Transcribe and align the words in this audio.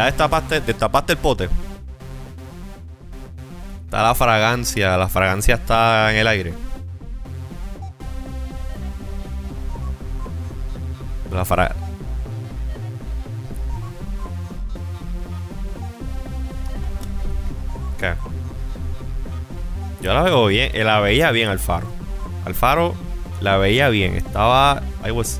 Ya 0.00 0.06
destapaste, 0.06 0.62
destapaste 0.62 1.12
el 1.12 1.18
pote. 1.18 1.50
Está 3.84 4.02
la 4.02 4.14
fragancia, 4.14 4.96
la 4.96 5.10
fragancia 5.10 5.56
está 5.56 6.10
en 6.10 6.16
el 6.16 6.26
aire. 6.26 6.54
La 11.30 11.44
fra 11.44 11.74
¿Qué? 17.98 18.14
Yo 20.00 20.14
la 20.14 20.22
veo 20.22 20.46
bien, 20.46 20.70
eh, 20.72 20.82
la 20.82 21.00
veía 21.00 21.30
bien 21.30 21.50
Alfaro. 21.50 21.88
Alfaro 22.46 22.94
la 23.42 23.58
veía 23.58 23.90
bien. 23.90 24.14
Estaba. 24.14 24.80
I 25.04 25.10
was 25.10 25.38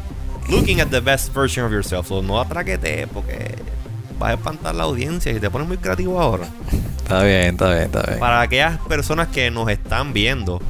looking 0.51 0.83
at 0.83 0.91
the 0.91 1.01
best 1.01 1.33
version 1.33 1.65
of 1.65 1.73
yourself. 1.73 2.09
So 2.09 2.21
no 2.21 2.39
atraquete 2.39 3.07
porque 3.07 3.70
vas 4.21 4.31
a 4.31 4.35
espantar 4.35 4.75
la 4.75 4.85
audiencia 4.85 5.33
y 5.33 5.41
te 5.41 5.51
pones 5.51 5.67
muy 5.67 5.79
creativo 5.79 6.21
ahora. 6.21 6.47
Está 6.99 7.25
bien, 7.25 7.55
está 7.55 7.71
bien, 7.71 7.83
está 7.85 8.03
bien. 8.03 8.21
Para 8.21 8.43
aquellas 8.43 8.79
personas 8.81 9.29
que 9.29 9.51
nos 9.51 9.69
están 9.69 10.13
viendo 10.13 10.61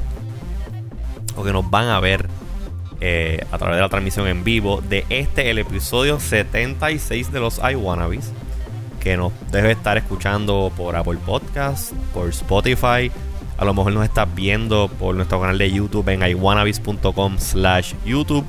o 1.35 1.43
que 1.43 1.51
nos 1.51 1.69
van 1.69 1.89
a 1.89 1.99
ver 1.99 2.27
eh, 3.01 3.45
a 3.51 3.57
través 3.57 3.75
de 3.75 3.81
la 3.81 3.89
transmisión 3.89 4.27
en 4.27 4.43
vivo 4.43 4.81
de 4.81 5.05
este, 5.09 5.51
el 5.51 5.59
episodio 5.59 6.19
76 6.19 7.31
de 7.31 7.39
los 7.39 7.59
iWannabes, 7.59 8.31
que 8.99 9.17
nos 9.17 9.33
debe 9.51 9.71
estar 9.71 9.97
escuchando 9.97 10.71
por 10.75 10.95
Apple 10.95 11.19
Podcast, 11.25 11.93
por 12.13 12.29
Spotify. 12.29 13.11
A 13.57 13.65
lo 13.65 13.73
mejor 13.73 13.93
nos 13.93 14.05
estás 14.05 14.33
viendo 14.33 14.87
por 14.87 15.13
nuestro 15.13 15.41
canal 15.41 15.57
de 15.57 15.71
YouTube 15.71 16.07
en 16.09 16.27
iwannabes.com 16.27 17.37
slash 17.37 17.93
YouTube 18.05 18.45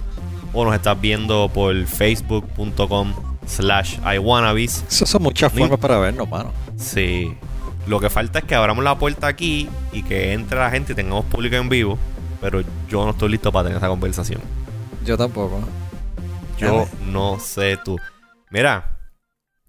o 0.53 0.65
nos 0.65 0.75
estás 0.75 0.99
viendo 1.01 1.51
por 1.53 1.75
facebook.com 1.87 3.32
slash 3.57 3.99
iwannabes. 4.15 4.85
Eso 4.89 5.07
son 5.07 5.23
muchas 5.23 5.53
formas 5.53 5.79
para 5.79 5.99
vernos, 5.99 6.29
mano. 6.29 6.53
Sí. 6.77 7.35
Lo 7.87 7.99
que 8.01 8.09
falta 8.11 8.39
es 8.41 8.45
que 8.45 8.55
abramos 8.55 8.85
la 8.85 8.97
puerta 8.99 9.27
aquí 9.27 9.69
y 9.93 10.03
que 10.03 10.33
entre 10.33 10.59
la 10.59 10.71
gente 10.71 10.93
y 10.93 10.97
tengamos 10.97 11.25
público 11.27 11.57
en 11.57 11.69
vivo. 11.69 11.99
Pero 12.41 12.63
yo 12.89 13.05
no 13.05 13.11
estoy 13.11 13.31
listo 13.31 13.53
para 13.53 13.65
tener 13.65 13.79
esa 13.79 13.89
conversación. 13.89 14.41
Yo 15.05 15.17
tampoco. 15.17 15.61
Yo 16.59 16.89
no 17.11 17.39
sé 17.41 17.77
tú. 17.85 17.99
Mira, 18.51 18.99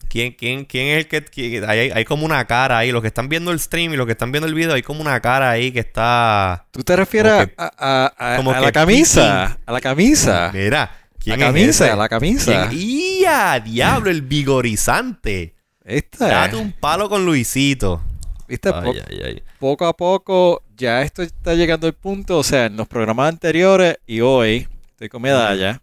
¿quién, 0.09 0.33
quién, 0.33 0.65
quién 0.65 0.87
es 0.89 0.97
el 0.99 1.07
que... 1.07 1.23
quién- 1.25 1.67
hay, 1.69 1.89
hay 1.91 2.05
como 2.05 2.25
una 2.25 2.45
cara 2.45 2.77
ahí. 2.79 2.91
Los 2.91 3.01
que 3.01 3.07
están 3.07 3.29
viendo 3.29 3.51
el 3.51 3.59
stream 3.59 3.93
y 3.93 3.97
los 3.97 4.05
que 4.05 4.11
están 4.11 4.31
viendo 4.31 4.47
el 4.47 4.53
video, 4.53 4.73
hay 4.75 4.83
como 4.83 5.01
una 5.01 5.19
cara 5.19 5.49
ahí 5.49 5.71
que 5.71 5.79
está... 5.79 6.65
¿Tú 6.71 6.83
te 6.83 6.95
refieres 6.95 7.47
que- 7.47 7.53
a, 7.57 7.71
a- 8.17 8.37
a- 8.37 8.61
la 8.61 8.71
camisa? 8.71 9.57
A 9.65 9.71
la 9.71 9.81
camisa. 9.81 10.51
Mira, 10.53 10.91
¿quién 11.23 11.39
La 11.39 11.45
es 11.47 11.53
camisa, 11.53 11.87
ese? 11.87 11.95
la 11.95 12.09
camisa. 12.09 12.69
¡Ya! 12.71 13.59
¡Diablo! 13.59 14.09
El 14.09 14.21
vigorizante. 14.21 15.55
Esta. 15.83 16.27
Date 16.27 16.55
un 16.55 16.71
palo 16.71 17.09
con 17.09 17.25
Luisito. 17.25 18.01
¿Viste? 18.47 18.69
Ay, 18.73 18.83
Po- 18.83 18.93
ay, 19.09 19.21
ay. 19.25 19.43
poco 19.59 19.85
a 19.85 19.95
poco 19.95 20.63
ya 20.75 21.01
esto 21.01 21.21
está 21.23 21.53
llegando 21.55 21.87
al 21.87 21.93
punto, 21.93 22.37
o 22.37 22.43
sea, 22.43 22.65
en 22.65 22.75
los 22.75 22.87
programas 22.87 23.29
anteriores 23.29 23.97
y 24.05 24.19
hoy 24.21 24.67
estoy 24.89 25.07
con 25.09 25.21
medalla, 25.21 25.81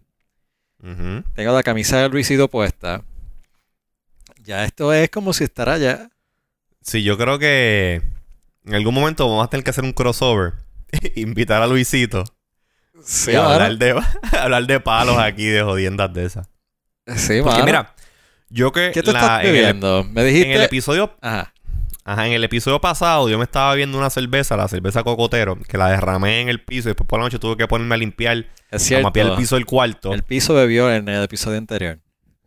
tengo 1.35 1.53
la 1.53 1.63
camisa 1.63 1.99
de 1.99 2.09
Luisito 2.09 2.49
puesta. 2.49 3.03
Ya 4.43 4.65
esto 4.65 4.93
es 4.93 5.11
como 5.11 5.33
si 5.33 5.45
estará 5.45 5.79
ya. 5.79 6.11
Sí, 6.83 7.03
yo 7.03 7.17
creo 7.19 7.39
que 7.39 8.03
en 8.65 8.75
algún 8.75 8.95
momento 8.95 9.29
vamos 9.29 9.45
a 9.47 9.51
tener 9.51 9.63
que 9.65 9.71
hacer 9.71 9.85
un 9.85 9.93
crossover. 9.93 10.55
Invitar 11.15 11.63
a 11.63 11.67
Luisito. 11.67 12.25
Sí, 13.05 13.33
y 13.33 13.35
hablar 13.35 13.77
de, 13.77 14.01
hablar 14.41 14.67
de 14.67 14.81
palos 14.81 15.19
aquí, 15.19 15.47
de 15.47 15.63
jodiendas 15.63 16.13
de 16.13 16.25
esas. 16.27 16.49
Sí, 17.17 17.41
Porque 17.43 17.59
mano. 17.61 17.65
mira, 17.65 17.95
yo 18.49 18.73
que 18.73 18.91
¿Qué 18.93 19.03
la- 19.03 19.13
estás 19.21 19.45
en, 19.45 19.53
bebiendo? 19.53 20.05
Me 20.05 20.25
dijiste. 20.25 20.51
en 20.51 20.57
el 20.57 20.63
episodio 20.63 21.17
Ajá. 21.21 21.53
ajá, 22.05 22.27
en 22.27 22.33
el 22.35 22.45
episodio 22.45 22.81
pasado 22.81 23.29
yo 23.29 23.39
me 23.39 23.45
estaba 23.45 23.75
viendo 23.75 23.99
una 23.99 24.11
cerveza, 24.11 24.57
la 24.57 24.69
cerveza 24.69 25.03
cocotero, 25.03 25.57
que 25.69 25.79
la 25.79 25.89
derramé 25.89 26.41
en 26.43 26.49
el 26.49 26.61
piso 26.63 26.89
y 26.89 26.91
después 26.91 27.07
por 27.09 27.19
la 27.19 27.25
noche 27.27 27.39
tuve 27.39 27.57
que 27.57 27.67
ponerme 27.67 27.95
a 27.95 27.99
limpiar, 27.99 28.47
Es 28.71 28.83
a 28.83 28.85
cierto. 28.87 29.05
mapear 29.05 29.27
el 29.29 29.35
piso 29.37 29.57
del 29.57 29.67
cuarto. 29.67 30.13
El 30.13 30.23
piso 30.23 30.55
bebió 30.55 30.93
en 30.93 31.09
el 31.09 31.23
episodio 31.25 31.59
anterior. 31.59 31.99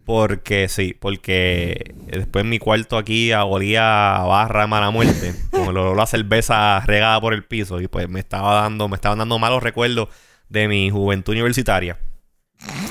Porque 0.06 0.68
sí, 0.68 0.94
porque 1.00 1.96
después 2.08 2.44
mi 2.44 2.60
cuarto 2.60 2.98
aquí 2.98 3.32
olía 3.32 4.18
a 4.18 4.24
barra 4.26 4.68
mala 4.68 4.92
muerte, 4.92 5.34
con 5.52 5.62
el 5.70 5.78
olor 5.78 6.00
a 6.02 6.06
cerveza 6.06 6.82
regada 6.82 7.22
por 7.22 7.34
el 7.34 7.46
piso 7.46 7.80
y 7.80 7.88
pues 7.88 8.10
me 8.10 8.20
estaba 8.20 8.62
dando, 8.62 8.90
me 8.90 8.96
estaban 8.96 9.20
dando 9.20 9.40
malos 9.40 9.64
recuerdos 9.64 10.10
de 10.50 10.68
mi 10.68 10.90
juventud 10.90 11.34
universitaria. 11.34 11.98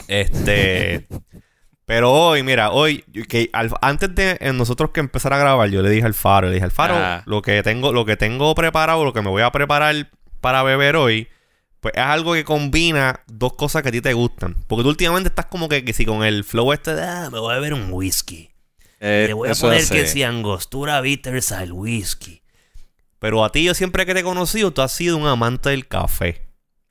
Este, 0.09 1.07
pero 1.87 2.13
hoy, 2.13 2.43
mira, 2.43 2.71
hoy 2.71 3.05
que 3.29 3.51
al- 3.53 3.73
antes 3.81 4.15
de 4.15 4.37
eh, 4.41 4.53
nosotros 4.53 4.91
que 4.91 5.01
empezar 5.01 5.33
a 5.33 5.39
grabar, 5.39 5.69
yo 5.71 5.83
le 5.83 5.91
dije 5.91 6.07
al 6.07 6.15
Faro, 6.15 6.49
le 6.49 6.55
dije 6.55 6.65
al 6.65 6.71
Faro, 6.71 6.95
Ah. 6.97 7.23
lo 7.27 7.43
que 7.43 7.63
tengo, 7.63 7.93
lo 7.93 8.05
que 8.05 8.17
tengo 8.17 8.55
preparado, 8.55 9.05
lo 9.05 9.13
que 9.13 9.23
me 9.23 9.31
voy 9.31 9.43
a 9.43 9.51
preparar 9.53 10.11
para 10.41 10.63
beber 10.63 10.97
hoy, 10.97 11.29
pues 11.81 11.95
es 11.97 12.03
algo 12.03 12.35
que 12.35 12.45
combina 12.45 13.21
dos 13.27 13.55
cosas 13.55 13.83
que 13.83 13.89
a 13.89 13.93
ti 13.93 14.01
te 14.01 14.13
gustan. 14.13 14.55
Porque 14.69 14.83
tú 14.83 14.89
últimamente 14.91 15.29
estás 15.29 15.47
como 15.47 15.69
que, 15.69 15.85
que 15.85 15.93
si 15.93 16.05
con 16.05 16.23
el 16.25 16.45
flow 16.45 16.73
este 16.73 16.95
de, 16.95 17.03
ah, 17.03 17.29
me 17.33 17.39
voy 17.39 17.53
a 17.53 17.57
beber 17.57 17.75
un 17.75 17.89
whisky. 17.93 18.51
Eh, 19.01 19.25
Le 19.29 19.35
voy 19.35 19.49
a 19.51 19.55
poner 19.55 19.87
que 19.89 20.07
si 20.07 20.23
angostura 20.23 21.01
bitters 21.01 21.51
al 21.51 21.73
whisky. 21.73 22.43
Pero 23.19 23.45
a 23.45 23.51
ti 23.51 23.65
yo 23.65 23.75
siempre 23.75 24.07
que 24.07 24.15
te 24.15 24.21
he 24.21 24.25
conocido, 24.25 24.73
tú 24.73 24.83
has 24.83 24.93
sido 24.93 25.17
un 25.17 25.27
amante 25.27 25.71
del 25.71 25.89
café. 25.89 26.43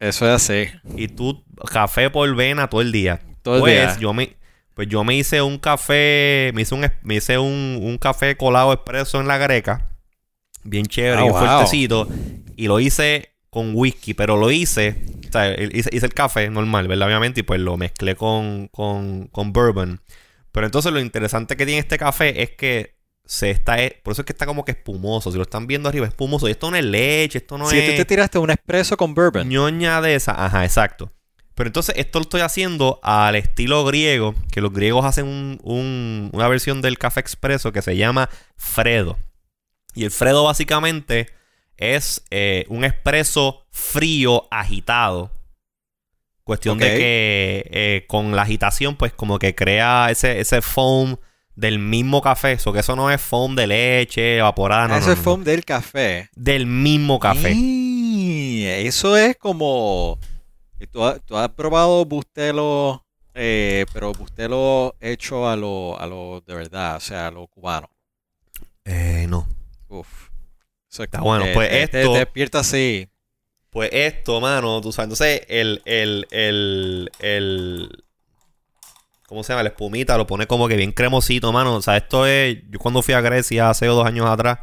Eso 0.02 0.26
es 0.28 0.34
así. 0.50 0.68
Y 0.98 1.08
tú, 1.10 1.46
café 1.72 2.10
por 2.10 2.36
vena 2.36 2.68
todo 2.70 2.82
el 2.82 2.92
día. 2.92 3.22
Todo 3.44 3.56
el 3.58 3.62
pues, 3.62 3.74
día. 3.74 3.98
Yo 4.00 4.14
me, 4.14 4.36
pues 4.74 4.88
yo 4.88 5.04
me 5.04 5.16
hice 5.16 5.42
un 5.42 5.60
café, 5.60 6.52
me 6.54 6.64
hice 6.64 6.74
un, 6.76 6.86
me 7.04 7.16
hice 7.16 7.38
un, 7.38 7.80
un 7.82 7.98
café 8.00 8.36
colado 8.36 8.74
expreso 8.74 9.20
en 9.22 9.28
la 9.28 9.38
greca. 9.38 9.92
Bien 10.64 10.86
chévere, 10.86 11.18
Ah, 11.18 11.22
bien 11.22 11.32
wow. 11.34 11.40
fuertecito. 11.48 12.08
Y 12.56 12.68
lo 12.68 12.80
hice 12.80 13.30
con 13.52 13.72
whisky, 13.76 14.14
pero 14.14 14.38
lo 14.38 14.50
hice, 14.50 15.04
o 15.30 15.32
sea, 15.32 15.48
el- 15.50 15.76
hice, 15.76 15.90
hice 15.94 16.06
el 16.06 16.14
café 16.14 16.50
normal, 16.50 16.88
¿verdad? 16.88 17.08
Obviamente, 17.08 17.42
y 17.42 17.44
pues 17.44 17.60
lo 17.60 17.78
mezclé 17.78 18.16
con, 18.16 18.68
con, 18.70 19.28
con 19.28 19.54
bourbon. 19.54 20.02
Pero 20.52 20.66
entonces 20.66 20.92
lo 20.92 21.00
interesante 21.00 21.56
que 21.58 21.66
tiene 21.66 21.80
este 21.80 21.98
café 21.98 22.42
es 22.44 22.52
que 22.52 22.96
se 23.31 23.50
está, 23.50 23.78
por 24.03 24.12
eso 24.12 24.24
es 24.24 24.25
que 24.25 24.34
está 24.34 24.46
como 24.46 24.66
que 24.66 24.74
espumoso. 24.74 25.31
Si 25.31 25.38
lo 25.38 25.44
están 25.44 25.66
viendo 25.66 25.88
arriba, 25.88 26.06
espumoso. 26.06 26.50
Y 26.50 26.52
esto 26.52 26.69
no 26.69 26.75
es 26.75 26.84
leche, 26.84 27.38
esto 27.38 27.58
no 27.58 27.66
si 27.69 27.78
es 27.78 27.90
tú 27.92 27.96
te 27.96 28.03
tiraste 28.03 28.38
un 28.40 28.50
espresso 28.50 28.97
con 28.97 29.14
bourbon. 29.14 29.47
ñoña 29.47 30.02
de 30.02 30.16
esa. 30.16 30.34
Ajá, 30.46 30.66
exacto. 30.66 31.14
Pero 31.56 31.70
entonces 31.70 31.96
esto 31.97 32.20
lo 32.20 32.24
estoy 32.24 32.41
haciendo 32.41 33.00
al 33.03 33.36
estilo 33.38 33.86
griego, 33.86 34.36
que 34.52 34.59
los 34.59 34.74
griegos 34.74 35.06
hacen 35.06 35.28
un- 35.28 35.59
un- 35.64 36.30
una 36.34 36.50
versión 36.50 36.81
del 36.81 36.97
café 36.97 37.22
expreso 37.22 37.72
que 37.72 37.81
se 37.81 37.96
llama 37.96 38.30
Fredo. 38.58 39.18
Y 39.94 40.03
el 40.03 40.12
Fredo 40.12 40.44
básicamente 40.44 41.28
es 41.78 42.24
eh, 42.31 42.66
un 42.68 42.84
expreso 42.84 43.66
frío 43.72 44.46
agitado. 44.52 45.31
Cuestión 46.44 46.80
de 46.80 46.97
que 46.97 47.70
eh, 47.72 48.06
con 48.09 48.36
la 48.36 48.41
agitación 48.41 48.97
pues 48.97 49.14
como 49.14 49.40
que 49.40 49.56
crea 49.56 50.09
ese, 50.12 50.41
ese 50.41 50.62
foam 50.62 51.16
del 51.56 51.80
mismo 51.80 52.22
café. 52.22 52.54
Eso 52.54 52.72
que 52.74 52.80
eso 52.80 52.96
no 52.96 53.12
es 53.12 53.22
foam 53.22 53.56
de 53.56 53.68
leche 53.68 54.38
evaporada, 54.38 54.88
no, 54.88 54.98
Eso 54.98 55.08
no, 55.08 55.12
es 55.14 55.18
no, 55.20 55.24
foam 55.24 55.40
no. 55.42 55.46
del 55.46 55.66
café. 55.66 56.30
Del 56.36 56.66
mismo 56.66 57.20
café. 57.20 57.52
Eso 58.86 59.18
es 59.18 59.38
como. 59.38 60.20
Tú 60.92 61.04
has, 61.06 61.22
tú 61.26 61.38
has 61.38 61.50
probado 61.50 62.04
bustelo, 62.06 63.06
eh, 63.36 63.86
pero 63.94 64.12
bustelo 64.14 64.96
hecho 65.00 65.48
a 65.48 65.56
lo, 65.56 66.00
a 66.00 66.08
lo 66.08 66.44
de 66.46 66.56
verdad, 66.56 66.96
o 66.96 67.00
sea, 67.00 67.28
a 67.28 67.32
lo 67.32 67.48
cubano. 67.48 67.90
Eh, 68.86 69.26
no. 69.30 69.48
Uf. 69.90 70.08
Eso 70.92 71.04
es 71.04 71.08
Está 71.08 71.22
bueno, 71.22 71.46
pues 71.54 71.70
te- 71.70 71.84
esto- 71.84 72.14
te 72.14 72.20
despierta 72.20 72.60
así. 72.60 73.08
Pues 73.70 73.90
esto, 73.94 74.42
mano, 74.42 74.82
tú 74.82 74.92
sabes, 74.92 75.06
entonces 75.06 75.42
el, 75.47 75.82
el, 75.86 76.28
el, 76.32 77.09
el, 77.20 78.04
¿cómo 79.32 79.46
se 79.46 79.54
llama? 79.54 79.64
La 79.64 79.70
espumita 79.70 80.18
lo 80.18 80.28
pone 80.28 80.46
como 80.46 80.68
que 80.68 80.76
bien 80.76 80.92
cremosito, 80.92 81.54
mano. 81.54 81.76
O 81.76 81.82
sea, 81.82 81.96
esto 81.96 82.28
es, 82.28 82.58
yo 82.70 82.80
cuando 82.80 83.02
fui 83.02 83.14
a 83.14 83.22
Grecia 83.22 83.70
hace 83.70 83.86
dos 83.86 84.06
años 84.06 84.26
atrás, 84.26 84.60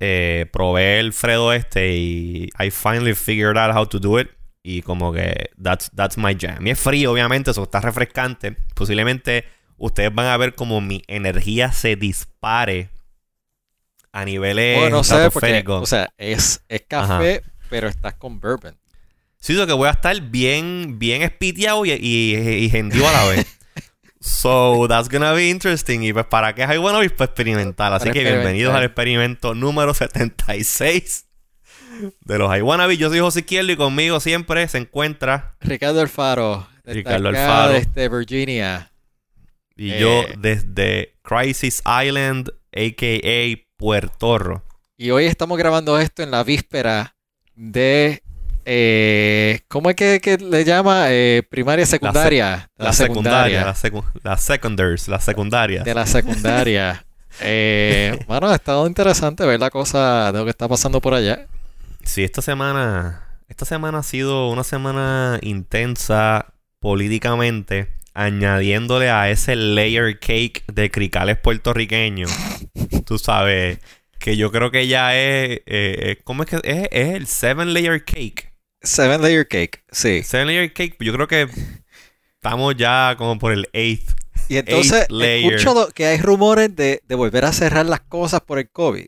eh, 0.00 0.46
probé 0.50 1.00
el 1.00 1.12
Fredo 1.12 1.52
este 1.52 1.94
y 1.94 2.48
I 2.58 2.70
finally 2.70 3.14
figured 3.14 3.58
out 3.58 3.76
how 3.76 3.86
to 3.86 3.98
do 3.98 4.18
it. 4.18 4.30
Y 4.62 4.80
como 4.80 5.12
que 5.12 5.50
that's, 5.62 5.90
that's 5.94 6.16
my 6.16 6.34
jam. 6.34 6.66
Y 6.66 6.70
es 6.70 6.80
frío, 6.80 7.12
obviamente, 7.12 7.50
eso 7.50 7.62
está 7.62 7.80
refrescante. 7.80 8.56
Posiblemente 8.74 9.44
ustedes 9.76 10.14
van 10.14 10.28
a 10.28 10.36
ver 10.38 10.54
como 10.54 10.80
mi 10.80 11.02
energía 11.06 11.70
se 11.70 11.94
dispare 11.94 12.88
a 14.12 14.24
niveles 14.24 14.78
Bueno, 14.78 14.96
no 14.96 15.04
sé, 15.04 15.30
porque, 15.30 15.62
o 15.68 15.84
sea, 15.84 16.08
es, 16.16 16.64
es 16.68 16.80
café, 16.88 17.42
pero 17.68 17.88
estás 17.88 18.14
con 18.14 18.40
bourbon. 18.40 18.78
Sí, 19.36 19.52
lo 19.52 19.66
que 19.66 19.74
voy 19.74 19.88
a 19.88 19.90
estar 19.90 20.18
bien, 20.22 20.98
bien 20.98 21.20
espiteado 21.20 21.84
y, 21.84 21.92
y, 21.92 22.70
a 22.74 23.12
la 23.12 23.24
vez. 23.26 23.58
So, 24.24 24.86
that's 24.88 25.10
gonna 25.10 25.34
be 25.34 25.50
interesting. 25.50 26.02
Y 26.02 26.14
pues, 26.14 26.24
¿para 26.24 26.54
qué 26.54 26.64
hay 26.64 26.78
bueno? 26.78 26.98
Pues 26.98 27.12
para 27.12 27.26
experimentar. 27.26 27.92
Así 27.92 28.04
Para 28.08 28.12
que 28.14 28.24
bienvenidos 28.24 28.74
al 28.74 28.82
experimento 28.84 29.54
número 29.54 29.92
76 29.92 31.26
de 32.22 32.38
los 32.38 32.56
iWannabes. 32.56 32.96
Yo 32.96 33.10
soy 33.10 33.18
José 33.18 33.40
Izquierdo 33.40 33.72
y 33.72 33.76
conmigo 33.76 34.20
siempre 34.20 34.66
se 34.68 34.78
encuentra 34.78 35.56
Ricardo 35.60 36.00
Alfaro. 36.00 36.66
Ricardo 36.84 37.28
Alfaro. 37.28 37.74
Desde 37.74 38.08
Virginia. 38.08 38.90
Y 39.76 39.90
Eh. 39.92 40.00
yo 40.00 40.24
desde 40.38 41.16
Crisis 41.20 41.82
Island, 41.84 42.48
a.k.a. 42.74 43.66
Puertorro. 43.76 44.64
Y 44.96 45.10
hoy 45.10 45.26
estamos 45.26 45.58
grabando 45.58 45.98
esto 45.98 46.22
en 46.22 46.30
la 46.30 46.44
víspera 46.44 47.14
de. 47.54 48.22
Eh, 48.64 49.60
¿Cómo 49.68 49.90
es 49.90 49.96
que, 49.96 50.20
que 50.20 50.36
le 50.38 50.64
llama? 50.64 51.06
Eh, 51.10 51.42
primaria, 51.48 51.86
secundaria. 51.86 52.70
De 52.76 52.84
La, 52.84 52.92
secundaria, 52.92 53.64
las 53.64 53.82
secu- 53.84 54.04
las 54.22 54.42
secondars, 54.42 55.08
las 55.08 55.24
secundarias. 55.24 55.84
De 55.84 55.94
la 55.94 56.06
secundaria. 56.06 57.04
Eh, 57.40 58.18
bueno, 58.28 58.48
ha 58.48 58.54
estado 58.54 58.86
interesante 58.86 59.44
ver 59.44 59.58
la 59.60 59.70
cosa 59.70 60.30
de 60.32 60.38
lo 60.38 60.44
que 60.44 60.50
está 60.50 60.68
pasando 60.68 61.00
por 61.00 61.14
allá. 61.14 61.46
Sí, 62.04 62.22
esta 62.24 62.42
semana. 62.42 63.20
Esta 63.48 63.64
semana 63.64 63.98
ha 63.98 64.02
sido 64.02 64.48
una 64.48 64.64
semana 64.64 65.38
intensa 65.42 66.52
políticamente. 66.80 67.88
Añadiéndole 68.16 69.10
a 69.10 69.28
ese 69.30 69.56
layer 69.56 70.20
cake 70.20 70.62
de 70.72 70.90
cricales 70.90 71.36
puertorriqueños. 71.36 72.30
Tú 73.06 73.18
sabes. 73.18 73.78
Que 74.20 74.36
yo 74.36 74.50
creo 74.52 74.70
que 74.70 74.86
ya 74.86 75.14
es. 75.16 75.58
eh, 75.58 75.62
eh, 75.66 76.20
¿Cómo 76.24 76.44
es 76.44 76.48
que 76.48 76.56
es? 76.62 76.88
Es 76.92 77.14
el 77.16 77.26
seven 77.26 77.74
layer 77.74 78.04
cake. 78.04 78.52
Seven 78.84 79.22
layer 79.22 79.48
cake, 79.48 79.82
sí. 79.90 80.22
Seven 80.22 80.46
layer 80.46 80.72
cake. 80.72 80.96
Yo 81.00 81.12
creo 81.12 81.26
que 81.26 81.48
estamos 82.34 82.76
ya 82.76 83.14
como 83.18 83.38
por 83.38 83.52
el 83.52 83.68
eighth. 83.72 84.14
Y 84.48 84.58
entonces 84.58 85.06
Eighth 85.10 85.52
escucho 85.52 85.88
que 85.94 86.06
hay 86.06 86.18
rumores 86.18 86.76
de, 86.76 87.02
de 87.06 87.14
volver 87.14 87.46
a 87.46 87.52
cerrar 87.52 87.86
las 87.86 88.00
cosas 88.00 88.42
por 88.42 88.58
el 88.58 88.68
COVID. 88.70 89.06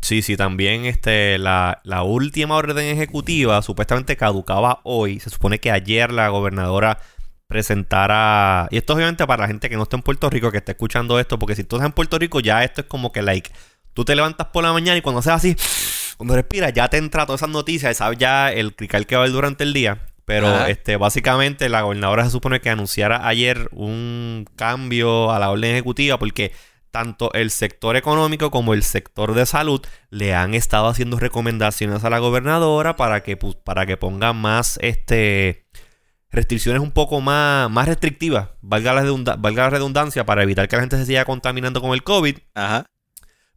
Sí, 0.00 0.22
sí, 0.22 0.36
también 0.36 0.84
este, 0.84 1.38
la, 1.38 1.80
la 1.84 2.02
última 2.02 2.56
orden 2.56 2.78
ejecutiva 2.86 3.60
supuestamente 3.62 4.16
caducaba 4.16 4.80
hoy. 4.84 5.20
Se 5.20 5.30
supone 5.30 5.58
que 5.58 5.70
ayer 5.70 6.12
la 6.12 6.28
gobernadora 6.28 6.98
presentara... 7.48 8.68
Y 8.70 8.78
esto 8.78 8.94
obviamente 8.94 9.26
para 9.26 9.42
la 9.42 9.48
gente 9.48 9.68
que 9.68 9.76
no 9.76 9.82
está 9.82 9.96
en 9.96 10.02
Puerto 10.02 10.30
Rico, 10.30 10.50
que 10.50 10.58
está 10.58 10.72
escuchando 10.72 11.18
esto, 11.20 11.38
porque 11.38 11.54
si 11.54 11.64
tú 11.64 11.76
estás 11.76 11.86
en 11.86 11.92
Puerto 11.92 12.18
Rico 12.18 12.40
ya 12.40 12.64
esto 12.64 12.82
es 12.82 12.86
como 12.86 13.12
que, 13.12 13.22
like, 13.22 13.50
tú 13.94 14.04
te 14.04 14.14
levantas 14.16 14.48
por 14.48 14.64
la 14.64 14.72
mañana 14.72 14.96
y 14.96 15.02
cuando 15.02 15.20
haces 15.20 15.32
así, 15.32 15.56
cuando 16.16 16.34
respiras 16.34 16.72
ya 16.72 16.88
te 16.88 16.96
entra 16.98 17.26
todas 17.26 17.40
esas 17.40 17.50
noticias 17.50 17.96
sabes 17.96 18.18
ya 18.18 18.52
el 18.52 18.74
crical 18.74 19.06
que 19.06 19.16
va 19.16 19.22
a 19.22 19.24
haber 19.24 19.32
durante 19.32 19.64
el 19.64 19.72
día. 19.72 20.06
Pero 20.24 20.46
Ajá. 20.46 20.70
este, 20.70 20.96
básicamente 20.96 21.68
la 21.68 21.82
gobernadora 21.82 22.24
se 22.24 22.30
supone 22.30 22.60
que 22.60 22.70
anunciara 22.70 23.26
ayer 23.26 23.68
un 23.72 24.46
cambio 24.54 25.32
a 25.32 25.38
la 25.40 25.50
orden 25.50 25.72
ejecutiva 25.72 26.18
porque 26.18 26.52
tanto 26.92 27.32
el 27.32 27.50
sector 27.50 27.96
económico 27.96 28.50
como 28.50 28.74
el 28.74 28.84
sector 28.84 29.34
de 29.34 29.46
salud 29.46 29.80
le 30.10 30.34
han 30.34 30.54
estado 30.54 30.86
haciendo 30.86 31.18
recomendaciones 31.18 32.04
a 32.04 32.10
la 32.10 32.18
gobernadora 32.20 32.96
para 32.96 33.22
que, 33.22 33.36
para 33.36 33.86
que 33.86 33.96
ponga 33.96 34.32
más 34.32 34.78
este 34.82 35.64
restricciones 36.32 36.82
un 36.82 36.90
poco 36.90 37.20
más, 37.20 37.70
más 37.70 37.86
restrictivas, 37.86 38.48
valga 38.62 38.94
la, 38.94 39.02
valga 39.36 39.64
la 39.64 39.70
redundancia, 39.70 40.24
para 40.24 40.42
evitar 40.42 40.66
que 40.66 40.76
la 40.76 40.82
gente 40.82 40.96
se 40.96 41.06
siga 41.06 41.24
contaminando 41.24 41.80
con 41.80 41.92
el 41.92 42.02
COVID. 42.02 42.38
Ajá. 42.54 42.86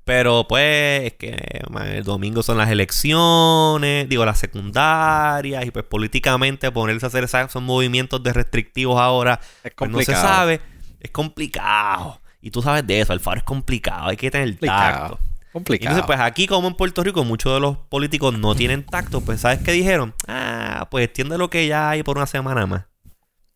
Pero 0.05 0.45
pues 0.47 1.03
es 1.03 1.13
que 1.13 1.61
man, 1.71 1.87
el 1.87 2.03
domingo 2.03 2.43
son 2.43 2.59
las 2.59 2.69
elecciones, 2.69 4.07
digo 4.07 4.23
las 4.23 4.37
secundarias, 4.37 5.65
y 5.65 5.71
pues 5.71 5.83
políticamente 5.83 6.71
ponerse 6.71 7.07
a 7.07 7.09
hacer 7.09 7.23
esos 7.23 7.61
movimientos 7.61 8.21
de 8.21 8.31
restrictivos 8.31 9.01
ahora 9.01 9.39
Es 9.63 9.73
pues 9.75 9.89
no 9.89 9.99
se 10.01 10.13
sabe, 10.13 10.61
es 10.99 11.09
complicado. 11.09 12.21
Y 12.39 12.51
tú 12.51 12.61
sabes 12.61 12.85
de 12.85 13.01
eso, 13.01 13.13
el 13.13 13.19
faro 13.19 13.39
es 13.39 13.43
complicado, 13.43 14.09
hay 14.09 14.15
que 14.17 14.29
tener 14.29 14.55
tacto. 14.59 15.17
complicado. 15.51 15.95
Entonces, 15.95 16.05
pues 16.05 16.19
aquí 16.19 16.45
como 16.45 16.67
en 16.67 16.75
Puerto 16.75 17.03
Rico 17.03 17.23
muchos 17.23 17.51
de 17.55 17.59
los 17.59 17.75
políticos 17.75 18.37
no 18.37 18.53
tienen 18.55 18.83
tacto, 18.85 19.21
pues 19.21 19.41
¿sabes 19.41 19.59
qué 19.65 19.71
dijeron? 19.71 20.13
Ah, 20.27 20.87
pues 20.91 21.05
extiende 21.05 21.39
lo 21.39 21.49
que 21.49 21.65
ya 21.65 21.89
hay 21.89 22.03
por 22.03 22.17
una 22.17 22.27
semana 22.27 22.67
más. 22.67 22.83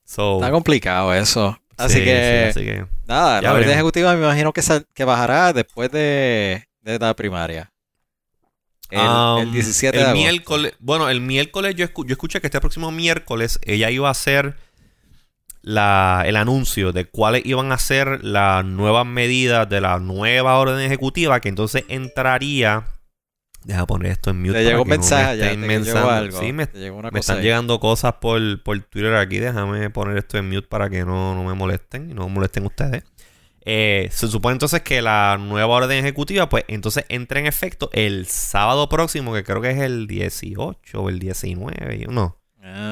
So, 0.04 0.38
Está 0.38 0.50
complicado 0.50 1.14
eso. 1.14 1.60
Así 1.78 2.00
sí, 2.00 2.04
que, 2.04 2.52
sí, 2.54 2.60
así 2.60 2.66
que 2.66 2.99
nada, 3.10 3.42
ya 3.42 3.50
la 3.50 3.54
orden 3.54 3.70
ejecutiva 3.74 4.16
me 4.16 4.24
imagino 4.26 4.54
que, 4.54 4.62
sal- 4.62 4.86
que 4.94 5.04
bajará 5.04 5.54
después 5.54 5.92
de, 5.92 6.66
de 6.82 7.00
la 7.00 7.16
primaria. 7.16 7.72
El, 8.90 9.00
Um, 9.00 9.40
el 9.44 9.52
17 9.52 9.98
el 10.00 10.04
de 10.06 10.10
agosto. 10.10 10.30
miércoles, 10.32 10.74
bueno, 10.80 11.10
el 11.10 11.22
miércoles 11.22 11.76
yo, 11.76 11.86
escu- 11.86 12.06
yo 12.08 12.14
escuché 12.14 12.42
que 12.42 12.48
este 12.48 12.60
próximo 12.60 12.92
miércoles 12.92 13.60
ella 13.64 13.92
iba 13.92 14.08
a 14.08 14.12
hacer 14.12 14.56
la, 15.62 16.24
el 16.26 16.36
anuncio 16.38 16.92
de 16.92 17.06
cuáles 17.06 17.46
iban 17.46 17.72
a 17.72 17.78
ser 17.78 18.24
las 18.24 18.64
nuevas 18.66 19.06
medidas 19.06 19.68
de 19.70 19.82
la 19.82 20.00
nueva 20.00 20.58
orden 20.58 20.80
ejecutiva 20.80 21.40
que 21.42 21.50
entonces 21.50 21.84
entraría 21.90 22.86
deja 23.64 23.86
poner 23.86 24.12
esto 24.14 24.30
en 24.32 24.42
mute 24.42 24.54
Te 24.54 24.64
llegó 24.64 24.84
un 24.84 24.90
que 24.90 24.90
no 24.90 24.96
me 24.96 24.98
mensaje 24.98 25.38
ya, 25.38 25.50
te 25.50 25.58
llegó 25.84 26.10
algo. 26.10 26.40
sí 26.40 26.54
me, 26.54 26.68
te 26.68 26.80
llegó 26.80 26.98
una 26.98 27.08
me 27.12 27.20
cosa 27.20 27.34
están 27.34 27.38
ahí. 27.38 27.44
llegando 27.44 27.80
cosas 27.80 28.14
por, 28.22 28.64
por 28.64 28.80
Twitter 28.82 29.16
aquí 29.16 29.40
déjame 29.40 29.90
poner 29.90 30.18
esto 30.18 30.38
en 30.38 30.48
mute 30.50 30.68
para 30.68 30.90
que 30.90 31.04
no, 31.06 31.36
no 31.36 31.44
me 31.44 31.54
molesten 31.54 32.10
y 32.10 32.14
no 32.14 32.28
molesten 32.30 32.66
ustedes 32.66 33.04
Eh, 33.66 34.08
se 34.12 34.28
supone 34.28 34.54
entonces 34.54 34.82
que 34.82 35.02
la 35.02 35.38
nueva 35.40 35.76
orden 35.76 35.98
ejecutiva, 36.04 36.48
pues 36.50 36.64
entonces 36.68 37.06
entra 37.10 37.40
en 37.40 37.46
efecto 37.46 37.90
el 37.94 38.26
sábado 38.26 38.88
próximo, 38.90 39.34
que 39.34 39.44
creo 39.44 39.62
que 39.62 39.70
es 39.72 39.80
el 39.80 40.08
18 40.08 41.02
o 41.02 41.10
el 41.10 41.20
19. 41.20 42.00
Yo, 42.00 42.08
no, 42.10 42.38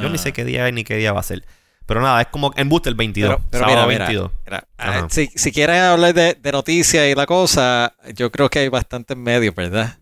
yo 0.01 0.09
ni 0.09 0.17
sé 0.17 0.29
Ah. 0.29 0.31
qué 0.33 0.43
día 0.45 0.67
es 0.67 0.73
ni 0.73 0.83
qué 0.83 0.95
día 0.97 1.13
va 1.13 1.21
a 1.21 1.23
ser. 1.23 1.43
Pero 1.85 2.01
nada, 2.01 2.19
es 2.21 2.27
como 2.27 2.51
en 2.57 2.67
Booster 2.67 2.91
el 2.91 2.95
22. 2.97 3.29
Pero, 3.37 3.43
pero 3.49 3.63
sábado 3.63 3.87
mira, 3.87 4.05
mira, 4.05 4.05
22. 4.07 4.31
mira, 4.45 4.67
Ajá. 4.77 4.99
ah, 5.05 5.07
si, 5.09 5.27
si 5.33 5.51
quieren 5.53 5.77
hablar 5.81 6.13
de, 6.13 6.33
de 6.35 6.51
noticias 6.51 7.07
y 7.07 7.15
la 7.15 7.25
cosa, 7.25 7.95
yo 8.13 8.29
creo 8.29 8.49
que 8.49 8.59
hay 8.59 8.67
bastantes 8.69 9.15
medios, 9.17 9.55
¿verdad? 9.55 9.97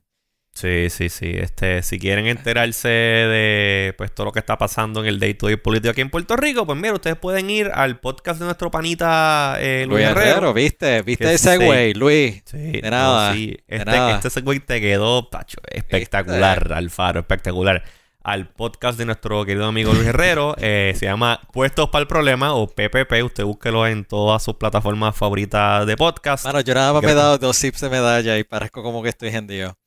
Sí, 0.56 0.90
sí, 0.90 1.10
sí. 1.10 1.32
Este, 1.36 1.84
si 1.84 2.00
quieren 2.00 2.28
enterarse 2.28 2.88
de 2.88 3.94
pues 3.98 4.16
todo 4.16 4.28
lo 4.28 4.32
que 4.32 4.40
está 4.40 4.58
pasando 4.58 5.02
en 5.02 5.08
el 5.08 5.20
day 5.20 5.34
to 5.34 5.48
day 5.48 5.58
político 5.58 5.92
aquí 5.92 6.00
en 6.00 6.10
Puerto 6.10 6.38
Rico, 6.38 6.66
pues 6.66 6.80
mira, 6.80 6.94
ustedes 6.94 7.18
pueden 7.18 7.50
ir 7.50 7.70
al 7.74 8.00
podcast 8.00 8.40
de 8.40 8.46
nuestro 8.46 8.72
panita 8.72 9.58
eh, 9.60 9.86
Luis 9.86 10.00
Luis 10.00 10.12
Herrero. 10.12 10.32
Herrero, 10.32 10.54
¿viste? 10.54 11.02
¿Viste 11.02 11.30
el 11.30 11.40
segue, 11.40 11.94
Luis? 11.96 12.42
Sí, 12.46 12.58
De 12.72 12.82
no, 12.84 12.90
nada, 12.90 13.34
sí. 13.34 13.48
de 13.48 13.64
Este, 13.68 13.86
nada. 13.86 14.16
este 14.16 14.30
segway 14.30 14.62
te 14.62 14.80
quedó 14.80 15.28
tacho, 15.28 15.58
espectacular, 15.70 16.72
Alfaro, 16.74 17.20
espectacular. 17.20 17.84
Al 18.24 18.48
podcast 18.48 18.98
de 18.98 19.06
nuestro 19.06 19.46
querido 19.46 19.66
amigo 19.68 19.94
Luis 19.94 20.08
Herrero, 20.08 20.56
eh, 20.58 20.94
se 20.98 21.06
llama 21.06 21.42
Puestos 21.54 21.90
para 21.90 22.02
el 22.02 22.08
Problema 22.08 22.56
o 22.56 22.66
PPP. 22.68 23.22
Usted 23.24 23.44
búsquelo 23.44 23.86
en 23.86 24.04
todas 24.04 24.42
sus 24.42 24.56
plataformas 24.56 25.16
favoritas 25.16 25.86
de 25.86 25.96
podcast. 25.96 26.44
Mano, 26.46 26.62
yo 26.62 26.74
nada 26.74 26.92
más 26.94 27.04
me 27.04 27.12
he 27.12 27.14
dado 27.14 27.38
dos 27.38 27.56
sips 27.56 27.82
de 27.82 27.90
medalla 27.92 28.36
y 28.40 28.44
parezco 28.44 28.82
como 28.82 29.04
que 29.04 29.10
estoy 29.10 29.30
hendido. 29.30 29.78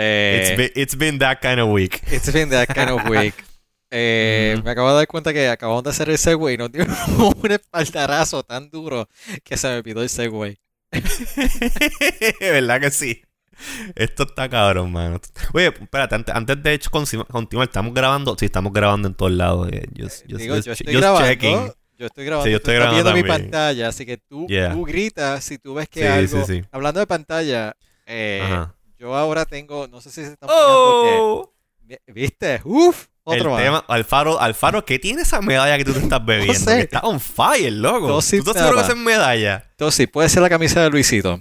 Eh, 0.00 0.38
It's, 0.40 0.56
been, 0.56 0.72
it's 0.76 0.96
been 0.96 1.18
that 1.18 1.40
kind 1.42 1.58
of 1.60 1.68
week. 1.70 2.00
It's 2.12 2.32
been 2.32 2.50
that 2.50 2.68
kind 2.72 2.90
of 2.90 3.04
week. 3.08 3.34
Eh. 3.90 4.60
Me 4.62 4.70
acabo 4.72 4.90
de 4.90 4.96
dar 4.96 5.06
cuenta 5.06 5.32
que 5.32 5.48
acabamos 5.48 5.82
de 5.82 5.88
hacer 5.88 6.10
el 6.10 6.18
Segway 6.18 6.56
y 6.56 6.58
nos 6.58 6.70
dio 6.70 6.84
un 7.42 7.50
espaldarazo 7.50 8.42
tan 8.42 8.68
duro 8.68 9.08
que 9.42 9.56
se 9.56 9.66
me 9.68 9.82
pidió 9.82 10.02
el 10.02 10.10
Segway. 10.10 10.58
¿Verdad 12.40 12.80
que 12.80 12.90
sí? 12.90 13.22
Esto 13.96 14.24
está 14.24 14.48
cabrón, 14.48 14.92
mano. 14.92 15.18
Oye, 15.52 15.68
espérate, 15.68 16.14
antes, 16.14 16.34
antes 16.34 16.62
de 16.62 16.72
hecho 16.74 16.90
continuar, 16.90 17.66
estamos 17.66 17.92
grabando. 17.94 18.36
Sí, 18.38 18.44
estamos 18.44 18.72
grabando 18.72 19.08
en 19.08 19.14
todos 19.14 19.32
lados. 19.32 19.68
eh, 19.72 19.86
just- 19.96 20.24
just- 20.28 20.36
Digo, 20.36 20.54
just- 20.56 20.66
yo 20.66 20.72
estoy 20.74 20.94
grabando. 20.94 21.26
checking. 21.28 21.72
Yo 21.98 22.06
estoy 22.06 22.24
grabando. 22.26 22.44
Sí, 22.46 22.52
yo 22.52 22.58
tú 22.60 22.70
estoy 22.70 22.74
estás 22.74 22.92
viendo 22.92 23.10
grabando 23.10 23.22
mi 23.22 23.28
pantalla, 23.42 23.88
así 23.88 24.06
que 24.06 24.18
tú, 24.18 24.46
Yeah. 24.48 24.72
tú 24.72 24.84
gritas 24.84 25.42
si 25.42 25.58
tú 25.58 25.74
ves 25.74 25.88
que 25.88 26.00
Sí, 26.02 26.06
algo. 26.06 26.44
sí, 26.46 26.60
sí. 26.60 26.64
Hablando 26.70 27.00
de 27.00 27.06
pantalla, 27.06 27.74
eh, 28.06 28.40
Ajá. 28.44 28.74
Yo 28.98 29.14
ahora 29.16 29.44
tengo, 29.44 29.86
no 29.88 30.00
sé 30.00 30.10
si 30.10 30.24
se 30.24 30.32
están 30.32 30.48
¡Oh! 30.52 31.52
que, 31.88 32.00
¿viste? 32.12 32.60
Uf, 32.64 33.06
El 33.26 33.38
otro 33.40 33.50
más. 33.52 33.62
tema, 33.62 33.84
Alfaro, 33.88 34.40
Alfaro, 34.40 34.84
¿qué 34.84 34.98
tiene 34.98 35.22
esa 35.22 35.40
medalla 35.40 35.76
que 35.78 35.84
tú 35.84 35.92
te 35.92 36.00
estás 36.00 36.22
bebiendo? 36.26 36.54
sé. 36.54 36.76
Que 36.76 36.80
está 36.82 37.00
on 37.00 37.18
fire, 37.20 37.72
loco. 37.72 38.00
No, 38.08 38.14
¿Tú 38.14 38.18
estás 38.18 38.54
seguro 38.56 38.76
que 38.86 38.92
es 38.92 38.96
medalla? 38.96 39.64
Entonces, 39.70 39.96
sí, 39.96 40.06
puede 40.06 40.28
ser 40.28 40.42
la 40.42 40.48
camisa 40.48 40.82
de 40.82 40.90
Luisito. 40.90 41.40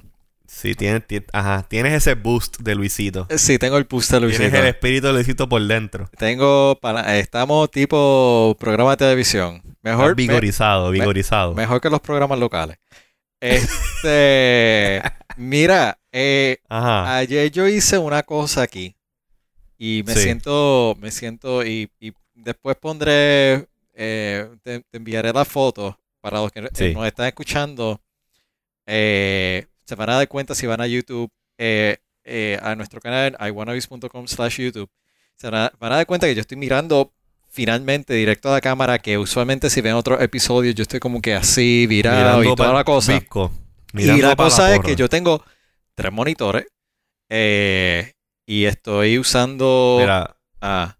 Sí, 0.50 0.76
tienes, 0.76 1.06
ti- 1.06 1.22
ajá, 1.34 1.66
tienes 1.68 1.94
ese 1.94 2.14
boost 2.16 2.60
de 2.62 2.74
Luisito. 2.74 3.28
Eh, 3.30 3.38
Sí, 3.38 3.60
tengo 3.60 3.76
el 3.78 3.86
push 3.86 4.08
de 4.08 4.22
Luisito. 4.22 4.44
Tienes 4.44 4.60
el 4.62 4.68
espíritu 4.68 5.08
de 5.08 5.14
Luisito 5.14 5.50
por 5.50 5.62
dentro. 5.68 6.10
Tengo, 6.18 6.80
para, 6.82 7.18
estamos 7.18 7.70
tipo 7.70 8.56
programa 8.58 8.92
de 8.92 8.98
televisión. 8.98 9.62
Mejor, 9.82 10.06
Estás 10.12 10.16
vigorizado, 10.16 10.90
vigorizado. 10.92 11.54
me- 11.54 11.64
mejor 11.64 11.82
que 11.82 11.90
los 11.90 12.00
programas 12.00 12.40
locales. 12.40 12.78
Este, 13.42 15.02
mira, 15.38 16.00
eh, 16.20 16.58
Ajá. 16.70 17.18
ayer 17.18 17.52
yo 17.52 17.68
hice 17.68 17.98
una 18.00 18.24
cosa 18.24 18.64
aquí 18.64 18.96
y 19.78 20.02
me 20.06 20.14
Sí. 20.16 20.22
siento, 20.24 20.96
me 21.00 21.12
siento 21.12 21.64
y, 21.64 21.92
y 22.00 22.12
después 22.34 22.76
pondré, 22.78 23.68
eh, 23.94 24.48
te, 24.64 24.80
te 24.80 24.98
enviaré 24.98 25.32
la 25.34 25.46
foto 25.46 26.00
para 26.22 26.40
los 26.42 26.52
que 26.52 26.68
Sí. 26.74 26.94
nos 26.94 27.06
están 27.06 27.28
escuchando. 27.28 28.02
eh, 28.88 29.66
se 29.86 29.96
van 29.96 30.10
a 30.10 30.16
dar 30.16 30.28
cuenta 30.28 30.56
si 30.56 30.66
van 30.66 30.82
a 30.82 30.88
YouTube, 30.88 31.30
eh, 31.58 31.98
eh, 32.24 32.58
a 32.62 32.76
nuestro 32.76 33.00
canal, 33.02 33.36
iwannabes.com 33.40 34.28
slash 34.28 34.60
YouTube. 34.62 34.90
Se 35.36 35.50
van 35.50 35.62
a, 35.66 35.72
van 35.80 35.92
a 35.92 35.96
dar 35.98 36.06
cuenta 36.06 36.26
que 36.28 36.36
yo 36.36 36.42
estoy 36.42 36.58
mirando 36.58 37.12
finalmente 37.50 38.14
directo 38.14 38.50
a 38.50 38.54
la 38.54 38.62
cámara, 38.62 39.00
que 39.00 39.18
usualmente 39.18 39.70
si 39.70 39.82
ven 39.82 39.94
otros 39.94 40.22
episodios 40.22 40.74
yo 40.76 40.84
estoy 40.84 41.00
como 41.00 41.22
que 41.22 41.34
así, 41.36 41.86
virado 41.88 42.44
y 42.44 42.56
toda 42.56 42.74
la 42.74 42.84
cosa. 42.84 43.14
visco, 43.20 43.52
Y 43.94 43.98
mirando 43.98 44.28
la 44.28 44.36
cosa 44.36 44.72
es 44.72 44.78
porra. 44.78 44.90
que 44.90 44.96
yo 44.96 45.10
tengo 45.10 45.44
tres 45.98 46.14
monitores 46.14 46.68
eh, 47.30 48.14
y 48.46 48.66
estoy 48.66 49.18
usando... 49.18 49.98
Mira, 50.00 50.38
ah, 50.62 50.96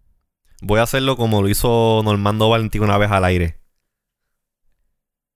voy 0.60 0.80
a 0.80 0.82
hacerlo 0.82 1.16
como 1.16 1.40
lo 1.40 1.48
hizo 1.48 2.02
Normando 2.04 2.48
Valentín 2.48 2.82
una 2.82 2.98
vez 2.98 3.10
al 3.10 3.24
aire. 3.24 3.58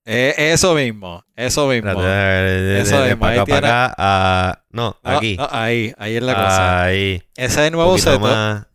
Eh, 0.04 0.34
eso 0.52 0.74
mismo, 0.74 1.24
eso 1.36 1.68
mismo. 1.68 1.90
Espérate, 1.90 2.80
Eso 2.80 2.96
de- 2.96 3.02
de 3.02 3.08
mismo, 3.10 3.20
pa' 3.20 3.28
ahí 3.28 3.38
acá, 3.38 3.40
pa' 3.40 3.44
tiene- 3.46 3.66
acá, 3.68 3.94
ah, 3.98 4.64
no, 4.70 4.96
No, 5.02 5.10
aquí. 5.10 5.36
no, 5.36 5.48
ahí, 5.52 5.94
ahí 5.96 6.16
es 6.16 6.22
la 6.24 6.34
cosa. 6.34 6.82
Ahí. 6.82 7.22
Ese 7.36 7.60
es 7.60 7.66
el 7.68 7.72
nuevo 7.72 7.96
setup. 7.98 8.20
más. 8.22 8.66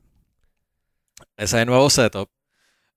Ese 1.36 1.58
es 1.58 1.62
el 1.62 1.68
nuevo 1.68 1.90
setup. 1.90 2.30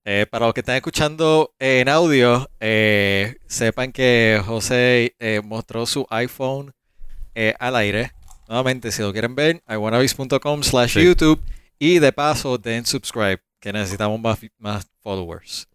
Eh, 0.05 0.27
para 0.31 0.47
los 0.47 0.55
que 0.55 0.61
están 0.61 0.77
escuchando 0.77 1.55
en 1.59 1.89
audio, 1.89 2.49
eh, 2.61 3.35
sepan 3.49 3.91
que 3.93 4.41
José 4.47 5.17
mostró 5.45 5.85
su 5.87 6.07
iPhone 6.11 6.73
eh, 7.35 7.55
al 7.59 7.77
aire. 7.77 8.13
Nuevamente, 8.49 8.91
si 8.93 9.03
lo 9.03 9.13
quieren 9.13 9.35
ver, 9.35 9.63
iwannabes.com 9.69 10.63
slash. 10.63 10.99
YouTube. 10.99 11.41
Y 11.79 11.99
de 11.99 12.13
paso, 12.13 12.59
den 12.59 12.85
subscribe, 12.85 13.41
que 13.61 13.73
necesitamos 13.73 14.21
más, 14.21 14.39
más 14.59 14.87
followers. 15.01 15.67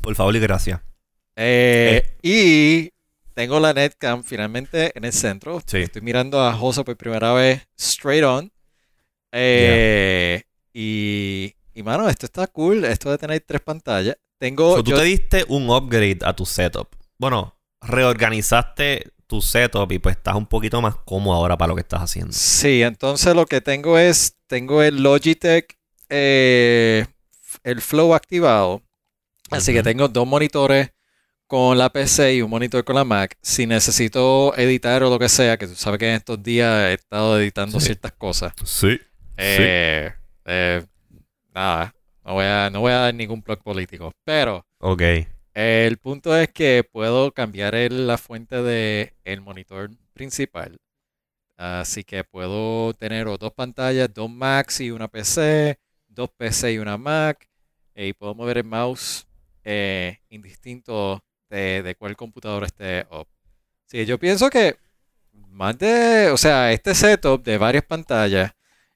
Por 0.00 0.14
favor 0.14 0.34
y 0.34 0.40
gracias. 0.40 0.80
Eh, 1.36 2.16
Y 2.22 2.90
tengo 3.34 3.60
la 3.60 3.72
netcam 3.72 4.22
finalmente 4.24 4.92
en 4.96 5.04
el 5.04 5.12
centro. 5.12 5.60
Sí. 5.66 5.78
Estoy 5.78 6.02
mirando 6.02 6.40
a 6.42 6.52
José 6.54 6.82
por 6.84 6.96
primera 6.96 7.32
vez 7.32 7.66
straight 7.76 8.24
on. 8.24 8.50
Eh, 9.32 10.42
y, 10.72 11.54
y 11.74 11.82
mano, 11.82 12.08
esto 12.08 12.26
está 12.26 12.46
cool. 12.46 12.84
Esto 12.84 13.10
de 13.10 13.18
tener 13.18 13.40
tres 13.46 13.60
pantallas. 13.60 14.16
Tengo. 14.38 14.76
So, 14.76 14.84
tú 14.84 14.92
yo- 14.92 14.96
te 14.98 15.04
diste 15.04 15.44
un 15.48 15.68
upgrade 15.70 16.18
a 16.24 16.34
tu 16.34 16.46
setup. 16.46 16.88
Bueno, 17.18 17.56
reorganizaste 17.80 19.10
tu 19.34 19.42
setup 19.42 19.90
y 19.92 19.98
pues 19.98 20.16
estás 20.16 20.36
un 20.36 20.46
poquito 20.46 20.80
más 20.80 20.94
cómodo 21.04 21.36
ahora 21.36 21.56
para 21.56 21.68
lo 21.70 21.74
que 21.74 21.80
estás 21.82 22.00
haciendo. 22.02 22.32
Sí, 22.32 22.82
entonces 22.82 23.34
lo 23.34 23.46
que 23.46 23.60
tengo 23.60 23.98
es. 23.98 24.36
Tengo 24.46 24.82
el 24.82 25.02
Logitech. 25.02 25.76
eh, 26.08 27.06
el 27.64 27.80
Flow 27.80 28.14
activado. 28.14 28.82
Así 29.50 29.72
que 29.72 29.82
tengo 29.82 30.06
dos 30.08 30.26
monitores 30.26 30.90
con 31.46 31.76
la 31.78 31.90
PC 31.90 32.34
y 32.36 32.42
un 32.42 32.50
monitor 32.50 32.84
con 32.84 32.94
la 32.96 33.04
Mac. 33.04 33.36
Si 33.42 33.66
necesito 33.66 34.54
editar 34.56 35.02
o 35.02 35.10
lo 35.10 35.18
que 35.18 35.28
sea, 35.28 35.56
que 35.56 35.66
tú 35.66 35.74
sabes 35.74 35.98
que 35.98 36.08
en 36.08 36.14
estos 36.16 36.42
días 36.42 36.90
he 36.90 36.94
estado 36.94 37.38
editando 37.40 37.78
Sí. 37.80 37.86
ciertas 37.86 38.12
cosas. 38.12 38.52
Sí. 38.64 38.98
Eh, 39.36 40.12
eh, 40.44 40.84
nada, 41.54 41.94
no 42.24 42.34
voy, 42.34 42.44
a, 42.44 42.70
no 42.70 42.80
voy 42.80 42.92
a 42.92 42.96
dar 42.98 43.14
ningún 43.14 43.40
blog 43.42 43.62
político. 43.62 44.12
Pero 44.24 44.64
Ok. 44.78 45.02
El 45.54 45.98
punto 45.98 46.36
es 46.36 46.50
que 46.50 46.84
puedo 46.84 47.32
cambiar 47.32 47.74
la 47.92 48.18
fuente 48.18 48.62
de 48.62 49.14
el 49.24 49.40
monitor 49.40 49.90
principal. 50.12 50.78
Así 51.56 52.04
que 52.04 52.24
puedo 52.24 52.94
tener 52.94 53.26
dos 53.38 53.52
pantallas, 53.52 54.12
dos 54.12 54.30
Macs 54.30 54.80
y 54.80 54.90
una 54.90 55.08
PC, 55.08 55.78
dos 56.08 56.30
PC 56.36 56.74
y 56.74 56.78
una 56.78 56.98
Mac. 56.98 57.48
Y 57.94 58.12
puedo 58.14 58.34
mover 58.34 58.58
el 58.58 58.64
mouse 58.64 59.26
eh, 59.62 60.18
indistinto 60.28 61.24
de, 61.48 61.82
de 61.82 61.94
cuál 61.94 62.16
computadora 62.16 62.66
esté 62.66 63.06
up. 63.12 63.28
Sí, 63.86 64.04
yo 64.06 64.18
pienso 64.18 64.50
que 64.50 64.76
más 65.32 65.78
de, 65.78 66.30
o 66.30 66.36
sea, 66.36 66.72
este 66.72 66.94
setup 66.94 67.44
de 67.44 67.58
varias 67.58 67.84
pantallas 67.84 68.52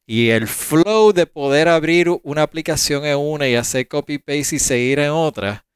y 0.06 0.30
el 0.30 0.48
flow 0.48 1.12
de 1.12 1.26
poder 1.26 1.68
abrir 1.68 2.08
una 2.24 2.42
aplicación 2.42 3.04
en 3.04 3.18
una 3.18 3.48
y 3.48 3.54
hacer 3.54 3.86
copy 3.86 4.18
paste 4.18 4.56
y 4.56 4.58
seguir 4.58 4.98
en 5.00 5.10
otra 5.10 5.67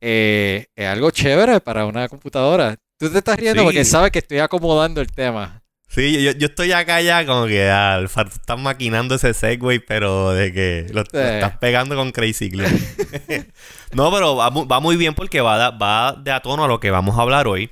eh, 0.00 0.66
es 0.76 0.86
algo 0.86 1.10
chévere 1.10 1.60
para 1.60 1.84
una 1.86 2.08
computadora. 2.08 2.76
Tú 2.98 3.10
te 3.10 3.18
estás 3.18 3.38
riendo 3.38 3.62
Sí. 3.62 3.64
porque 3.66 3.84
sabes 3.84 4.10
que 4.10 4.18
estoy 4.20 4.38
acomodando 4.38 5.00
el 5.00 5.06
tema. 5.08 5.62
Sí, 5.90 6.22
yo, 6.22 6.32
yo 6.32 6.48
estoy 6.48 6.72
acá 6.72 7.00
ya 7.00 7.24
como 7.24 7.46
que 7.46 7.68
Alfa, 7.70 8.24
tú 8.24 8.32
estás 8.34 8.58
maquinando 8.60 9.14
ese 9.14 9.32
segue, 9.32 9.80
pero 9.80 10.32
de 10.32 10.52
que 10.52 10.86
lo, 10.92 11.00
estás 11.00 11.56
pegando 11.58 11.96
con 11.96 12.12
Crazy 12.12 12.50
Glue. 12.50 12.66
no, 13.92 14.12
pero 14.12 14.36
va, 14.36 14.50
mu- 14.50 14.66
va 14.66 14.80
muy 14.80 14.96
bien 14.96 15.14
porque 15.14 15.40
va, 15.40 15.70
va 15.70 16.12
de 16.12 16.30
a 16.30 16.40
tono 16.40 16.64
a 16.64 16.68
lo 16.68 16.78
que 16.78 16.90
vamos 16.90 17.16
a 17.18 17.22
hablar 17.22 17.46
hoy, 17.48 17.70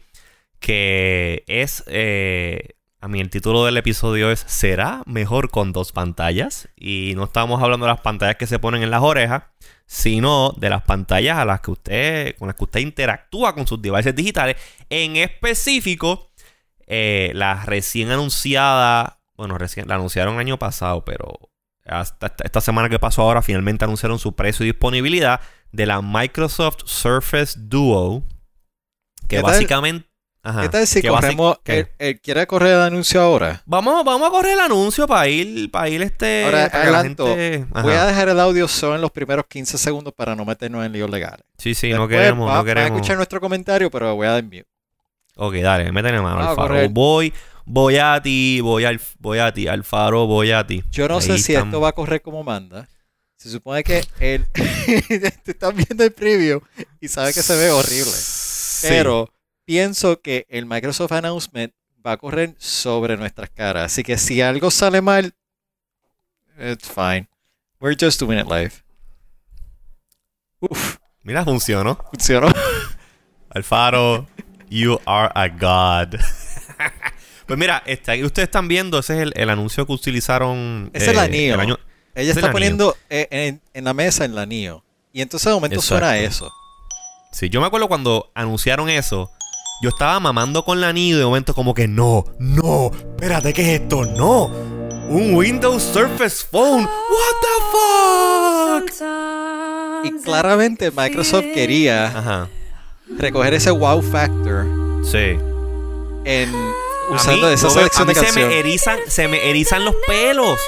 que 0.60 1.44
es, 1.46 1.84
eh, 1.88 2.70
a 3.00 3.08
mí 3.08 3.20
el 3.20 3.28
título 3.30 3.64
del 3.66 3.76
episodio 3.76 4.30
es 4.30 4.40
¿Será 4.46 5.02
mejor 5.06 5.50
con 5.50 5.72
dos 5.72 5.92
pantallas? 5.92 6.68
Y 6.76 7.12
no 7.16 7.24
estamos 7.24 7.62
hablando 7.62 7.86
de 7.86 7.92
las 7.92 8.00
pantallas 8.00 8.36
que 8.36 8.46
se 8.46 8.58
ponen 8.58 8.82
en 8.82 8.90
las 8.90 9.02
orejas, 9.02 9.42
sino 9.86 10.52
de 10.56 10.68
las 10.70 10.82
pantallas 10.82 11.38
a 11.38 11.44
las 11.44 11.60
que 11.60 11.70
usted, 11.70 12.36
con 12.36 12.48
las 12.48 12.56
que 12.56 12.64
usted 12.64 12.80
interactúa 12.80 13.54
con 13.54 13.66
sus 13.66 13.80
devices 13.80 14.14
digitales, 14.14 14.56
en 14.90 15.16
específico 15.16 16.30
eh, 16.86 17.30
la 17.34 17.64
recién 17.64 18.10
anunciada, 18.10 19.20
bueno, 19.36 19.58
recién 19.58 19.88
la 19.88 19.94
anunciaron 19.96 20.38
año 20.38 20.58
pasado, 20.58 21.04
pero 21.04 21.38
hasta 21.84 22.34
esta- 22.44 22.60
semana 22.60 22.88
que 22.88 22.98
pasó 22.98 23.22
ahora 23.22 23.42
finalmente 23.42 23.84
anunciaron 23.84 24.18
su 24.18 24.34
precio 24.34 24.64
y 24.64 24.70
disponibilidad 24.70 25.40
de 25.70 25.86
la 25.86 26.02
Microsoft 26.02 26.78
Surface 26.84 27.54
Duo, 27.58 28.24
que 29.28 29.36
¿Qué 29.36 29.36
tal- 29.36 29.44
básicamente... 29.52 30.08
ajá, 30.46 30.62
¿Qué 30.62 30.68
tal 30.68 30.86
si 30.86 31.02
corremos? 31.02 31.58
¿Quiere 32.22 32.46
correr 32.46 32.74
el 32.74 32.80
anuncio 32.80 33.20
ahora? 33.20 33.62
Vamos, 33.66 34.04
vamos 34.04 34.28
a 34.28 34.30
correr 34.30 34.52
el 34.52 34.60
anuncio 34.60 35.06
para 35.06 35.28
ir, 35.28 35.70
para 35.70 35.88
ir 35.88 36.02
este... 36.02 36.44
Ahora, 36.44 36.68
para 36.70 36.84
adelanto. 36.84 37.26
gente- 37.26 37.66
Voy 37.82 37.92
a 37.92 38.06
dejar 38.06 38.28
el 38.28 38.40
audio 38.40 38.68
solo 38.68 38.94
en 38.94 39.00
los 39.00 39.10
primeros 39.10 39.44
15 39.48 39.76
segundos 39.78 40.12
para 40.14 40.34
no 40.36 40.44
meternos 40.44 40.84
en 40.86 40.92
líos 40.92 41.10
legales. 41.10 41.44
Sí, 41.58 41.74
sí, 41.74 41.90
no 41.90 42.06
queremos, 42.08 42.48
va- 42.48 42.52
no 42.52 42.58
van 42.58 42.60
a 42.60 42.64
queremos. 42.74 42.96
escuchar 42.96 43.16
nuestro 43.16 43.40
comentario, 43.40 43.90
pero 43.90 44.14
voy 44.14 44.26
a 44.26 44.30
dar 44.32 44.44
mute. 44.44 44.66
Ok, 45.36 45.54
dale, 45.56 45.92
métele 45.92 46.20
mano 46.20 46.36
Vamos 46.36 46.58
a 46.58 46.62
Alfaro. 46.62 46.88
Voy, 46.90 47.32
voy 47.66 47.96
a 47.98 48.20
ti, 48.22 48.60
voy 48.62 48.84
al, 48.86 48.98
voy 49.18 49.38
a 49.38 49.52
ti, 49.52 49.68
Alfaro, 49.68 50.26
voy 50.26 50.50
a 50.52 50.66
ti. 50.66 50.82
Yo 50.90 51.08
no 51.08 51.16
Ahí 51.16 51.22
sé 51.22 51.38
si 51.38 51.54
esto 51.54 51.80
va 51.80 51.88
a 51.90 51.92
correr 51.92 52.22
como 52.22 52.42
manda. 52.42 52.88
Se 53.36 53.50
supone 53.50 53.84
que 53.84 54.02
el... 54.18 54.46
te 54.54 55.50
estás 55.50 55.74
viendo 55.74 56.02
el 56.04 56.12
preview 56.12 56.60
y 57.02 57.08
sabes 57.08 57.34
que 57.34 57.42
se 57.42 57.54
ve 57.54 57.70
horrible. 57.70 58.10
Sí. 58.12 58.86
Pero 58.88 59.28
pienso 59.66 60.20
que 60.22 60.46
el 60.48 60.64
Microsoft 60.64 61.12
Announcement 61.12 61.74
va 62.06 62.12
a 62.12 62.16
correr 62.16 62.54
sobre 62.58 63.16
nuestras 63.18 63.50
caras. 63.50 63.92
Así 63.92 64.02
que 64.02 64.16
si 64.16 64.40
algo 64.40 64.70
sale 64.70 65.02
mal, 65.02 65.34
it's 66.58 66.88
fine. 66.88 67.28
We're 67.80 67.96
just 68.00 68.18
doing 68.20 68.38
it 68.38 68.46
live. 68.48 68.72
Uf, 70.60 70.96
Mira, 71.22 71.44
funcionó. 71.44 71.98
funcionó. 72.10 72.48
Alfaro, 73.50 74.26
you 74.70 74.98
are 75.06 75.30
a 75.34 75.48
god. 75.48 76.14
pues 77.46 77.58
mira, 77.58 77.82
este, 77.86 78.24
ustedes 78.24 78.46
están 78.48 78.68
viendo, 78.68 78.98
ese 78.98 79.14
es 79.16 79.20
el, 79.22 79.32
el 79.36 79.50
anuncio 79.50 79.86
que 79.86 79.92
utilizaron. 79.92 80.90
Ese 80.92 81.10
es 81.10 81.16
la 81.16 81.26
eh, 81.26 81.50
el 81.50 81.60
año- 81.60 81.78
Ella 82.14 82.30
Es 82.30 82.36
está 82.36 82.52
poniendo 82.52 82.96
eh, 83.10 83.28
en, 83.30 83.60
en 83.74 83.84
la 83.84 83.92
mesa 83.94 84.24
en 84.24 84.34
la 84.34 84.46
NIO. 84.46 84.84
Y 85.12 85.20
entonces 85.22 85.46
de 85.46 85.54
momento 85.54 85.76
Exacto. 85.76 86.04
suena 86.06 86.18
eso. 86.18 86.50
Sí, 87.32 87.48
yo 87.50 87.60
me 87.60 87.66
acuerdo 87.66 87.88
cuando 87.88 88.30
anunciaron 88.34 88.88
eso. 88.88 89.30
Yo 89.82 89.90
estaba 89.90 90.18
mamando 90.20 90.64
con 90.64 90.80
la 90.80 90.92
Neo 90.92 91.16
y 91.16 91.18
de 91.18 91.24
momento 91.24 91.54
como 91.54 91.74
que 91.74 91.86
no, 91.86 92.24
no, 92.38 92.90
espérate, 92.94 93.52
¿qué 93.52 93.62
es 93.74 93.80
esto? 93.82 94.04
No, 94.06 94.46
un 95.08 95.34
Windows 95.34 95.82
Surface 95.82 96.46
Phone. 96.50 96.84
What 96.84 97.36
the 97.42 98.90
fuck? 98.96 99.06
Y 100.04 100.10
claramente 100.22 100.90
Microsoft 100.90 101.44
quería 101.54 102.06
Ajá, 102.06 102.48
recoger 103.18 103.54
ese 103.54 103.70
wow 103.70 104.00
factor 104.00 104.64
sí. 105.04 105.38
en 106.24 106.54
A 107.10 107.14
usando 107.14 107.48
mí, 107.48 107.52
esa 107.52 107.68
selección 107.70 108.02
a 108.02 108.06
mí 108.06 108.14
de 108.14 108.20
se 108.20 108.26
canción. 108.26 108.48
me 108.48 108.58
erizan, 108.58 108.98
se 109.08 109.28
me 109.28 109.50
erizan 109.50 109.84
los 109.84 109.94
pelos. 110.06 110.58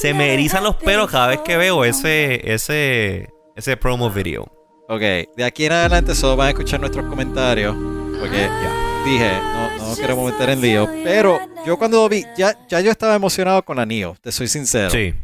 Se 0.00 0.12
me 0.12 0.34
erizan 0.34 0.62
los 0.64 0.76
pelos 0.76 1.10
cada 1.10 1.28
vez 1.28 1.40
que 1.40 1.56
veo 1.56 1.82
ese, 1.84 2.52
ese, 2.52 3.30
ese 3.54 3.76
promo 3.78 4.10
video. 4.10 4.42
Ok, 4.88 5.00
de 5.00 5.44
aquí 5.44 5.64
en 5.66 5.72
adelante 5.72 6.14
solo 6.14 6.36
van 6.36 6.48
a 6.48 6.50
escuchar 6.50 6.80
nuestros 6.80 7.06
comentarios. 7.06 7.74
Porque 8.18 8.36
Ya. 8.38 9.02
dije, 9.04 9.32
no, 9.78 9.88
no 9.90 9.96
queremos 9.96 10.32
meter 10.32 10.50
en 10.50 10.60
lío. 10.60 10.88
Pero 11.04 11.38
yo 11.66 11.76
cuando 11.78 11.98
lo 12.02 12.08
vi, 12.08 12.24
ya, 12.36 12.56
ya 12.68 12.80
yo 12.80 12.90
estaba 12.90 13.14
emocionado 13.14 13.62
con 13.62 13.76
la 13.76 13.86
NIO, 13.86 14.16
te 14.20 14.32
soy 14.32 14.48
sincero. 14.48 14.90
Sí, 14.90 15.14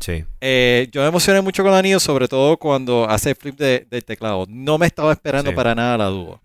sí. 0.00 0.24
Eh, 0.40 0.88
yo 0.92 1.02
me 1.02 1.08
emocioné 1.08 1.40
mucho 1.40 1.62
con 1.62 1.72
la 1.72 1.82
NIO, 1.82 2.00
sobre 2.00 2.28
todo 2.28 2.56
cuando 2.56 3.08
hace 3.08 3.30
el 3.30 3.36
flip 3.36 3.56
de- 3.58 3.86
del 3.90 4.04
teclado. 4.04 4.46
No 4.48 4.78
me 4.78 4.86
estaba 4.86 5.12
esperando 5.12 5.50
Sí. 5.50 5.56
para 5.56 5.74
nada 5.74 5.98
la 5.98 6.06
Duo. 6.06 6.40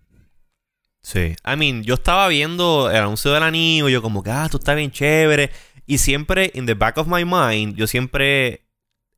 Sí. 1.02 1.36
I 1.46 1.56
mean, 1.56 1.82
yo 1.84 1.94
estaba 1.94 2.26
viendo 2.28 2.90
el 2.90 2.96
anuncio 2.96 3.32
del 3.32 3.42
anillo 3.44 3.88
yo 3.88 4.02
como 4.02 4.22
que, 4.22 4.30
ah, 4.30 4.44
esto 4.46 4.58
está 4.58 4.74
bien 4.74 4.90
chévere. 4.90 5.50
Y 5.86 5.98
siempre, 5.98 6.50
in 6.54 6.66
the 6.66 6.74
back 6.74 6.98
of 6.98 7.06
my 7.06 7.24
mind, 7.24 7.76
yo 7.76 7.86
siempre 7.86 8.62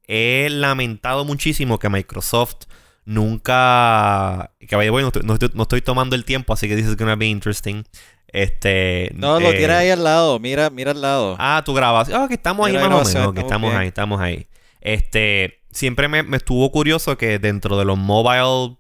he 0.07 0.49
lamentado 0.51 1.25
muchísimo 1.25 1.79
que 1.79 1.89
Microsoft 1.89 2.65
nunca... 3.09 4.53
Que 4.61 4.77
vaya, 4.77 4.91
bueno, 4.91 5.11
no 5.25 5.35
estoy, 5.35 5.51
no 5.55 5.63
estoy- 5.63 5.81
tomando 5.83 6.15
el 6.17 6.25
tiempo, 6.25 6.53
así 6.53 6.69
que 6.69 6.77
this 6.77 6.87
is 6.87 6.97
gonna 6.97 7.17
be 7.17 7.27
interesting. 7.27 7.85
Este... 8.29 9.11
No, 9.15 9.41
lo 9.41 9.51
eh, 9.51 9.55
tienes 9.55 9.77
ahí 9.77 9.91
al 9.91 10.05
lado, 10.05 10.39
mira, 10.39 10.71
mira 10.71 10.91
al 10.93 11.01
lado. 11.01 11.37
Ah, 11.39 11.63
tu 11.65 11.75
grabación. 11.75 12.21
Ah, 12.21 12.29
que 12.29 12.35
estamos 12.35 12.67
ahí 12.67 12.73
Mira 12.75 12.89
más 12.89 13.15
o 13.15 13.19
menos. 13.19 13.33
Que 13.35 13.41
estamos 13.41 13.45
estamos 13.45 13.71
bien. 13.71 13.81
ahí, 13.81 13.89
estamos 13.89 14.21
ahí. 14.21 14.47
Este, 14.81 15.61
siempre 15.71 16.09
me, 16.09 16.23
me 16.23 16.37
estuvo 16.37 16.71
curioso 16.71 17.17
que 17.17 17.39
dentro 17.39 17.79
de 17.79 17.85
los 17.85 17.97
Mobile 17.99 18.77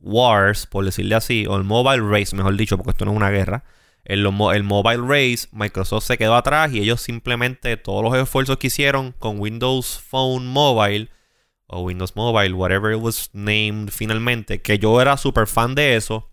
Wars, 0.00 0.66
por 0.66 0.84
decirle 0.84 1.14
así, 1.14 1.46
o 1.46 1.56
el 1.56 1.64
Mobile 1.64 2.02
Race, 2.08 2.34
mejor 2.36 2.56
dicho, 2.56 2.76
porque 2.76 2.90
esto 2.90 3.04
no 3.04 3.12
es 3.12 3.16
una 3.16 3.30
guerra. 3.30 3.64
Mo- 4.32 4.52
el 4.52 4.62
Mobile 4.64 5.02
Race, 5.06 5.48
Microsoft 5.52 6.04
se 6.04 6.16
quedó 6.16 6.34
atrás 6.34 6.72
y 6.72 6.80
ellos 6.80 7.00
simplemente 7.02 7.76
todos 7.76 8.02
los 8.02 8.16
esfuerzos 8.16 8.56
que 8.56 8.68
hicieron 8.68 9.12
con 9.18 9.38
Windows 9.38 10.00
Phone 10.08 10.46
Mobile 10.46 11.08
o 11.68 11.82
Windows 11.82 12.16
Mobile, 12.16 12.54
whatever 12.54 12.92
it 12.92 13.00
was 13.00 13.30
named 13.32 13.90
finalmente, 13.90 14.60
que 14.60 14.78
yo 14.78 15.00
era 15.00 15.16
súper 15.16 15.46
fan 15.46 15.74
de 15.74 15.96
eso. 15.96 16.30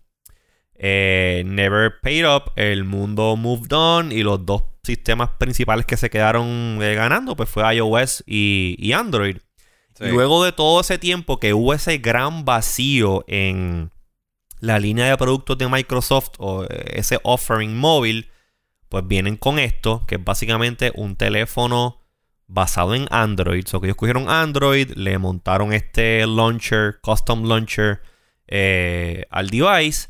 eh, 0.78 1.42
never 1.46 2.00
paid 2.02 2.26
up, 2.26 2.52
el 2.56 2.84
mundo 2.84 3.36
moved 3.36 3.72
on 3.72 4.12
y 4.12 4.22
los 4.22 4.44
dos 4.44 4.62
sistemas 4.82 5.30
principales 5.38 5.86
que 5.86 5.96
se 5.96 6.10
quedaron 6.10 6.78
eh, 6.82 6.94
ganando 6.94 7.34
pues 7.34 7.48
fue 7.48 7.74
iOS 7.74 8.22
y, 8.26 8.76
y 8.78 8.92
Android. 8.92 9.38
Sí. 9.98 10.08
Luego 10.08 10.44
de 10.44 10.52
todo 10.52 10.80
ese 10.80 10.98
tiempo 10.98 11.40
que 11.40 11.54
hubo 11.54 11.72
ese 11.72 11.98
gran 11.98 12.44
vacío 12.44 13.24
en 13.26 13.90
la 14.60 14.78
línea 14.78 15.06
de 15.06 15.16
productos 15.16 15.56
de 15.56 15.68
Microsoft 15.68 16.32
o 16.38 16.64
eh, 16.64 16.92
ese 16.94 17.18
offering 17.22 17.76
móvil, 17.76 18.30
pues 18.88 19.06
vienen 19.06 19.36
con 19.36 19.58
esto, 19.58 20.04
que 20.06 20.16
es 20.16 20.24
básicamente 20.24 20.92
un 20.94 21.16
teléfono 21.16 22.05
basado 22.46 22.94
en 22.94 23.06
Android. 23.10 23.64
O 23.72 23.80
que 23.80 23.88
ellos 23.88 23.96
cogieron 23.96 24.28
Android, 24.28 24.90
le 24.94 25.18
montaron 25.18 25.72
este 25.72 26.26
launcher, 26.26 27.00
custom 27.00 27.44
launcher 27.44 28.02
eh, 28.46 29.24
al 29.30 29.50
device. 29.50 30.08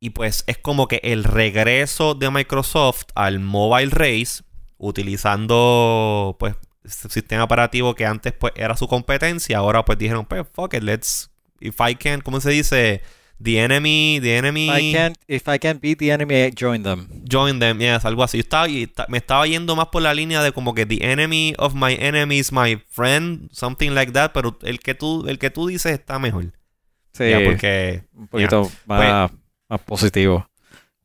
Y 0.00 0.10
pues 0.10 0.44
es 0.46 0.58
como 0.58 0.88
que 0.88 1.00
el 1.02 1.24
regreso 1.24 2.14
de 2.14 2.30
Microsoft 2.30 3.04
al 3.14 3.38
mobile 3.38 3.90
race, 3.90 4.42
utilizando 4.78 6.36
pues 6.38 6.56
este 6.84 7.10
sistema 7.10 7.44
operativo 7.44 7.94
que 7.94 8.06
antes 8.06 8.32
pues 8.32 8.54
era 8.56 8.76
su 8.76 8.88
competencia. 8.88 9.58
Ahora 9.58 9.84
pues 9.84 9.98
dijeron, 9.98 10.24
pues 10.24 10.46
fuck 10.52 10.74
it, 10.74 10.82
let's, 10.82 11.30
if 11.60 11.76
I 11.86 11.94
can, 11.96 12.22
¿cómo 12.22 12.40
se 12.40 12.50
dice? 12.50 13.02
The 13.42 13.58
enemy, 13.58 14.18
the 14.20 14.36
enemy. 14.36 14.68
If 14.68 14.74
I 14.74 14.92
can't, 14.92 15.16
if 15.26 15.48
I 15.48 15.58
can't 15.58 15.80
beat 15.80 15.98
the 15.98 16.10
enemy, 16.10 16.50
join 16.54 16.82
them. 16.82 17.08
Join 17.24 17.58
them, 17.58 17.78
yes, 17.80 18.04
algo 18.04 18.22
así. 18.22 18.36
Yo 18.38 18.42
estaba, 18.42 18.66
me 19.08 19.16
estaba 19.18 19.46
yendo 19.46 19.74
más 19.76 19.86
por 19.86 20.02
la 20.02 20.12
línea 20.12 20.42
de 20.42 20.52
como 20.52 20.74
que 20.74 20.84
the 20.84 20.98
enemy 21.10 21.54
of 21.58 21.74
my 21.74 21.96
enemy 21.98 22.38
is 22.38 22.52
my 22.52 22.76
friend, 22.90 23.48
something 23.50 23.92
like 23.92 24.12
that, 24.12 24.32
pero 24.34 24.58
el 24.62 24.80
que 24.80 24.94
tú, 24.94 25.26
el 25.26 25.38
que 25.38 25.48
tú 25.50 25.66
dices 25.68 25.92
está 25.92 26.18
mejor. 26.18 26.52
Sí, 27.14 27.32
porque 27.44 28.04
un 28.14 28.28
poquito 28.28 28.62
Pues 28.62 28.74
más, 28.86 29.30
más 29.68 29.80
positivo. 29.80 30.48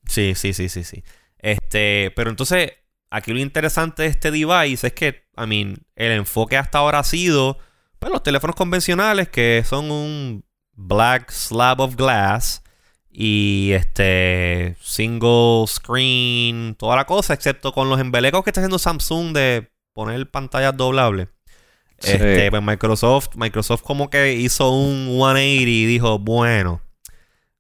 sí, 0.08 0.34
sí, 0.36 0.54
sí, 0.54 0.68
sí, 0.70 0.84
sí. 0.84 1.04
Este, 1.40 2.12
pero 2.16 2.30
entonces 2.30 2.74
aquí 3.10 3.32
lo 3.32 3.40
interesante 3.40 4.04
de 4.04 4.10
este 4.10 4.30
device 4.32 4.88
es 4.88 4.94
que, 4.94 5.24
I 5.38 5.48
mean, 5.48 5.78
el 5.96 6.12
enfoque 6.12 6.58
hasta 6.58 6.80
ahora 6.80 7.00
ha 7.00 7.04
sido 7.04 7.58
pues 8.00 8.12
los 8.12 8.24
teléfonos 8.24 8.56
convencionales 8.58 9.30
que 9.30 9.64
son 9.66 9.90
un 9.90 10.44
black 10.76 11.32
slab 11.32 11.82
of 11.82 11.96
glass 11.96 12.64
y 13.10 13.72
este 13.72 14.76
single 14.82 15.66
screen, 15.68 16.76
toda 16.76 16.98
la 16.98 17.06
cosa, 17.06 17.34
excepto 17.34 17.72
con 17.72 17.90
los 17.90 18.00
embelecos 18.00 18.44
que 18.44 18.50
está 18.50 18.60
haciendo 18.60 18.78
Samsung 18.78 19.34
de 19.34 19.72
poner 19.94 20.30
pantallas 20.30 20.76
doblables. 20.76 21.30
Sí. 22.00 22.12
Este, 22.12 22.50
pues 22.50 22.62
Microsoft, 22.62 23.30
Microsoft 23.36 23.84
como 23.84 24.10
que 24.10 24.34
hizo 24.34 24.70
un 24.70 25.08
180 25.08 25.42
y 25.42 25.86
dijo, 25.86 26.20
bueno, 26.20 26.82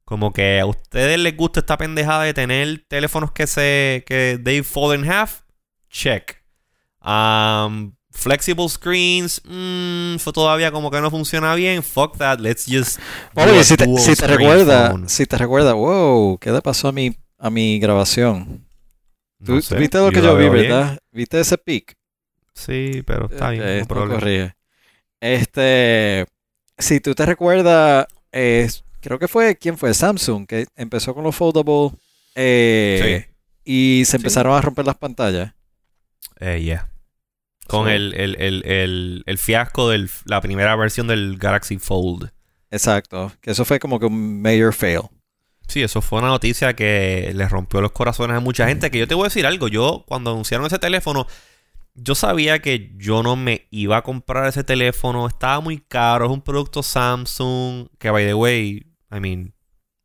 como 0.03 0.33
que 0.33 0.59
a 0.59 0.65
ustedes 0.65 1.17
les 1.17 1.37
gusta 1.37 1.61
esta 1.61 1.77
pendejada 1.77 2.23
de 2.23 2.33
tener 2.33 2.85
teléfonos 2.87 3.31
que 3.31 3.47
se 3.47 4.03
que 4.05 4.39
they 4.43 4.61
fall 4.61 4.93
in 4.93 5.09
half, 5.09 5.41
check. 5.89 6.43
Um, 7.01 7.95
flexible 8.15 8.67
screens, 8.69 9.41
mm, 9.45 10.15
eso 10.15 10.31
todavía 10.33 10.71
como 10.71 10.89
que 10.89 11.01
no 11.01 11.11
funciona 11.11 11.53
bien. 11.55 11.83
Fuck 11.83 12.17
that, 12.17 12.39
let's 12.39 12.65
just 12.65 12.99
Oye, 13.35 13.63
si 13.63 13.75
te, 13.77 13.85
si 13.97 14.15
te 14.15 14.27
recuerda, 14.27 14.91
phone. 14.91 15.09
si 15.09 15.25
te 15.25 15.37
recuerda, 15.37 15.73
wow, 15.73 16.37
¿qué 16.39 16.51
le 16.51 16.61
pasó 16.61 16.87
a 16.87 16.91
mi, 16.91 17.15
a 17.37 17.49
mi 17.49 17.77
grabación? 17.79 18.65
Tú, 19.43 19.53
No 19.53 19.61
tú 19.61 19.61
sé, 19.61 19.75
viste 19.77 19.97
lo 19.99 20.11
que 20.11 20.21
yo 20.21 20.35
vi, 20.35 20.49
bien. 20.49 20.69
¿verdad? 20.69 20.97
¿Viste 21.11 21.39
ese 21.39 21.57
pic? 21.57 21.93
Sí, 22.53 23.03
pero 23.05 23.25
está 23.29 23.49
bien, 23.51 23.63
Ok, 23.63 23.67
no 23.81 23.85
problema. 23.87 24.55
Este, 25.19 26.25
si 26.77 26.99
tú 26.99 27.13
te 27.15 27.25
recuerdas, 27.25 28.07
eh, 28.31 28.69
creo 29.01 29.19
que 29.19 29.27
fue, 29.27 29.55
¿quién 29.57 29.77
fue? 29.77 29.93
Samsung, 29.93 30.47
que 30.47 30.65
empezó 30.75 31.13
con 31.13 31.23
los 31.23 31.35
foldable 31.35 31.91
eh, 32.35 33.27
y 33.63 34.03
se 34.05 34.17
empezaron 34.17 34.53
a 34.55 34.61
romper 34.61 34.85
las 34.85 34.97
pantallas. 34.97 35.53
Eh, 36.39 36.61
yeah. 36.61 36.89
Con 37.67 37.89
el, 37.89 38.13
el, 38.13 38.35
el, 38.39 39.23
el 39.25 39.37
fiasco 39.37 39.89
de 39.89 40.07
la 40.25 40.39
primera 40.41 40.75
versión 40.75 41.07
del 41.07 41.37
Galaxy 41.37 41.77
Fold. 41.79 42.31
Exacto, 42.71 43.31
que 43.41 43.51
eso 43.51 43.65
fue 43.65 43.79
como 43.79 43.99
que 43.99 44.05
un 44.05 44.41
major 44.41 44.73
fail. 44.73 45.01
Sí, 45.67 45.81
eso 45.81 46.01
fue 46.01 46.19
una 46.19 46.27
noticia 46.27 46.75
que 46.75 47.31
le 47.33 47.49
rompió 47.49 47.81
los 47.81 47.91
corazones 47.91 48.37
a 48.37 48.39
mucha 48.39 48.67
gente. 48.67 48.91
Que 48.91 48.99
yo 48.99 49.07
te 49.07 49.15
voy 49.15 49.23
a 49.23 49.29
decir 49.29 49.45
algo. 49.47 49.67
Yo, 49.67 50.03
cuando 50.07 50.31
anunciaron 50.31 50.67
ese 50.67 50.77
teléfono, 50.77 51.25
yo 51.95 52.13
sabía 52.13 52.59
que 52.59 52.93
yo 52.97 53.23
no 53.23 53.35
me 53.35 53.67
iba 53.71 53.97
a 53.97 54.03
comprar 54.03 54.47
ese 54.47 54.63
teléfono. 54.63 55.25
Estaba 55.27 55.59
muy 55.61 55.79
caro. 55.79 56.25
Es 56.25 56.31
un 56.31 56.41
producto 56.41 56.83
Samsung. 56.83 57.87
Que, 57.97 58.11
by 58.11 58.25
the 58.25 58.35
way, 58.35 58.85
I 59.11 59.19
mean, 59.19 59.55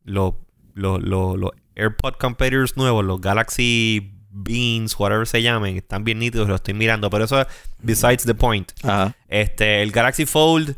los 0.03 0.35
los 0.73 1.03
los- 1.03 1.37
los 1.37 1.51
AirPod 1.77 2.15
competitors 2.19 2.77
nuevos, 2.79 3.05
los 3.05 3.21
Galaxy 3.21 4.15
Beans, 4.31 4.99
whatever 4.99 5.27
se 5.27 5.43
llamen, 5.43 5.77
están 5.77 6.05
bien 6.05 6.19
nítidos. 6.19 6.49
Los 6.49 6.57
estoy 6.57 6.75
mirando. 6.75 7.11
Pero 7.11 7.25
eso 7.25 7.41
es 7.41 7.47
besides 7.79 8.25
the 8.25 8.35
point. 8.35 8.73
Ajá. 8.83 9.15
Este, 9.29 9.83
el 9.83 9.91
Galaxy 9.93 10.27
Fold, 10.27 10.71
eh, 10.71 10.77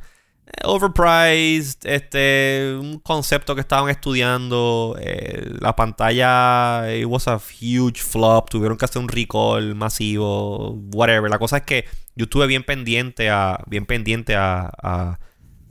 overpriced, 0.64 1.78
este, 1.84 2.76
un 2.78 2.98
concepto 2.98 3.54
que 3.54 3.60
estaban 3.60 3.88
estudiando, 3.90 4.96
eh, 5.00 5.50
la 5.60 5.76
pantalla, 5.76 6.92
it 6.94 7.06
was 7.06 7.28
a 7.28 7.36
huge 7.36 8.00
flop, 8.02 8.50
tuvieron 8.50 8.76
que 8.76 8.84
hacer 8.84 9.00
un 9.00 9.08
recall 9.08 9.74
masivo, 9.74 10.72
whatever. 10.94 11.30
La 11.30 11.38
cosa 11.38 11.58
es 11.58 11.62
que 11.62 11.84
yo 12.16 12.24
estuve 12.24 12.46
bien 12.46 12.64
pendiente 12.64 13.30
a, 13.30 13.62
bien 13.66 13.86
pendiente 13.86 14.34
a, 14.34 14.70
a, 14.82 15.18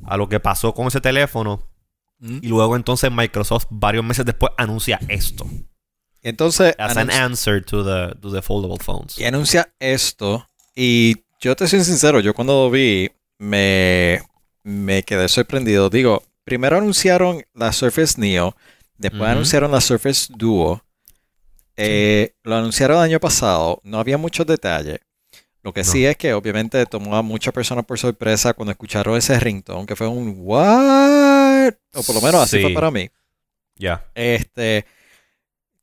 a 0.06 0.18
lo 0.18 0.30
que 0.30 0.40
pasó 0.40 0.74
con 0.74 0.88
ese 0.88 1.02
teléfono. 1.02 1.68
Y 2.24 2.50
luego 2.50 2.76
entonces 2.76 3.12
Microsoft, 3.12 3.66
varios 3.72 4.06
meses 4.06 4.24
después, 4.26 4.52
anuncia 4.56 5.00
esto. 5.08 5.48
Entonces, 6.24 6.76
As 6.78 6.98
an 6.98 7.10
answer 7.10 7.64
to 7.64 7.84
the, 7.84 8.16
to 8.22 8.32
the 8.32 8.42
foldable 8.42 8.78
phones. 8.84 9.18
y 9.18 9.26
anuncia 9.26 9.74
esto. 9.80 10.48
Y 10.76 11.18
yo 11.40 11.56
te 11.56 11.68
soy 11.68 11.84
sincero, 11.84 12.20
yo 12.20 12.34
cuando 12.34 12.54
lo 12.66 12.70
vi 12.70 13.10
me, 13.40 14.22
me 14.64 15.04
quedé 15.04 15.28
sorprendido. 15.28 15.90
Digo, 15.90 16.24
primero 16.44 16.78
anunciaron 16.78 17.44
la 17.54 17.72
Surface 17.72 18.20
Neo, 18.22 18.56
después 18.98 19.24
anunciaron 19.30 19.72
la 19.72 19.82
Surface 19.82 20.28
Duo. 20.36 20.84
Eh, 21.78 22.34
Lo 22.44 22.56
anunciaron 22.58 22.98
el 22.98 23.04
año 23.04 23.20
pasado, 23.20 23.80
no 23.84 24.00
había 24.00 24.18
muchos 24.18 24.46
detalles. 24.46 25.00
Lo 25.64 25.74
que 25.74 25.82
No. 25.84 25.92
sí 25.92 26.06
es 26.06 26.18
que 26.18 26.34
obviamente 26.34 26.86
tomó 26.86 27.16
a 27.16 27.22
muchas 27.22 27.54
personas 27.54 27.86
por 27.86 27.98
sorpresa 27.98 28.54
cuando 28.54 28.72
escucharon 28.72 29.16
ese 29.18 29.40
ringtone, 29.40 29.86
que 29.86 29.96
fue 29.96 30.08
un 30.08 30.36
what? 30.40 31.74
O 31.94 32.04
por 32.04 32.16
lo 32.16 32.22
menos 32.22 32.42
así 32.44 32.58
Sí. 32.58 32.64
fue 32.64 32.74
para 32.74 32.92
mí. 32.92 33.10
Ya. 33.78 34.06
Este, 34.14 34.86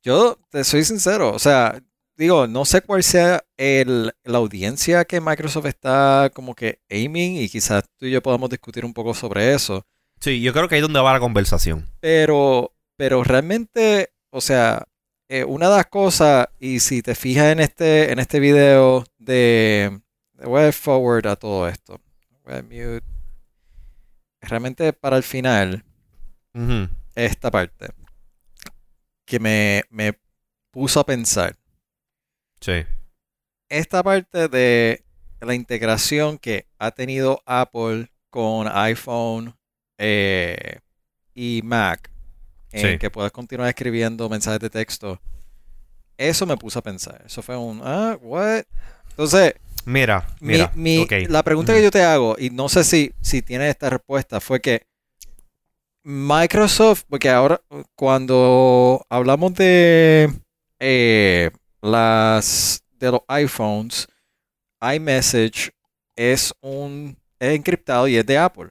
yo 0.08 0.38
te 0.50 0.64
soy 0.64 0.84
sincero, 0.84 1.32
o 1.32 1.38
sea, 1.38 1.80
digo, 2.16 2.46
no 2.46 2.64
sé 2.64 2.80
cuál 2.80 3.02
sea 3.02 3.44
el, 3.56 4.12
la 4.24 4.38
audiencia 4.38 5.04
que 5.04 5.20
Microsoft 5.20 5.66
está 5.66 6.30
como 6.34 6.54
que 6.54 6.80
aiming 6.90 7.36
y 7.36 7.48
quizás 7.48 7.84
tú 7.98 8.06
y 8.06 8.10
yo 8.10 8.22
podamos 8.22 8.48
discutir 8.50 8.84
un 8.84 8.94
poco 8.94 9.12
sobre 9.14 9.52
eso, 9.54 9.84
Sí, 10.20 10.40
yo 10.40 10.52
creo 10.52 10.66
que 10.68 10.74
ahí 10.74 10.80
es 10.80 10.82
donde 10.82 11.00
va 11.00 11.12
la 11.12 11.20
conversación. 11.20 11.86
pero, 12.00 12.72
pero 12.96 13.22
realmente, 13.22 14.10
o 14.30 14.40
sea, 14.40 14.84
eh, 15.28 15.44
una 15.44 15.68
de 15.68 15.76
las 15.76 15.86
cosas, 15.86 16.48
y 16.58 16.80
si 16.80 17.02
te 17.02 17.14
fijas 17.14 17.52
en 17.52 17.60
este, 17.60 18.10
en 18.10 18.18
este 18.18 18.40
video 18.40 19.04
de, 19.18 20.00
de 20.32 20.50
dar 20.50 20.72
forward 20.72 21.26
a 21.28 21.36
todo 21.36 21.68
esto, 21.68 22.00
a 22.46 22.62
mute, 22.62 23.02
realmente 24.40 24.92
para 24.92 25.16
el 25.18 25.22
final, 25.22 25.84
esta 27.14 27.50
parte 27.50 27.90
que 29.28 29.38
me, 29.38 29.82
me 29.90 30.18
puso 30.72 30.98
a 31.00 31.06
pensar. 31.06 31.54
Sí. 32.60 32.84
Esta 33.68 34.02
parte 34.02 34.48
de 34.48 35.04
la 35.40 35.54
integración 35.54 36.38
que 36.38 36.66
ha 36.78 36.90
tenido 36.90 37.42
Apple 37.46 38.10
con 38.30 38.66
iPhone 38.72 39.54
eh, 39.98 40.78
y 41.34 41.60
Mac, 41.62 42.10
en 42.72 42.92
Sí. 42.94 42.98
que 42.98 43.10
puedes 43.10 43.30
continuar 43.32 43.68
escribiendo 43.68 44.28
mensajes 44.28 44.60
de 44.60 44.70
texto, 44.70 45.20
eso 46.16 46.46
me 46.46 46.56
puso 46.56 46.78
a 46.78 46.82
pensar. 46.82 47.22
Eso 47.26 47.42
fue 47.42 47.56
un, 47.56 47.80
ah, 47.84 48.16
what? 48.20 48.64
Entonces, 49.10 49.54
Mira, 49.84 50.26
mi- 50.40 50.54
mira. 50.54 50.72
mi- 50.74 50.98
ok. 50.98 51.12
la 51.28 51.42
pregunta 51.42 51.72
que 51.74 51.82
yo 51.82 51.90
te 51.90 52.02
hago, 52.02 52.36
y 52.38 52.50
no 52.50 52.68
sé 52.68 52.82
si, 52.84 53.12
si 53.20 53.42
tienes 53.42 53.68
esta 53.70 53.90
respuesta, 53.90 54.40
fue 54.40 54.60
que 54.60 54.86
Microsoft, 56.10 57.02
porque 57.06 57.28
ahora 57.28 57.60
cuando 57.94 59.04
hablamos 59.10 59.52
de 59.52 60.32
eh, 60.80 61.50
las 61.82 62.82
de 62.98 63.10
los 63.10 63.20
iPhones, 63.28 64.08
iMessage 64.80 65.70
es 66.16 66.54
un 66.62 67.14
es 67.38 67.54
encriptado 67.54 68.08
y 68.08 68.16
es 68.16 68.24
de 68.24 68.38
Apple. 68.38 68.70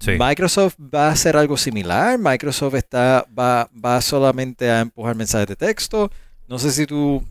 Sí. 0.00 0.16
Microsoft 0.18 0.74
va 0.80 1.06
a 1.06 1.12
hacer 1.12 1.36
algo 1.36 1.56
similar. 1.56 2.18
Microsoft 2.18 2.74
está 2.74 3.24
va, 3.38 3.70
va 3.72 4.00
solamente 4.00 4.68
a 4.68 4.80
empujar 4.80 5.14
mensajes 5.14 5.46
de 5.46 5.54
texto. 5.54 6.10
No 6.48 6.58
sé 6.58 6.72
si 6.72 6.86
tú 6.86 7.24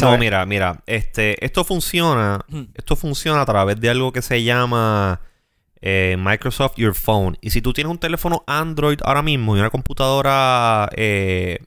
No, 0.00 0.16
mira, 0.16 0.46
mira. 0.46 0.82
Este, 0.86 1.44
esto 1.44 1.62
funciona. 1.62 2.42
Esto 2.72 2.96
funciona 2.96 3.42
a 3.42 3.46
través 3.46 3.78
de 3.78 3.90
algo 3.90 4.12
que 4.12 4.22
se 4.22 4.42
llama 4.42 5.20
eh, 5.86 6.16
Microsoft 6.18 6.76
Your 6.76 6.94
Phone. 6.94 7.36
Y 7.42 7.50
si 7.50 7.60
tú 7.60 7.74
tienes 7.74 7.90
un 7.90 7.98
teléfono 7.98 8.42
Android 8.46 8.98
ahora 9.04 9.20
mismo 9.20 9.54
y 9.54 9.60
una 9.60 9.68
computadora 9.68 10.88
eh, 10.96 11.58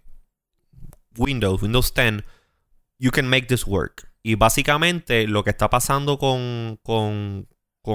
Windows, 1.16 1.62
Windows 1.62 1.94
10, 1.94 2.24
you 2.98 3.12
can 3.12 3.30
make 3.30 3.46
this 3.46 3.68
work. 3.68 4.12
Y 4.24 4.34
básicamente 4.34 5.28
lo 5.28 5.44
que 5.44 5.52
está 5.52 5.70
pasando 5.70 6.18
con, 6.18 6.80
con, 6.82 7.48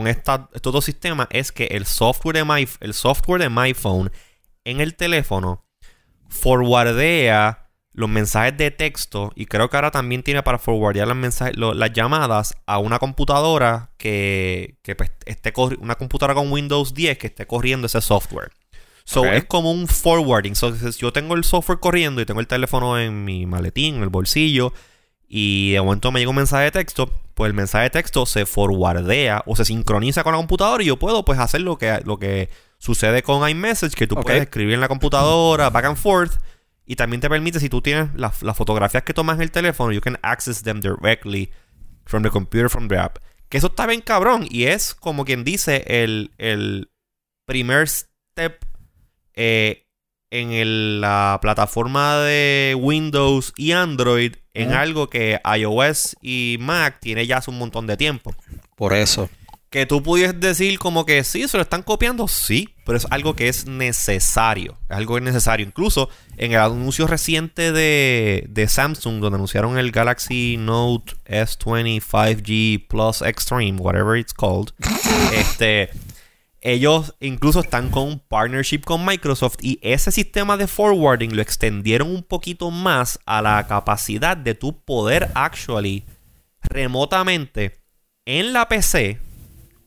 estos 0.06 0.72
dos 0.72 0.84
sistemas 0.84 1.26
es 1.30 1.50
que 1.50 1.64
el 1.66 1.86
software 1.86 2.36
de 2.36 2.44
my, 2.44 2.68
el 2.78 2.94
software 2.94 3.42
de 3.42 3.50
my 3.50 3.74
phone 3.74 4.12
en 4.64 4.80
el 4.80 4.94
teléfono 4.94 5.66
forwardea 6.28 7.61
los 7.94 8.08
mensajes 8.08 8.56
de 8.56 8.70
texto 8.70 9.32
y 9.34 9.46
creo 9.46 9.68
que 9.68 9.76
ahora 9.76 9.90
también 9.90 10.22
tiene 10.22 10.42
para 10.42 10.58
forwardear 10.58 11.06
los 11.06 11.16
mensajes, 11.16 11.56
las 11.56 11.92
llamadas 11.92 12.54
a 12.66 12.78
una 12.78 12.98
computadora 12.98 13.90
que, 13.98 14.78
que 14.82 14.94
pues, 14.94 15.10
esté 15.26 15.52
una 15.78 15.96
computadora 15.96 16.34
con 16.34 16.50
Windows 16.50 16.94
10 16.94 17.18
que 17.18 17.26
esté 17.26 17.46
corriendo 17.46 17.86
ese 17.86 18.00
software. 18.00 18.50
So 19.04 19.24
es 19.24 19.44
como 19.44 19.72
un 19.72 19.88
forwarding. 19.88 20.54
So, 20.54 20.74
yo 20.74 21.12
tengo 21.12 21.34
el 21.34 21.44
software 21.44 21.80
corriendo 21.80 22.20
y 22.20 22.26
tengo 22.26 22.40
el 22.40 22.46
teléfono 22.46 22.98
en 22.98 23.24
mi 23.24 23.46
maletín, 23.46 23.96
en 23.96 24.02
el 24.04 24.08
bolsillo 24.08 24.72
y 25.34 25.72
de 25.72 25.80
momento 25.80 26.12
me 26.12 26.20
llega 26.20 26.28
un 26.28 26.36
mensaje 26.36 26.64
de 26.64 26.70
texto, 26.72 27.10
pues 27.34 27.48
el 27.48 27.54
mensaje 27.54 27.84
de 27.84 27.90
texto 27.90 28.26
se 28.26 28.44
forwardea 28.44 29.42
o 29.46 29.56
se 29.56 29.64
sincroniza 29.64 30.22
con 30.22 30.32
la 30.32 30.38
computadora 30.38 30.82
y 30.82 30.86
yo 30.86 30.98
puedo 30.98 31.24
pues 31.24 31.38
hacer 31.38 31.62
lo 31.62 31.78
que, 31.78 32.00
lo 32.04 32.18
que 32.18 32.50
sucede 32.76 33.22
con 33.22 33.48
iMessage, 33.48 33.94
que 33.94 34.06
tú 34.06 34.14
puedes 34.16 34.42
escribir 34.42 34.74
en 34.74 34.80
la 34.80 34.88
computadora 34.88 35.70
back 35.70 35.86
and 35.86 35.96
forth 35.96 36.34
y 36.86 36.96
también 36.96 37.20
te 37.20 37.28
permite 37.28 37.60
si 37.60 37.68
tú 37.68 37.80
tienes 37.80 38.10
las, 38.14 38.36
fotografías 38.56 39.02
que 39.04 39.14
tomas 39.14 39.36
en 39.36 39.42
el 39.42 39.50
teléfono, 39.50 39.92
you 39.92 40.00
can 40.00 40.18
access 40.22 40.62
them 40.62 40.80
directly 40.80 41.50
from 42.04 42.22
the 42.22 42.30
computer, 42.30 42.68
from 42.68 42.88
the 42.88 42.96
app. 42.96 43.18
Que 43.48 43.58
eso 43.58 43.68
está 43.68 43.86
bien 43.86 44.00
cabrón 44.00 44.46
y 44.48 44.64
es 44.64 44.94
como 44.94 45.24
quien 45.24 45.44
dice 45.44 45.84
el, 45.86 46.32
el 46.38 46.90
primer 47.46 47.88
step 47.88 48.64
eh, 49.34 49.86
en 50.30 51.00
la 51.00 51.38
plataforma 51.42 52.16
de 52.18 52.74
Windows 52.78 53.52
y 53.56 53.72
Android 53.72 54.36
en 54.54 54.72
algo 54.72 55.08
que 55.08 55.40
iOS 55.44 56.16
y 56.22 56.56
Mac 56.60 56.98
tiene 57.00 57.26
ya 57.26 57.38
hace 57.38 57.50
un 57.50 57.58
montón 57.58 57.86
de 57.86 57.96
tiempo. 57.96 58.34
Por 58.76 58.94
eso. 58.94 59.28
Que 59.72 59.86
tú 59.86 60.02
pudieras 60.02 60.38
decir 60.38 60.78
como 60.78 61.06
que 61.06 61.24
sí, 61.24 61.48
se 61.48 61.56
lo 61.56 61.62
están 61.62 61.82
copiando, 61.82 62.28
sí, 62.28 62.68
pero 62.84 62.98
es 62.98 63.06
algo 63.10 63.34
que 63.34 63.48
es 63.48 63.66
necesario. 63.66 64.78
Es 64.90 64.96
algo 64.96 65.14
que 65.14 65.20
es 65.20 65.24
necesario. 65.24 65.66
Incluso 65.66 66.10
en 66.36 66.52
el 66.52 66.58
anuncio 66.58 67.06
reciente 67.06 67.72
de, 67.72 68.44
de 68.50 68.68
Samsung, 68.68 69.20
donde 69.20 69.36
anunciaron 69.36 69.78
el 69.78 69.90
Galaxy 69.90 70.58
Note 70.58 71.14
S20 71.24 72.02
5G 72.02 72.86
Plus 72.86 73.22
Extreme, 73.22 73.80
whatever 73.80 74.18
it's 74.18 74.34
called, 74.34 74.72
este 75.34 75.88
ellos 76.62 77.14
incluso 77.18 77.60
están 77.60 77.90
con 77.90 78.04
un 78.04 78.18
partnership 78.20 78.82
con 78.84 79.04
Microsoft 79.04 79.56
y 79.62 79.80
ese 79.82 80.12
sistema 80.12 80.56
de 80.56 80.68
forwarding 80.68 81.34
lo 81.34 81.42
extendieron 81.42 82.08
un 82.08 82.22
poquito 82.22 82.70
más 82.70 83.18
a 83.26 83.42
la 83.42 83.66
capacidad 83.66 84.36
de 84.36 84.54
tu 84.54 84.80
poder 84.84 85.30
actually 85.34 86.04
remotamente 86.62 87.80
en 88.26 88.52
la 88.52 88.68
PC 88.68 89.31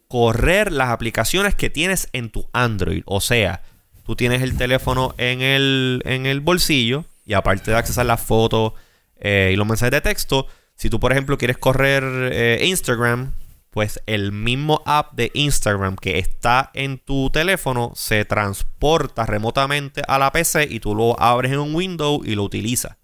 correr 0.08 0.72
las 0.72 0.90
aplicaciones 0.90 1.56
que 1.56 1.70
tienes 1.70 2.10
en 2.14 2.30
tu 2.30 2.50
Android. 2.54 3.04
O 3.06 3.22
sea, 3.22 3.64
tú 4.06 4.16
tienes 4.16 4.42
el 4.42 4.58
teléfono 4.58 5.16
en 5.18 5.42
el, 5.42 6.02
en 6.06 6.26
el 6.26 6.42
bolsillo 6.42 7.06
y 7.26 7.34
aparte 7.34 7.72
de 7.72 7.78
accesar 7.78 8.06
las 8.06 8.22
fotos 8.22 8.74
eh, 9.18 9.52
y 9.54 9.56
los 9.56 9.68
mensajes 9.68 9.92
de 9.92 10.02
texto, 10.02 10.48
si 10.76 10.90
tú 10.90 11.00
por 11.00 11.12
ejemplo 11.12 11.38
quieres 11.38 11.58
correr 11.58 12.04
eh, 12.32 12.66
Instagram, 12.66 13.32
pues 13.72 14.00
el 14.06 14.32
mismo 14.32 14.82
app 14.86 15.14
de 15.14 15.32
Instagram 15.34 15.98
que 15.98 16.20
está 16.20 16.72
en 16.74 16.98
tu 16.98 17.30
teléfono 17.30 17.92
se 17.96 18.24
transporta 18.24 19.26
remotamente 19.26 20.02
a 20.08 20.18
la 20.18 20.32
PC 20.32 20.68
y 20.70 20.80
tú 20.80 20.96
lo 20.96 21.20
abres 21.20 21.52
en 21.52 21.60
un 21.60 21.76
window 21.76 22.22
y 22.24 22.36
lo 22.36 22.44
utilizas. 22.44 22.96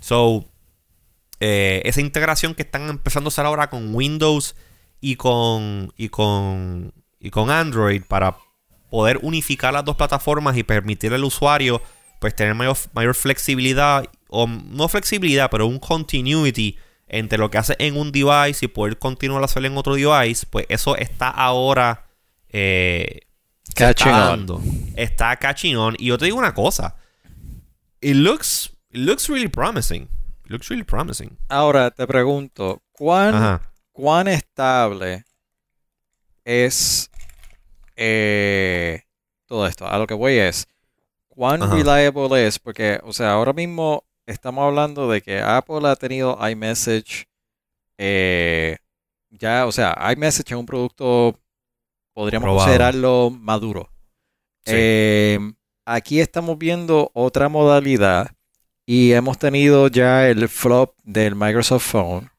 So, 0.00 0.44
eh, 1.38 1.82
esa 1.84 2.00
integración 2.00 2.54
que 2.54 2.62
están 2.62 2.88
empezando 2.88 3.28
a 3.28 3.30
hacer 3.30 3.46
ahora 3.46 3.70
con 3.70 3.94
Windows 3.94 4.56
y 5.00 5.16
con, 5.16 5.92
y 5.96 6.08
con, 6.08 6.92
y 7.20 7.30
con 7.30 7.50
Android 7.50 8.02
para 8.06 8.36
poder 8.90 9.18
unificar 9.22 9.72
las 9.72 9.84
dos 9.84 9.96
plataformas 9.96 10.56
y 10.56 10.62
permitir 10.62 11.12
al 11.12 11.24
usuario 11.24 11.82
pues 12.20 12.34
tener 12.34 12.54
mayor, 12.54 12.76
mayor 12.94 13.14
flexibilidad 13.14 14.04
o 14.28 14.46
no 14.46 14.88
flexibilidad 14.88 15.50
pero 15.50 15.66
un 15.66 15.78
continuity 15.78 16.78
entre 17.08 17.38
lo 17.38 17.50
que 17.50 17.58
hace 17.58 17.76
en 17.78 17.96
un 17.96 18.10
device 18.10 18.64
y 18.64 18.68
poder 18.68 18.98
continuar 18.98 19.42
a 19.42 19.44
hacerlo 19.46 19.68
en 19.68 19.76
otro 19.76 19.94
device, 19.94 20.46
pues 20.48 20.66
eso 20.68 20.96
está 20.96 21.28
ahora 21.28 22.06
eh, 22.48 23.20
catching 23.74 24.12
on. 24.12 24.46
Está 24.96 25.36
catching 25.36 25.76
on. 25.76 25.94
Y 25.98 26.06
yo 26.06 26.18
te 26.18 26.26
digo 26.26 26.38
una 26.38 26.54
cosa. 26.54 26.96
It 28.00 28.16
looks, 28.16 28.70
it 28.90 28.98
looks 28.98 29.28
really 29.28 29.48
promising. 29.48 30.08
It 30.44 30.50
looks 30.50 30.68
really 30.68 30.84
promising. 30.84 31.36
Ahora 31.48 31.90
te 31.90 32.06
pregunto, 32.06 32.82
¿cuán, 32.92 33.60
cuán 33.96 34.28
estable 34.28 35.24
es 36.44 37.10
eh, 37.96 39.02
todo 39.46 39.66
esto? 39.66 39.88
A 39.88 39.98
lo 39.98 40.06
que 40.06 40.12
voy 40.12 40.34
es, 40.34 40.68
¿cuán 41.28 41.70
reliable 41.70 42.46
es? 42.46 42.58
Porque, 42.58 43.00
o 43.02 43.14
sea, 43.14 43.32
ahora 43.32 43.54
mismo 43.54 44.04
estamos 44.26 44.64
hablando 44.64 45.08
de 45.08 45.22
que 45.22 45.40
Apple 45.40 45.88
ha 45.88 45.96
tenido 45.96 46.38
iMessage 46.46 47.26
eh, 47.96 48.76
ya, 49.30 49.66
o 49.66 49.72
sea, 49.72 49.96
iMessage 50.14 50.52
es 50.52 50.58
un 50.58 50.66
producto, 50.66 51.38
podríamos 52.12 52.50
considerarlo 52.50 53.30
maduro. 53.30 53.90
Eh, 54.66 55.38
aquí 55.86 56.20
estamos 56.20 56.58
viendo 56.58 57.10
otra 57.14 57.48
modalidad 57.48 58.30
y 58.84 59.12
hemos 59.12 59.38
tenido 59.38 59.88
ya 59.88 60.28
el 60.28 60.50
flop 60.50 60.94
del 61.02 61.34
Microsoft 61.34 61.90
Phone. 61.90 62.30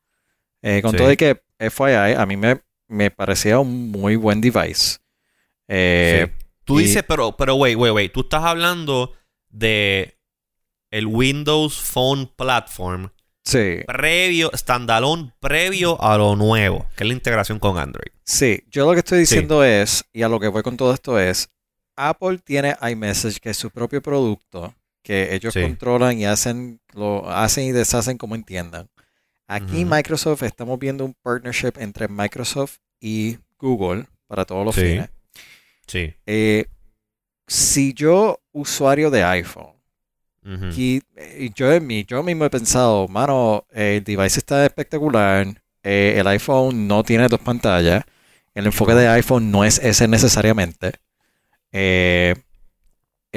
Eh, 0.61 0.81
con 0.81 0.95
todo 0.95 1.11
y 1.11 1.17
que 1.17 1.41
FYI, 1.59 2.15
a 2.17 2.25
mí 2.25 2.37
me, 2.37 2.61
me 2.87 3.11
parecía 3.11 3.59
un 3.59 3.91
muy 3.91 4.15
buen 4.15 4.41
device. 4.41 4.97
Tú 6.63 6.77
dices, 6.79 7.03
pero, 7.07 7.35
pero, 7.37 7.55
wait, 7.55 7.77
wait, 7.77 7.93
wait. 7.93 8.11
Tú 8.11 8.21
estás 8.21 8.43
hablando 8.43 9.13
de 9.49 10.17
el 10.91 11.07
Windows 11.07 11.79
Phone 11.79 12.31
Platform. 12.35 13.09
Sí. 13.43 13.79
Previo, 13.87 14.51
standalone 14.53 15.31
previo 15.39 16.01
a 16.01 16.17
lo 16.17 16.35
nuevo, 16.35 16.85
que 16.97 17.05
es 17.05 17.07
la 17.07 17.13
integración 17.13 17.59
con 17.59 17.77
Android. 17.77 18.11
Sí, 18.25 18.61
yo 18.69 18.85
lo 18.85 18.91
que 18.91 18.99
estoy 18.99 19.19
diciendo 19.19 19.63
es, 19.63 20.03
y 20.11 20.23
a 20.23 20.27
lo 20.27 20.39
que 20.41 20.49
voy 20.49 20.63
con 20.63 20.75
todo 20.75 20.93
esto 20.93 21.17
es, 21.17 21.49
Apple 21.95 22.39
tiene 22.43 22.75
iMessage, 22.81 23.39
que 23.39 23.51
es 23.51 23.57
su 23.57 23.71
propio 23.71 24.01
producto, 24.01 24.75
que 25.01 25.33
ellos 25.33 25.53
controlan 25.53 26.19
y 26.19 26.25
hacen, 26.25 26.81
lo 26.93 27.29
hacen 27.29 27.63
y 27.63 27.71
deshacen 27.71 28.17
como 28.17 28.35
entiendan. 28.35 28.89
Aquí 29.47 29.85
Microsoft 29.85 30.43
estamos 30.43 30.77
viendo 30.77 31.05
un 31.05 31.13
partnership 31.23 31.73
entre 31.77 32.07
Microsoft 32.07 32.77
y 32.99 33.37
Google 33.57 34.05
para 34.27 34.43
todos 34.43 34.65
los 34.65 34.75
fines. 34.75 35.09
Sí. 35.87 36.13
Eh, 36.25 36.65
si 37.47 37.93
yo, 37.93 38.41
usuario 38.51 39.09
de 39.09 39.23
iPhone, 39.23 39.77
y, 40.75 41.01
yo, 41.55 41.77
yo 42.07 42.23
mismo 42.23 42.45
he 42.45 42.49
pensado, 42.49 43.07
mano, 43.09 43.65
el 43.71 44.03
device 44.03 44.39
está 44.39 44.65
espectacular, 44.65 45.45
eh, 45.83 46.15
el 46.17 46.27
iPhone 46.27 46.87
no 46.87 47.03
tiene 47.03 47.27
dos 47.27 47.41
pantallas, 47.41 48.03
el 48.53 48.65
enfoque 48.65 48.93
de 48.93 49.07
iPhone 49.09 49.51
no 49.51 49.65
es 49.65 49.77
ese 49.79 50.07
necesariamente. 50.07 50.93
Eh, 51.71 52.35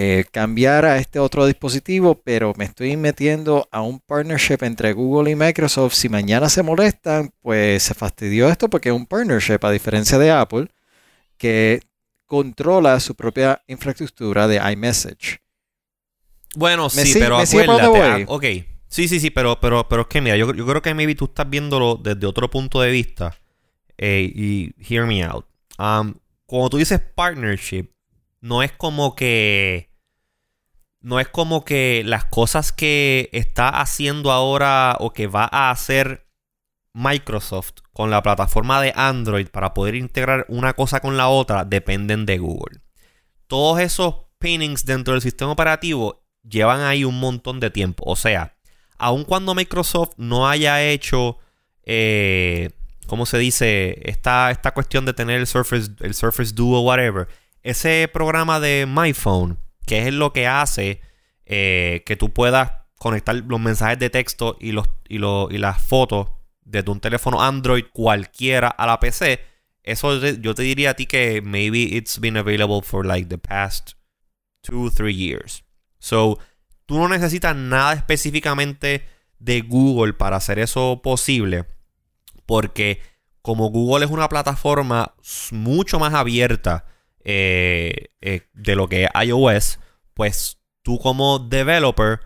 eh, 0.02 0.24
cambiar 0.32 0.86
a 0.86 0.96
este 0.96 1.18
otro 1.18 1.44
dispositivo, 1.44 2.22
pero 2.24 2.54
me 2.56 2.64
estoy 2.64 2.96
metiendo 2.96 3.68
a 3.70 3.82
un 3.82 4.00
partnership 4.00 4.56
entre 4.62 4.94
Google 4.94 5.30
y 5.30 5.34
Microsoft. 5.34 5.92
Si 5.92 6.08
mañana 6.08 6.48
se 6.48 6.62
molestan, 6.62 7.34
pues 7.42 7.82
se 7.82 7.92
fastidió 7.92 8.48
esto 8.48 8.70
porque 8.70 8.88
es 8.88 8.94
un 8.94 9.04
partnership, 9.04 9.58
a 9.60 9.70
diferencia 9.70 10.16
de 10.16 10.30
Apple, 10.30 10.68
que 11.36 11.82
controla 12.24 12.98
su 12.98 13.14
propia 13.14 13.62
infraestructura 13.66 14.48
de 14.48 14.56
iMessage. 14.72 15.42
Bueno, 16.54 16.88
sí, 16.88 17.12
pero 17.18 17.36
acuérdate. 17.36 18.02
Ah, 18.02 18.24
ok. 18.26 18.44
Sí, 18.88 19.06
sí, 19.06 19.20
sí, 19.20 19.28
pero, 19.28 19.60
pero, 19.60 19.86
pero 19.86 20.02
es 20.02 20.08
que 20.08 20.22
mira, 20.22 20.38
yo, 20.38 20.54
yo 20.54 20.66
creo 20.66 20.80
que 20.80 20.94
maybe 20.94 21.14
tú 21.14 21.26
estás 21.26 21.50
viéndolo 21.50 22.00
desde 22.02 22.26
otro 22.26 22.48
punto 22.48 22.80
de 22.80 22.90
vista. 22.90 23.36
Eh, 23.98 24.32
y 24.34 24.74
hear 24.78 25.06
me 25.06 25.22
out. 25.22 25.44
Um, 25.78 26.14
cuando 26.46 26.70
tú 26.70 26.78
dices 26.78 27.02
partnership, 27.14 27.90
no 28.40 28.62
es 28.62 28.72
como 28.72 29.14
que. 29.14 29.89
No 31.00 31.18
es 31.18 31.28
como 31.28 31.64
que 31.64 32.02
las 32.04 32.26
cosas 32.26 32.72
que 32.72 33.30
está 33.32 33.68
haciendo 33.80 34.30
ahora 34.32 34.96
o 35.00 35.12
que 35.12 35.26
va 35.26 35.48
a 35.50 35.70
hacer 35.70 36.26
Microsoft 36.92 37.76
con 37.92 38.10
la 38.10 38.22
plataforma 38.22 38.80
de 38.82 38.92
Android 38.94 39.48
para 39.48 39.74
poder 39.74 39.94
integrar 39.94 40.44
una 40.48 40.74
cosa 40.74 41.00
con 41.00 41.16
la 41.16 41.28
otra 41.28 41.64
dependen 41.64 42.26
de 42.26 42.38
Google. 42.38 42.80
Todos 43.46 43.80
esos 43.80 44.14
pinnings 44.38 44.84
dentro 44.84 45.14
del 45.14 45.22
sistema 45.22 45.52
operativo 45.52 46.22
llevan 46.42 46.80
ahí 46.80 47.04
un 47.04 47.18
montón 47.18 47.60
de 47.60 47.70
tiempo. 47.70 48.04
O 48.06 48.16
sea, 48.16 48.56
aun 48.98 49.24
cuando 49.24 49.54
Microsoft 49.54 50.14
no 50.16 50.48
haya 50.48 50.82
hecho, 50.82 51.38
eh, 51.84 52.70
¿cómo 53.06 53.26
se 53.26 53.38
dice? 53.38 54.00
Esta, 54.04 54.50
esta 54.50 54.72
cuestión 54.72 55.04
de 55.04 55.14
tener 55.14 55.40
el 55.40 55.46
Surface, 55.46 55.90
el 56.00 56.14
Surface 56.14 56.52
Duo, 56.54 56.80
whatever. 56.82 57.28
Ese 57.62 58.08
programa 58.12 58.60
de 58.60 58.86
MyPhone, 58.86 59.58
que 59.90 60.06
es 60.06 60.14
lo 60.14 60.32
que 60.32 60.46
hace 60.46 61.00
eh, 61.46 62.04
que 62.06 62.14
tú 62.14 62.32
puedas 62.32 62.70
conectar 62.94 63.34
los 63.34 63.58
mensajes 63.58 63.98
de 63.98 64.08
texto 64.08 64.56
y, 64.60 64.70
los, 64.70 64.88
y, 65.08 65.16
y 65.16 65.58
las 65.58 65.82
fotos 65.82 66.28
desde 66.60 66.92
un 66.92 67.00
teléfono 67.00 67.42
Android 67.42 67.86
cualquiera 67.92 68.68
a 68.68 68.86
la 68.86 69.00
PC. 69.00 69.40
Eso 69.82 70.16
yo 70.24 70.54
te 70.54 70.62
diría 70.62 70.90
a 70.90 70.94
ti 70.94 71.06
que 71.06 71.42
maybe 71.42 71.96
it's 71.96 72.20
been 72.20 72.36
available 72.36 72.82
for 72.82 73.04
like 73.04 73.28
the 73.28 73.36
past 73.36 73.94
two, 74.62 74.92
three 74.92 75.12
years. 75.12 75.64
So, 75.98 76.38
tú 76.86 76.96
no 76.96 77.08
necesitas 77.08 77.56
nada 77.56 77.94
específicamente 77.94 79.08
de 79.40 79.62
Google 79.62 80.12
para 80.12 80.36
hacer 80.36 80.60
eso 80.60 81.00
posible. 81.02 81.64
Porque 82.46 83.02
como 83.42 83.70
Google 83.70 84.04
es 84.04 84.12
una 84.12 84.28
plataforma 84.28 85.16
mucho 85.50 85.98
más 85.98 86.14
abierta 86.14 86.84
eh, 87.32 88.10
eh, 88.20 88.40
de 88.54 88.74
lo 88.74 88.88
que 88.88 89.04
es 89.04 89.10
iOS, 89.24 89.78
pues 90.14 90.58
tú 90.82 90.98
como 90.98 91.38
developer 91.38 92.18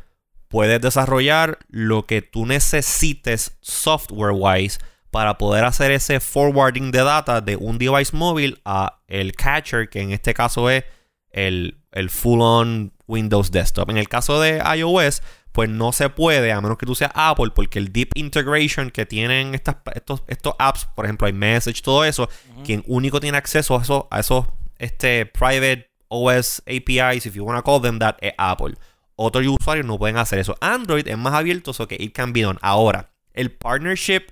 puedes 0.48 0.80
desarrollar 0.80 1.58
lo 1.68 2.06
que 2.06 2.22
tú 2.22 2.46
necesites 2.46 3.58
software-wise 3.60 4.78
para 5.10 5.36
poder 5.36 5.64
hacer 5.64 5.90
ese 5.90 6.20
forwarding 6.20 6.90
de 6.90 7.04
data 7.04 7.42
de 7.42 7.56
un 7.56 7.76
device 7.76 8.16
móvil 8.16 8.62
a 8.64 9.02
el 9.06 9.34
catcher, 9.34 9.90
que 9.90 10.00
en 10.00 10.12
este 10.12 10.32
caso 10.32 10.70
es 10.70 10.84
el, 11.30 11.82
el 11.92 12.08
full-on 12.08 12.94
Windows 13.06 13.50
Desktop. 13.50 13.90
En 13.90 13.98
el 13.98 14.08
caso 14.08 14.40
de 14.40 14.62
iOS, 14.76 15.22
pues 15.52 15.68
no 15.68 15.92
se 15.92 16.08
puede, 16.08 16.50
a 16.50 16.60
menos 16.62 16.78
que 16.78 16.86
tú 16.86 16.94
seas 16.94 17.12
Apple, 17.14 17.50
porque 17.54 17.78
el 17.78 17.92
deep 17.92 18.08
integration 18.14 18.90
que 18.90 19.04
tienen 19.04 19.54
estas, 19.54 19.76
estos, 19.94 20.22
estos 20.28 20.54
apps, 20.58 20.86
por 20.96 21.04
ejemplo, 21.04 21.28
iMessage, 21.28 21.82
todo 21.82 22.04
eso, 22.06 22.28
quien 22.64 22.82
único 22.86 23.20
tiene 23.20 23.36
acceso 23.36 23.78
a 23.78 23.82
esos, 23.82 24.04
a 24.10 24.20
esos 24.20 24.46
este, 24.78 25.26
private 25.26 25.90
OS 26.08 26.62
APIs, 26.66 27.26
if 27.26 27.34
you 27.34 27.44
want 27.44 27.58
to 27.58 27.62
call 27.62 27.80
them 27.80 27.98
that, 27.98 28.16
es 28.20 28.32
Apple. 28.38 28.74
Otros 29.16 29.46
usuarios 29.46 29.86
no 29.86 29.98
pueden 29.98 30.16
hacer 30.16 30.38
eso. 30.38 30.56
Android 30.60 31.06
es 31.06 31.18
más 31.18 31.34
abierto, 31.34 31.70
eso 31.70 31.86
que 31.86 31.96
it 31.98 32.12
can 32.12 32.32
be 32.32 32.42
done. 32.42 32.58
Ahora, 32.62 33.10
el 33.32 33.52
partnership 33.52 34.22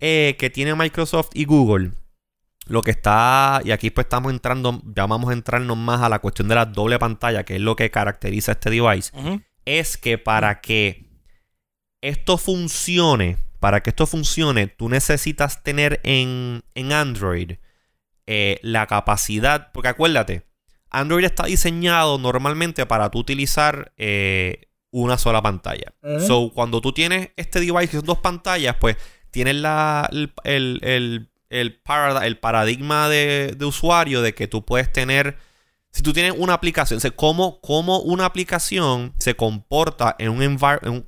eh, 0.00 0.36
que 0.38 0.50
tiene 0.50 0.74
Microsoft 0.74 1.30
y 1.34 1.44
Google, 1.44 1.92
lo 2.66 2.82
que 2.82 2.90
está, 2.90 3.60
y 3.64 3.70
aquí 3.70 3.90
pues 3.90 4.06
estamos 4.06 4.32
entrando, 4.32 4.80
ya 4.96 5.06
vamos 5.06 5.30
a 5.30 5.34
entrarnos 5.34 5.76
más 5.76 6.00
a 6.00 6.08
la 6.08 6.20
cuestión 6.20 6.48
de 6.48 6.54
la 6.54 6.66
doble 6.66 6.98
pantalla, 6.98 7.44
que 7.44 7.56
es 7.56 7.60
lo 7.60 7.76
que 7.76 7.90
caracteriza 7.90 8.52
este 8.52 8.70
device, 8.70 9.12
es 9.66 9.98
que 9.98 10.16
para 10.16 10.60
que 10.60 11.06
esto 12.00 12.38
funcione, 12.38 13.36
para 13.58 13.82
que 13.82 13.90
esto 13.90 14.06
funcione, 14.06 14.68
tú 14.68 14.88
necesitas 14.88 15.62
tener 15.62 16.00
en, 16.02 16.62
en 16.74 16.92
Android 16.92 17.52
eh, 18.32 18.60
la 18.62 18.86
capacidad, 18.86 19.72
porque 19.72 19.88
acuérdate, 19.88 20.44
Android 20.88 21.24
está 21.24 21.46
diseñado 21.46 22.16
normalmente 22.16 22.86
para 22.86 23.10
tú 23.10 23.18
utilizar 23.18 23.92
eh, 23.96 24.68
una 24.92 25.18
sola 25.18 25.42
pantalla. 25.42 25.94
So, 26.28 26.52
cuando 26.54 26.80
tú 26.80 26.92
tienes 26.92 27.30
este 27.34 27.58
device 27.58 27.88
que 27.88 27.96
son 27.96 28.06
dos 28.06 28.18
pantallas, 28.18 28.76
pues 28.78 28.96
tienes 29.32 29.56
la, 29.56 30.08
el, 30.12 30.30
el, 30.44 31.28
el, 31.48 32.38
paradigma 32.38 33.08
de, 33.08 33.56
usuario 33.62 34.22
de 34.22 34.32
que 34.32 34.46
tú 34.46 34.64
puedes 34.64 34.92
tener. 34.92 35.36
Si 35.90 36.04
tú 36.04 36.12
tienes 36.12 36.34
una 36.36 36.54
aplicación, 36.54 36.98
o 36.98 37.00
sea, 37.00 37.10
cómo, 37.10 37.58
una 38.04 38.26
aplicación 38.26 39.12
se 39.18 39.34
comporta 39.34 40.14
en 40.20 40.30
un 40.30 40.42
environment. 40.44 41.04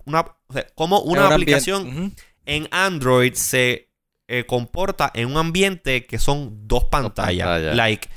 cómo 0.74 1.02
una 1.02 1.28
aplicación 1.28 2.16
en 2.46 2.66
Android 2.72 3.34
se 3.34 3.91
eh, 4.34 4.46
comporta 4.46 5.10
en 5.12 5.30
un 5.30 5.36
ambiente 5.36 6.06
que 6.06 6.18
son 6.18 6.66
dos 6.66 6.84
pantallas. 6.84 7.76
Like, 7.76 8.08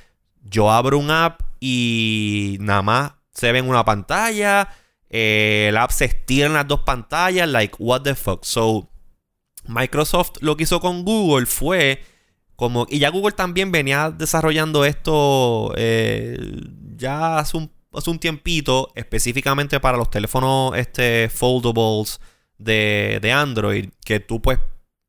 yo 0.43 0.71
abro 0.71 0.97
un 0.97 1.11
app 1.11 1.41
y 1.59 2.55
nada 2.61 2.81
más 2.81 3.11
se 3.33 3.51
ve 3.51 3.59
en 3.59 3.67
una 3.67 3.83
pantalla. 3.83 4.69
Eh, 5.09 5.65
el 5.67 5.75
app 5.75 5.91
se 5.91 6.05
estira 6.05 6.47
en 6.47 6.53
las 6.53 6.69
dos 6.69 6.83
pantallas. 6.83 7.49
Like, 7.49 7.75
what 7.79 8.03
the 8.03 8.15
fuck. 8.15 8.45
So, 8.45 8.89
Microsoft 9.67 10.37
lo 10.39 10.55
que 10.55 10.63
hizo 10.63 10.79
con 10.79 11.03
Google 11.03 11.47
fue 11.47 12.01
como. 12.55 12.87
Y 12.89 12.99
ya 12.99 13.09
Google 13.09 13.33
también 13.33 13.73
venía 13.73 14.09
desarrollando 14.09 14.85
esto 14.85 15.73
eh, 15.75 16.37
ya 16.95 17.39
hace 17.39 17.57
un, 17.57 17.69
hace 17.91 18.09
un 18.09 18.19
tiempito, 18.19 18.93
específicamente 18.95 19.81
para 19.81 19.97
los 19.97 20.09
teléfonos 20.09 20.77
este, 20.77 21.27
foldables 21.27 22.21
de, 22.57 23.19
de 23.21 23.31
Android. 23.33 23.89
Que 24.05 24.21
tú, 24.21 24.41
pues, 24.41 24.59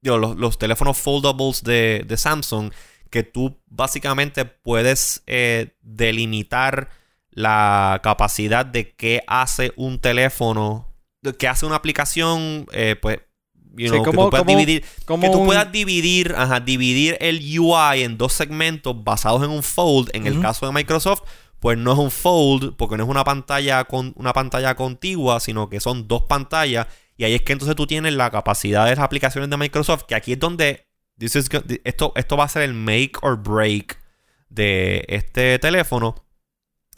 los, 0.06 0.36
los 0.36 0.58
teléfonos 0.58 0.96
foldables 0.98 1.62
de, 1.62 2.04
de 2.06 2.16
Samsung 2.16 2.72
que 3.10 3.22
tú 3.22 3.56
básicamente 3.66 4.44
puedes 4.44 5.22
eh, 5.26 5.74
delimitar 5.82 6.90
la 7.30 8.00
capacidad 8.02 8.64
de 8.64 8.94
qué 8.94 9.22
hace 9.26 9.72
un 9.76 9.98
teléfono, 9.98 10.94
de 11.22 11.34
qué 11.34 11.48
hace 11.48 11.66
una 11.66 11.76
aplicación, 11.76 12.66
eh, 12.72 12.96
pues, 13.00 13.20
que 13.76 13.90
tú 13.90 14.30
puedas 14.30 14.46
dividir, 14.46 14.82
que 14.82 15.28
tú 15.30 15.44
puedas 15.44 15.70
dividir, 15.70 16.34
dividir 16.64 17.16
el 17.20 17.38
UI 17.58 18.02
en 18.02 18.16
dos 18.16 18.32
segmentos 18.32 19.04
basados 19.04 19.42
en 19.42 19.50
un 19.50 19.62
fold. 19.62 20.10
En 20.14 20.26
el 20.26 20.40
caso 20.40 20.66
de 20.66 20.72
Microsoft, 20.72 21.22
pues 21.60 21.76
no 21.76 21.92
es 21.92 21.98
un 21.98 22.10
fold, 22.10 22.74
porque 22.76 22.96
no 22.96 23.04
es 23.04 23.10
una 23.10 23.24
pantalla 23.24 23.84
con 23.84 24.14
una 24.16 24.32
pantalla 24.32 24.74
contigua, 24.74 25.40
sino 25.40 25.68
que 25.68 25.80
son 25.80 26.08
dos 26.08 26.22
pantallas. 26.22 26.86
Y 27.16 27.24
ahí 27.24 27.34
es 27.34 27.42
que 27.42 27.52
entonces 27.52 27.76
tú 27.76 27.86
tienes 27.86 28.12
la 28.14 28.30
capacidad 28.30 28.84
de 28.84 28.90
las 28.90 28.98
aplicaciones 29.00 29.48
de 29.48 29.56
Microsoft, 29.56 30.04
que 30.04 30.14
aquí 30.14 30.32
es 30.32 30.38
donde 30.38 30.86
esto, 31.18 32.12
esto 32.14 32.36
va 32.36 32.44
a 32.44 32.48
ser 32.48 32.62
el 32.62 32.74
make 32.74 33.12
or 33.22 33.36
break 33.36 33.98
de 34.48 35.04
este 35.08 35.58
teléfono. 35.58 36.14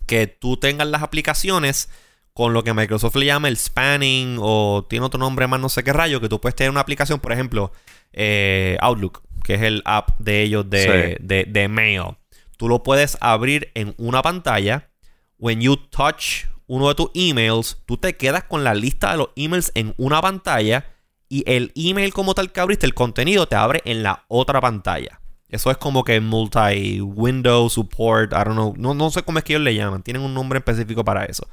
Que 0.07 0.27
tú 0.27 0.57
tengas 0.57 0.89
las 0.89 1.03
aplicaciones 1.03 1.91
con 2.33 2.53
lo 2.53 2.65
que 2.65 2.73
Microsoft 2.73 3.17
le 3.17 3.27
llama 3.27 3.49
el 3.49 3.57
spanning 3.57 4.39
o 4.41 4.87
tiene 4.89 5.05
otro 5.05 5.19
nombre 5.19 5.47
más 5.47 5.61
no 5.61 5.69
sé 5.69 5.83
qué 5.83 5.93
rayo, 5.93 6.21
que 6.21 6.29
tú 6.29 6.41
puedes 6.41 6.55
tener 6.55 6.71
una 6.71 6.81
aplicación, 6.81 7.21
por 7.21 7.33
ejemplo, 7.33 7.73
eh, 8.13 8.77
Outlook, 8.81 9.23
que 9.45 9.55
es 9.55 9.63
el 9.63 9.83
app 9.85 10.19
de 10.19 10.43
ellos 10.43 10.71
de, 10.71 11.19
de, 11.21 11.45
de, 11.45 11.69
mail. 11.69 12.17
Tú 12.57 12.69
lo 12.69 12.83
puedes 12.83 13.19
abrir 13.21 13.71
en 13.75 13.95
una 13.99 14.23
pantalla. 14.23 14.91
When 15.37 15.61
you 15.61 15.77
touch 15.77 16.47
uno 16.69 16.89
de 16.89 16.95
tus 16.95 17.11
emails, 17.15 17.79
tú 17.87 17.97
te 17.97 18.17
quedas 18.17 18.45
con 18.45 18.63
la 18.63 18.75
lista 18.75 19.11
de 19.11 19.19
los 19.19 19.31
emails 19.37 19.73
en 19.75 19.95
una 19.97 20.21
pantalla 20.21 20.87
y 21.29 21.43
el 21.51 21.73
email 21.75 22.13
como 22.13 22.35
tal 22.35 22.53
que 22.53 22.61
abriste, 22.61 22.87
el 22.87 22.95
contenido 22.95 23.49
te 23.49 23.57
abre 23.57 23.83
en 23.85 24.03
la 24.03 24.25
otra 24.29 24.61
pantalla. 24.61 25.21
Eso 25.49 25.71
es 25.71 25.79
como 25.79 26.05
que 26.05 26.21
multi-window 26.21 27.71
support, 27.71 28.33
I 28.33 28.45
don't 28.45 28.77
know, 28.77 28.95
no, 28.95 29.11
sé 29.11 29.23
cómo 29.23 29.39
es 29.39 29.45
que 29.45 29.55
ellos 29.55 29.65
le 29.65 29.75
llaman, 29.75 30.03
tienen 30.03 30.23
un 30.23 30.35
nombre 30.35 30.59
específico 30.59 31.05
para 31.05 31.25
eso. 31.25 31.49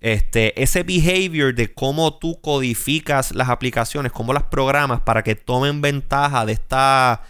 Este, 0.00 0.60
ese 0.60 0.82
behavior 0.82 1.54
de 1.54 1.72
cómo 1.72 2.18
tú 2.18 2.40
codificas 2.40 3.32
las 3.32 3.48
aplicaciones, 3.48 4.10
cómo 4.10 4.32
las 4.32 4.44
programas 4.44 5.02
para 5.02 5.22
que 5.22 5.36
tomen 5.36 5.80
ventaja 5.80 6.44
de 6.44 6.54
esta, 6.54 7.22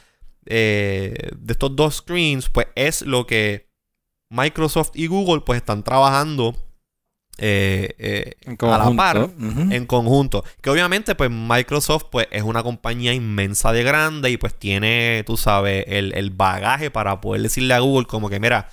eh, 0.46 1.30
de 1.36 1.52
estos 1.52 1.76
dos 1.76 1.96
screens, 1.96 2.48
pues 2.48 2.68
es 2.76 3.02
lo 3.02 3.26
que 3.26 3.68
Microsoft 4.30 4.92
y 4.94 5.06
Google 5.06 5.42
pues 5.44 5.58
están 5.58 5.82
trabajando 5.82 6.54
eh, 7.42 7.94
eh, 7.98 8.56
a 8.60 8.78
la 8.78 8.94
par 8.94 9.30
en 9.38 9.86
conjunto. 9.86 10.44
Que 10.60 10.68
obviamente, 10.68 11.14
pues 11.14 11.30
Microsoft 11.30 12.04
pues, 12.10 12.28
es 12.30 12.42
una 12.42 12.62
compañía 12.62 13.14
inmensa 13.14 13.72
de 13.72 13.82
grande 13.82 14.30
y 14.30 14.36
pues 14.36 14.54
tiene, 14.54 15.24
tú 15.26 15.38
sabes, 15.38 15.84
el, 15.88 16.30
bagaje 16.30 16.90
para 16.90 17.22
poder 17.22 17.40
decirle 17.40 17.72
a 17.72 17.78
Google 17.78 18.06
como 18.06 18.28
que, 18.28 18.38
mira, 18.38 18.68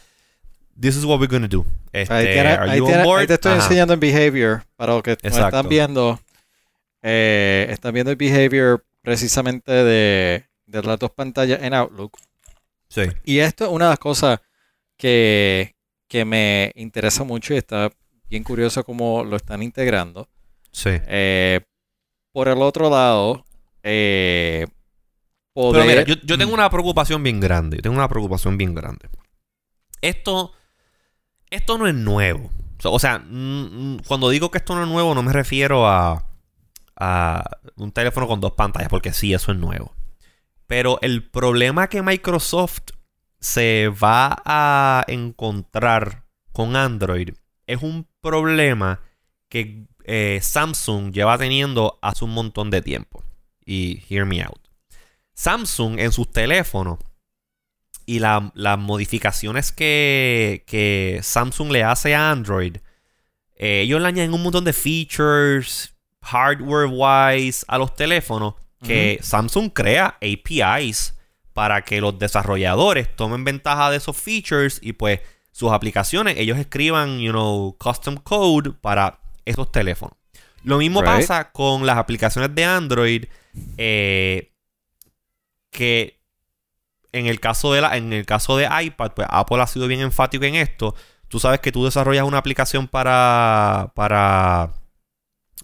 this 0.77 0.97
is 0.97 1.05
what 1.05 1.17
we're 1.17 1.31
gonna 1.31 1.47
do. 1.47 1.65
Este, 1.93 2.13
ahí, 2.13 2.81
te 3.25 3.33
estoy 3.35 3.53
enseñando 3.53 3.93
en 3.93 4.01
behavior 4.01 4.63
para 4.75 4.93
los 4.95 5.03
que 5.03 5.17
están 5.21 5.69
viendo. 5.69 6.19
Eh, 7.01 7.67
están 7.69 7.93
viendo 7.93 8.11
el 8.11 8.17
behavior 8.17 8.83
precisamente 9.01 9.71
de, 9.71 10.43
de 10.65 10.83
las 10.83 10.99
dos 10.99 11.11
pantallas 11.11 11.63
en 11.63 11.73
Outlook. 11.73 12.17
Sí. 12.89 13.03
Y 13.23 13.39
esto 13.39 13.63
es 13.63 13.71
una 13.71 13.85
de 13.85 13.91
las 13.91 13.99
cosas 13.99 14.41
que, 14.97 15.73
que 16.09 16.25
me 16.25 16.73
interesa 16.75 17.23
mucho 17.23 17.53
y 17.53 17.57
está 17.57 17.91
bien 18.29 18.43
curioso 18.43 18.83
cómo 18.83 19.23
lo 19.23 19.35
están 19.35 19.63
integrando. 19.63 20.29
Sí. 20.71 20.91
Eh, 21.07 21.61
por 22.31 22.47
el 22.47 22.61
otro 22.61 22.89
lado, 22.89 23.45
eh, 23.83 24.67
Pero 25.53 25.85
mira, 25.85 26.03
yo, 26.03 26.37
tengo 26.37 26.53
una 26.53 26.69
preocupación 26.69 27.23
bien 27.23 27.39
grande. 27.39 27.77
tengo 27.77 27.95
una 27.95 28.07
preocupación 28.07 28.57
bien 28.57 28.75
grande. 28.75 29.09
Esto, 30.01 30.53
esto 31.49 31.77
no 31.77 31.87
es 31.87 31.95
nuevo. 31.95 32.51
O 32.83 32.99
sea, 32.99 33.19
mm, 33.19 33.95
mm, 33.95 33.99
cuando 34.07 34.29
digo 34.29 34.51
que 34.51 34.59
esto 34.59 34.75
no 34.75 34.83
es 34.83 34.89
nuevo, 34.89 35.15
no 35.15 35.23
me 35.23 35.33
refiero 35.33 35.87
a, 35.87 36.27
a 36.95 37.43
un 37.75 37.91
teléfono 37.91 38.27
con 38.27 38.39
dos 38.39 38.53
pantallas, 38.53 38.89
porque 38.89 39.13
sí, 39.13 39.33
eso 39.33 39.51
es 39.51 39.57
nuevo. 39.57 39.95
Pero 40.67 40.99
el 41.01 41.27
problema 41.27 41.87
que 41.87 42.03
Microsoft 42.03 42.89
se 43.39 43.89
va 43.89 44.43
a 44.45 45.05
encontrar 45.07 46.25
con 46.51 46.75
Android 46.75 47.29
es 47.67 47.81
un 47.83 48.07
problema 48.21 49.01
que 49.49 49.85
eh, 50.05 50.39
Samsung 50.41 51.11
lleva 51.13 51.37
teniendo 51.37 51.99
hace 52.01 52.25
un 52.25 52.31
montón 52.31 52.69
de 52.69 52.81
tiempo. 52.81 53.23
Y 53.65 54.01
hear 54.09 54.25
me 54.25 54.41
out. 54.41 54.59
Samsung 55.33 55.99
en 55.99 56.11
sus 56.11 56.31
teléfonos 56.31 56.97
y 58.05 58.19
la- 58.19 58.51
las 58.55 58.79
modificaciones 58.79 59.71
que, 59.73 60.63
que 60.65 61.19
Samsung 61.21 61.71
le 61.71 61.83
hace 61.83 62.15
a 62.15 62.31
Android, 62.31 62.77
eh, 63.55 63.81
ellos 63.81 64.01
le 64.01 64.07
añaden 64.07 64.33
un 64.33 64.43
montón 64.43 64.63
de 64.63 64.71
features, 64.73 65.93
hardware-wise, 66.21 67.65
a 67.67 67.77
los 67.77 67.93
teléfonos, 67.95 68.55
que 68.85 69.19
Samsung 69.23 69.71
crea 69.73 70.17
APIs 70.21 71.15
para 71.53 71.81
que 71.81 71.99
los 71.99 72.17
desarrolladores 72.19 73.13
tomen 73.15 73.43
ventaja 73.43 73.89
de 73.89 73.97
esos 73.97 74.15
features 74.15 74.79
y 74.83 74.93
pues 74.93 75.19
sus 75.57 75.71
aplicaciones, 75.71 76.35
ellos 76.37 76.59
escriban, 76.59 77.17
you 77.19 77.31
know, 77.31 77.75
custom 77.79 78.17
code 78.17 78.73
para 78.79 79.19
esos 79.43 79.71
teléfonos. 79.71 80.15
Lo 80.63 80.77
mismo 80.77 81.01
Right. 81.01 81.21
pasa 81.21 81.51
con 81.51 81.83
las 81.83 81.97
aplicaciones 81.97 82.53
de 82.53 82.63
Android, 82.63 83.25
eh, 83.75 84.51
que 85.71 86.19
en 87.11 87.25
el 87.25 87.39
caso 87.39 87.73
de 87.73 87.81
la, 87.81 87.97
en 87.97 88.13
el 88.13 88.27
caso 88.27 88.55
de 88.55 88.69
iPad, 88.83 89.13
pues 89.15 89.27
Apple 89.31 89.59
ha 89.59 89.65
sido 89.65 89.87
bien 89.87 90.01
enfático 90.01 90.45
en 90.45 90.53
esto. 90.53 90.93
Tú 91.27 91.39
sabes 91.39 91.59
que 91.59 91.71
tú 91.71 91.83
desarrollas 91.85 92.25
una 92.25 92.37
aplicación 92.37 92.87
para 92.87 93.91
para 93.95 94.73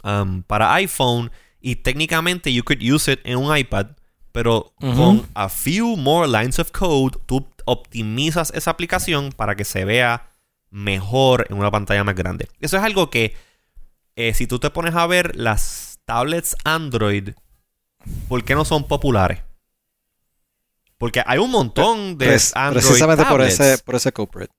um, 0.04 0.42
para 0.42 0.74
iPhone 0.74 1.32
y 1.62 1.76
técnicamente 1.76 2.52
you 2.52 2.64
could 2.64 2.82
use 2.82 3.12
it 3.12 3.20
en 3.26 3.38
un 3.38 3.56
iPad, 3.56 3.90
pero 4.32 4.74
con 4.80 5.28
a 5.36 5.50
few 5.50 5.96
more 5.98 6.28
lines 6.28 6.58
of 6.58 6.72
code 6.72 7.16
tú 7.28 7.46
optimizas 7.66 8.52
esa 8.56 8.72
aplicación 8.72 9.32
para 9.32 9.56
que 9.56 9.66
se 9.66 9.86
vea 9.86 10.30
mejor 10.70 11.48
en 11.50 11.58
una 11.58 11.72
pantalla 11.72 12.04
más 12.04 12.16
grande. 12.16 12.48
Eso 12.60 12.78
es 12.78 12.84
algo 12.84 13.10
que 13.10 13.36
eh, 14.16 14.34
si 14.34 14.48
tú 14.48 14.60
te 14.60 14.70
pones 14.70 14.96
a 14.96 15.06
ver 15.08 15.36
las 15.36 16.00
tablets 16.06 16.56
Android, 16.64 17.30
¿por 18.28 18.44
qué 18.44 18.56
no 18.56 18.66
son 18.66 18.88
populares? 18.88 19.42
Porque 20.98 21.22
hay 21.26 21.40
un 21.40 21.52
montón 21.52 22.18
de 22.18 22.28
Pres- 22.36 22.52
Android 22.56 22.86
precisamente 22.86 23.26
por 23.26 23.42
ese, 23.42 23.78
por 23.80 23.96
ese 23.96 24.12
culprit. 24.12 24.50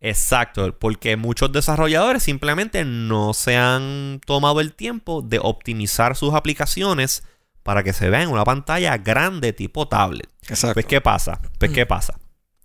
Exacto, 0.00 0.78
porque 0.78 1.16
muchos 1.16 1.50
desarrolladores 1.50 2.22
simplemente 2.22 2.84
no 2.84 3.32
se 3.32 3.56
han 3.56 4.20
tomado 4.26 4.60
el 4.60 4.74
tiempo 4.74 5.22
de 5.22 5.38
optimizar 5.42 6.14
sus 6.14 6.34
aplicaciones 6.34 7.22
para 7.62 7.82
que 7.82 7.94
se 7.94 8.10
vean 8.10 8.22
en 8.24 8.28
una 8.28 8.44
pantalla 8.44 8.98
grande 8.98 9.54
tipo 9.54 9.88
tablet. 9.88 10.28
Exacto. 10.46 10.74
Pues, 10.74 10.84
¿qué 10.84 11.00
pasa? 11.00 11.40
Pues, 11.58 11.70
¿qué 11.72 11.86
pasa? 11.86 12.18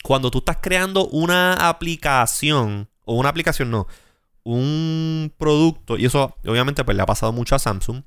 Cuando 0.03 0.31
tú 0.31 0.39
estás 0.39 0.57
creando 0.61 1.07
una 1.07 1.53
aplicación, 1.53 2.89
o 3.05 3.15
una 3.15 3.29
aplicación 3.29 3.69
no, 3.71 3.87
un 4.43 5.33
producto, 5.37 5.97
y 5.97 6.05
eso 6.05 6.35
obviamente 6.45 6.83
pues, 6.83 6.95
le 6.95 7.03
ha 7.03 7.05
pasado 7.05 7.31
mucho 7.31 7.55
a 7.55 7.59
Samsung, 7.59 8.03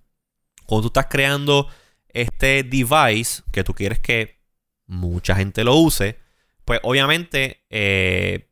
cuando 0.67 0.83
tú 0.83 0.89
estás 0.89 1.07
creando 1.11 1.69
este 2.09 2.63
device 2.63 3.43
que 3.53 3.65
tú 3.65 3.75
quieres 3.75 3.99
que 3.99 4.41
mucha 4.87 5.35
gente 5.35 5.65
lo 5.65 5.77
use, 5.77 6.19
pues 6.65 6.81
obviamente, 6.83 7.65
eh, 7.71 8.49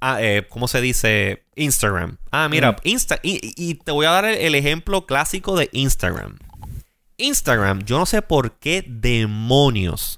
ah, 0.00 0.22
eh, 0.22 0.46
¿cómo 0.48 0.68
se 0.68 0.80
dice? 0.80 1.44
Instagram. 1.56 2.18
Ah, 2.30 2.48
mira, 2.48 2.72
Mm. 2.72 2.76
Insta 2.84 3.18
y, 3.22 3.74
te 3.74 3.92
voy 3.92 4.06
a 4.06 4.10
dar 4.10 4.24
el, 4.24 4.36
el 4.36 4.54
ejemplo 4.54 5.06
clásico 5.06 5.56
de 5.56 5.68
Instagram. 5.72 6.38
Instagram, 7.16 7.84
yo 7.84 7.98
no 7.98 8.06
sé 8.06 8.22
por 8.22 8.58
qué 8.58 8.84
demonios. 8.86 10.17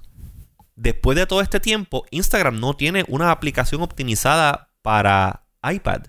Después 0.83 1.15
de 1.17 1.27
todo 1.27 1.43
este 1.43 1.61
tiempo, 1.61 2.07
Instagram 2.11 2.59
no 2.59 2.75
tiene 2.75 3.05
una 3.09 3.31
aplicación 3.33 3.83
optimizada 3.83 4.71
para 4.81 5.45
iPad. 5.63 6.05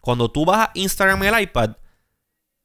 Cuando 0.00 0.30
tú 0.30 0.44
vas 0.44 0.68
a 0.68 0.70
Instagram 0.74 1.24
en 1.24 1.34
el 1.34 1.42
iPad, 1.42 1.70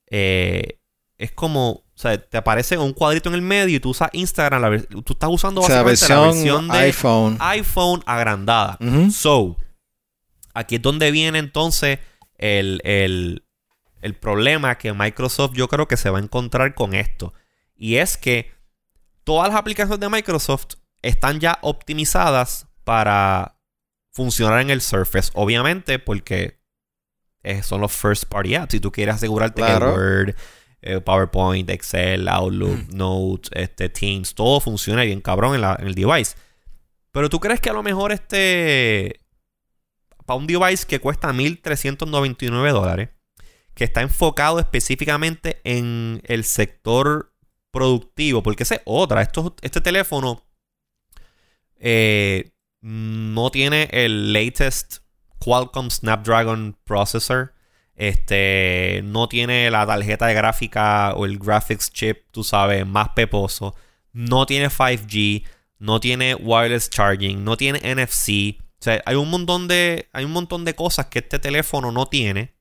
eh, 0.10 0.80
es 1.18 1.32
como, 1.32 1.70
o 1.70 1.84
sea, 1.96 2.18
te 2.18 2.38
aparece 2.38 2.78
un 2.78 2.94
cuadrito 2.94 3.30
en 3.30 3.36
el 3.36 3.42
medio 3.42 3.76
y 3.76 3.80
tú 3.80 3.90
usas 3.90 4.10
Instagram, 4.14 4.62
la 4.62 4.80
tú 5.04 5.14
estás 5.14 5.30
usando 5.32 5.62
o 5.62 5.64
sea, 5.68 5.82
básicamente 5.82 6.14
la 6.16 6.32
versión, 6.36 6.68
de 6.68 6.78
iPhone. 6.78 7.38
iPhone 7.40 8.04
agrandada. 8.06 8.78
So, 9.12 9.58
aquí 10.54 10.76
es 10.76 10.82
donde 10.84 11.10
viene 11.10 11.40
entonces 11.40 12.00
el, 12.38 12.82
el- 12.84 13.44
el 14.02 14.14
problema 14.14 14.78
que 14.78 14.94
Microsoft 14.94 15.54
yo 15.56 15.68
creo 15.68 15.88
que 15.88 15.98
se 15.98 16.12
va 16.12 16.20
a 16.20 16.22
encontrar 16.22 16.76
con 16.76 16.94
esto. 16.94 17.34
Y 17.76 17.96
es 17.96 18.16
que 18.16 18.52
todas 19.24 19.50
las 19.50 19.58
aplicaciones 19.58 20.00
de 20.00 20.08
Microsoft 20.08 20.76
están 21.08 21.40
ya 21.40 21.60
optimizadas 21.62 22.68
para 22.84 23.60
funcionar 24.12 24.62
en 24.62 24.70
el 24.70 24.82
Surface. 24.82 25.32
Obviamente 25.36 26.00
porque 26.00 26.60
eh, 27.44 27.64
son 27.64 27.82
los 27.82 27.92
first 27.92 28.26
party 28.26 28.56
apps. 28.56 28.72
Si 28.72 28.80
tú 28.80 28.92
quieres 28.92 29.16
asegurarte 29.16 29.62
Claro. 29.62 29.88
que 29.88 29.92
Word, 30.00 30.36
eh, 30.82 31.00
PowerPoint, 31.02 31.70
Excel, 31.70 32.28
Outlook, 32.28 32.88
Notes, 32.94 33.50
este, 33.54 33.90
Teams, 33.90 34.34
todo 34.36 34.60
funciona 34.60 35.04
bien 35.04 35.22
cabrón 35.22 35.56
en, 35.56 35.62
la- 35.62 35.78
en 35.80 35.88
el 35.88 35.96
device. 35.96 36.36
Pero 37.12 37.30
tú 37.30 37.40
crees 37.40 37.60
que 37.60 37.70
a 37.70 37.74
lo 37.74 37.84
mejor 37.84 38.12
este. 38.12 39.22
Para 40.26 40.38
un 40.40 40.46
device 40.48 40.86
que 40.86 41.00
cuesta 41.00 41.32
1.399 41.32 42.72
dólares, 42.74 43.10
que 43.74 43.86
está 43.86 44.02
enfocado 44.02 44.60
específicamente 44.60 45.62
en 45.64 46.22
el 46.26 46.44
sector 46.44 47.34
productivo, 47.72 48.44
porque 48.44 48.64
esa 48.64 48.76
es 48.76 48.82
otra. 48.86 49.22
Esto, 49.22 49.56
este 49.62 49.80
teléfono 49.80 50.44
eh, 51.80 52.52
no 52.82 53.50
tiene 53.52 53.90
el 53.92 54.34
latest 54.34 54.98
Qualcomm 55.40 55.90
Snapdragon 55.90 56.78
processor. 56.84 57.54
Este 57.96 59.02
no 59.04 59.28
tiene 59.28 59.72
la 59.72 59.86
tarjeta 59.86 60.28
de 60.28 60.36
gráfica 60.36 61.14
o 61.16 61.26
el 61.26 61.40
graphics 61.40 61.92
chip, 61.92 62.26
tú 62.32 62.44
sabes, 62.44 62.86
más 62.86 63.10
peposo. 63.10 63.76
No 64.14 64.46
tiene 64.46 64.70
5G, 64.70 65.46
no 65.80 66.00
tiene 66.00 66.36
wireless 66.36 66.90
charging, 66.90 67.44
no 67.44 67.58
tiene 67.58 67.80
NFC. 67.80 68.62
O 68.80 68.84
sea, 68.84 69.02
hay 69.06 69.16
un 69.16 69.30
montón 69.30 69.68
de 69.68 70.10
hay 70.14 70.26
un 70.26 70.32
montón 70.32 70.64
de 70.66 70.76
cosas 70.76 71.08
que 71.08 71.20
este 71.20 71.40
teléfono 71.40 71.92
no 71.92 72.06
tiene. 72.06 72.54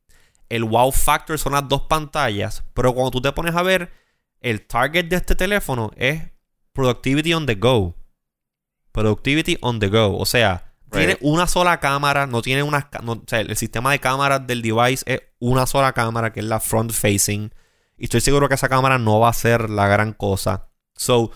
El 0.48 0.64
wow 0.64 0.92
factor 0.92 1.38
son 1.38 1.52
las 1.52 1.68
dos 1.68 1.83
pantallas, 1.83 2.64
pero 2.72 2.94
cuando 2.94 3.11
tú 3.11 3.20
te 3.20 3.33
pones 3.33 3.55
a 3.55 3.62
ver 3.62 3.90
el 4.40 4.66
target 4.66 5.07
de 5.07 5.16
este 5.16 5.35
teléfono 5.35 5.90
es 5.96 6.22
productivity 6.72 7.35
on 7.35 7.46
the 7.46 7.57
go. 7.57 7.94
Productivity 8.96 9.59
on 9.61 9.78
the 9.78 9.88
go, 9.88 10.16
o 10.16 10.26
sea, 10.26 10.72
tiene 10.90 11.14
Right. 11.14 11.18
una 11.22 11.46
sola 11.46 11.78
cámara, 11.80 12.26
no 12.26 12.42
tiene 12.42 12.62
no- 12.62 13.12
o 13.12 13.22
sea, 13.26 13.40
el 13.40 13.56
sistema 13.56 13.90
de 13.92 13.98
cámaras 13.98 14.46
del 14.46 14.62
device 14.62 15.02
es 15.06 15.20
una 15.38 15.66
sola 15.66 15.92
cámara 15.92 16.32
que 16.32 16.40
es 16.40 16.46
la 16.46 16.61
front 16.61 16.92
facing 16.92 17.52
y 17.98 18.04
estoy 18.04 18.20
seguro 18.20 18.48
que 18.48 18.54
esa 18.54 18.68
cámara 18.68 18.98
no 18.98 19.20
va 19.20 19.28
a 19.28 19.32
ser 19.32 19.68
la 19.70 19.87
gran 19.88 20.12
cosa. 20.12 20.68
So, 20.94 21.30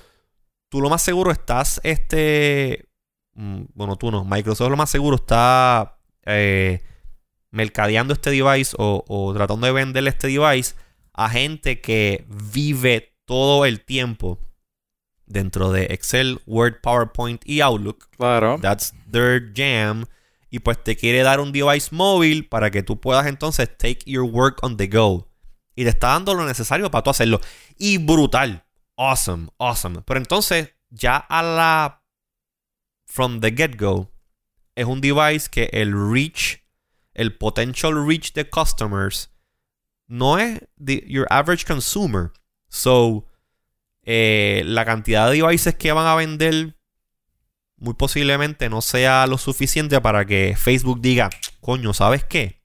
tú 0.70 0.80
lo 0.80 0.88
más 0.88 1.02
seguro 1.02 1.30
estás 1.32 1.80
este 1.84 2.88
mm, 3.34 3.62
bueno, 3.74 3.96
tú 3.96 4.10
no, 4.10 4.24
Microsoft 4.24 4.70
lo 4.70 4.76
más 4.76 4.90
seguro 4.90 5.16
está 5.16 5.98
eh, 6.24 6.82
mercadeando 7.50 8.14
este 8.14 8.30
device 8.30 8.74
o, 8.78 9.04
o 9.08 9.34
tratando 9.34 9.66
de 9.66 9.72
venderle 9.72 10.10
este 10.10 10.28
device 10.28 10.74
a 11.12 11.28
gente 11.28 11.80
que 11.80 12.24
vive 12.28 13.16
todo 13.26 13.64
el 13.66 13.84
tiempo 13.84 14.38
dentro 15.30 15.72
de 15.72 15.86
Excel, 15.86 16.40
Word, 16.46 16.80
PowerPoint 16.82 17.42
y 17.46 17.60
Outlook. 17.60 18.08
Claro. 18.16 18.58
That's 18.60 18.92
their 19.10 19.52
jam. 19.54 20.06
Y 20.50 20.58
pues 20.58 20.82
te 20.82 20.96
quiere 20.96 21.22
dar 21.22 21.40
un 21.40 21.52
device 21.52 21.88
móvil 21.94 22.48
para 22.48 22.70
que 22.70 22.82
tú 22.82 23.00
puedas 23.00 23.26
entonces 23.26 23.68
take 23.78 24.00
your 24.06 24.24
work 24.24 24.58
on 24.62 24.76
the 24.76 24.88
go. 24.88 25.28
Y 25.76 25.84
te 25.84 25.90
está 25.90 26.08
dando 26.08 26.34
lo 26.34 26.44
necesario 26.44 26.90
para 26.90 27.02
tú 27.04 27.10
hacerlo. 27.10 27.40
Y 27.78 27.98
brutal. 27.98 28.64
Awesome, 28.96 29.48
awesome. 29.58 30.02
Pero 30.02 30.18
entonces, 30.18 30.74
ya 30.90 31.16
a 31.16 31.42
la. 31.42 32.02
From 33.06 33.40
the 33.40 33.50
get-go, 33.50 34.10
es 34.76 34.86
un 34.86 35.00
device 35.00 35.48
que 35.50 35.68
el 35.72 35.92
reach, 36.12 36.62
el 37.14 37.36
potential 37.36 38.06
reach 38.06 38.32
de 38.34 38.48
customers, 38.48 39.30
no 40.06 40.38
es 40.38 40.60
the- 40.84 41.04
your 41.08 41.26
average 41.30 41.64
consumer. 41.64 42.32
So, 42.68 43.26
eh, 44.04 44.62
la 44.66 44.84
cantidad 44.84 45.30
de 45.30 45.40
devices 45.42 45.74
que 45.74 45.92
van 45.92 46.06
a 46.06 46.14
vender 46.14 46.76
muy 47.76 47.94
posiblemente 47.94 48.68
no 48.68 48.82
sea 48.82 49.26
lo 49.26 49.38
suficiente 49.38 50.00
para 50.00 50.24
que 50.24 50.54
Facebook 50.56 51.00
diga, 51.00 51.30
coño, 51.60 51.94
¿sabes 51.94 52.24
qué? 52.24 52.60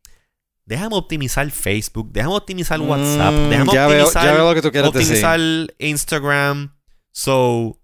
Déjame 0.65 0.95
optimizar 0.95 1.49
Facebook, 1.51 2.09
déjame 2.11 2.35
optimizar 2.35 2.79
WhatsApp, 2.81 3.33
Mm, 3.33 3.49
déjame 3.49 3.73
ya, 3.73 3.87
veo, 3.87 4.05
optimizar, 4.05 4.25
ya 4.25 4.33
veo 4.33 4.49
lo 4.49 4.55
que 4.55 4.61
tú 4.61 4.71
quieres 4.71 4.89
optimizar 4.89 5.39
decir. 5.39 5.75
Instagram. 5.79 6.75
So, 7.11 7.79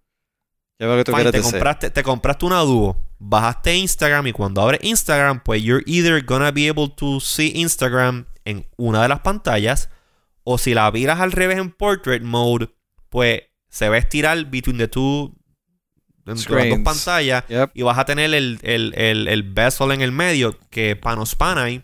Ya 0.80 0.88
veo 0.88 0.98
lo 0.98 1.04
que 1.04 1.12
tú 1.12 1.16
fine, 1.16 1.32
te, 1.32 1.38
decir. 1.38 1.52
compraste, 1.52 1.90
te 1.92 2.04
compraste 2.04 2.46
una 2.46 2.60
dúo, 2.62 2.98
bajaste 3.20 3.76
Instagram 3.78 4.28
y 4.28 4.32
cuando 4.34 4.62
abres 4.62 4.80
Instagram, 4.84 5.42
pues 5.44 5.62
you're 5.64 5.84
either 5.86 6.24
gonna 6.26 6.52
be 6.52 6.68
able 6.68 6.90
to 6.90 7.20
see 7.20 7.52
Instagram 7.56 8.26
en 8.46 8.66
una 8.78 9.04
de 9.04 9.10
las 9.10 9.20
pantallas 9.20 9.90
o 10.44 10.58
si 10.58 10.74
la 10.74 10.90
viras 10.90 11.20
al 11.20 11.32
revés 11.32 11.60
en 11.60 11.70
portrait 11.72 12.24
mode, 12.24 12.74
pues 13.12 13.44
se 13.70 13.88
va 13.90 13.96
a 13.96 14.00
estirar 14.00 14.44
between 14.50 14.80
the 14.80 14.88
two 14.88 15.32
entre 16.26 16.56
las 16.56 16.70
dos 16.70 16.80
pantallas 16.84 17.44
Yep. 17.48 17.72
y 17.76 17.84
vas 17.84 17.98
a 18.00 18.06
tener 18.06 18.34
el, 18.34 18.58
el, 18.64 18.94
el, 18.96 19.28
el 19.28 19.44
bezel 19.44 19.92
en 19.92 20.02
el 20.02 20.12
medio 20.12 20.58
que 20.72 20.96
Panos 20.96 21.36
Panay, 21.36 21.84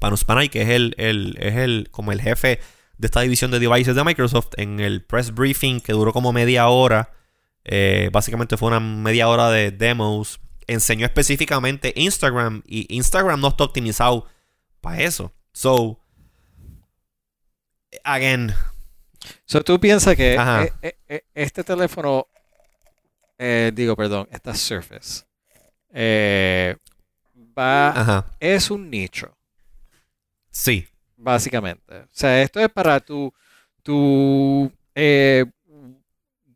Panos 0.00 0.24
Panay, 0.24 0.48
que 0.48 0.62
es 0.62 0.68
el, 0.70 0.94
el, 0.98 1.36
es 1.40 1.54
el 1.54 1.88
como 1.92 2.10
el 2.10 2.20
jefe 2.20 2.58
de 2.98 3.06
esta 3.06 3.20
división 3.20 3.50
de 3.52 3.58
devices 3.60 3.94
de 3.94 4.02
Microsoft, 4.02 4.48
en 4.56 4.80
el 4.80 5.04
press 5.04 5.32
briefing 5.32 5.80
que 5.80 5.92
duró 5.92 6.12
como 6.12 6.32
media 6.32 6.66
hora 6.68 7.12
Eh, 7.68 8.10
básicamente 8.12 8.56
fue 8.56 8.68
una 8.68 8.78
media 8.80 9.26
hora 9.28 9.50
de 9.50 9.72
demos. 9.72 10.38
Enseñó 10.68 11.04
específicamente 11.04 11.92
Instagram 11.96 12.62
y 12.64 12.86
Instagram 12.94 13.40
no 13.40 13.48
está 13.48 13.64
optimizado 13.64 14.26
para 14.80 15.02
eso. 15.02 15.32
So, 15.52 15.98
again. 18.04 18.54
So, 19.44 19.62
tú 19.62 19.78
piensas 19.80 20.14
que 20.16 20.36
Ajá. 20.38 20.64
e- 20.64 20.72
e- 20.82 20.96
e- 21.08 21.24
este 21.34 21.62
teléfono, 21.64 22.26
eh, 23.38 23.70
digo, 23.74 23.94
perdón, 23.96 24.28
esta 24.30 24.54
Surface, 24.54 25.24
eh, 25.92 26.76
va, 27.58 27.88
Ajá. 27.90 28.26
es 28.40 28.70
un 28.70 28.90
nicho. 28.90 29.32
Sí. 30.50 30.86
básicamente. 31.18 31.94
O 32.00 32.08
sea, 32.12 32.42
esto 32.42 32.60
es 32.60 32.68
para 32.70 33.00
tu, 33.00 33.32
tu 33.82 34.70
eh, 34.94 35.44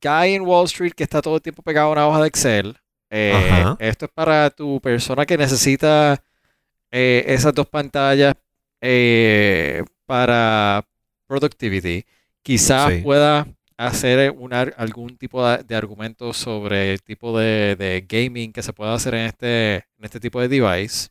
guy 0.03 0.35
en 0.35 0.43
Wall 0.43 0.67
Street 0.67 0.93
que 0.93 1.03
está 1.05 1.21
todo 1.23 1.37
el 1.37 1.43
tiempo 1.43 1.63
pegado 1.63 1.89
a 1.89 1.93
una 1.93 2.07
hoja 2.07 2.21
de 2.23 2.29
Excel. 2.29 2.77
Eh, 3.11 3.65
esto 3.79 4.05
es 4.07 4.11
para 4.13 4.51
tu 4.51 4.79
persona 4.81 5.25
que 5.27 5.37
necesita 5.39 6.23
eh, 6.91 7.25
esas 7.27 7.55
dos 7.55 7.67
pantallas 7.69 8.35
eh, 8.81 9.83
para 10.07 10.87
productivity. 11.27 12.05
Quizás 12.43 12.93
Sí. 12.93 13.01
pueda 13.03 13.47
hacer 13.77 14.35
ar- 14.51 14.75
algún 14.77 15.17
tipo 15.17 15.47
de, 15.47 15.63
de 15.63 15.75
argumento 15.77 16.33
sobre 16.33 16.93
el 16.93 17.03
tipo 17.03 17.39
de, 17.39 17.77
de 17.77 18.05
gaming 18.09 18.53
que 18.53 18.63
se 18.63 18.73
puede 18.73 18.93
hacer 18.93 19.15
en 19.15 19.27
este, 19.27 19.75
en 19.77 20.05
este 20.05 20.21
tipo 20.21 20.41
de 20.41 20.49
device. 20.49 21.09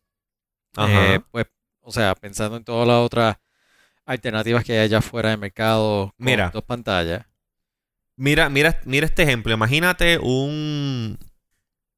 Ajá. 0.76 1.16
Eh, 1.16 1.20
pues, 1.32 1.46
o 1.82 1.92
sea, 1.92 2.14
pensando 2.16 2.58
en 2.58 2.64
todas 2.64 2.88
las 2.88 2.98
otras 2.98 3.38
alternativas 4.06 4.64
que 4.64 4.74
hay 4.74 4.80
allá 4.80 5.00
afuera 5.00 5.30
del 5.30 5.40
mercado 5.40 6.14
con 6.18 6.26
Mira. 6.26 6.50
dos 6.52 6.64
pantallas. 6.64 7.26
Mira, 8.16 8.50
mira, 8.50 8.80
mira 8.86 9.06
este 9.06 9.24
ejemplo. 9.24 9.54
Imagínate 9.54 10.18
un, 10.20 11.18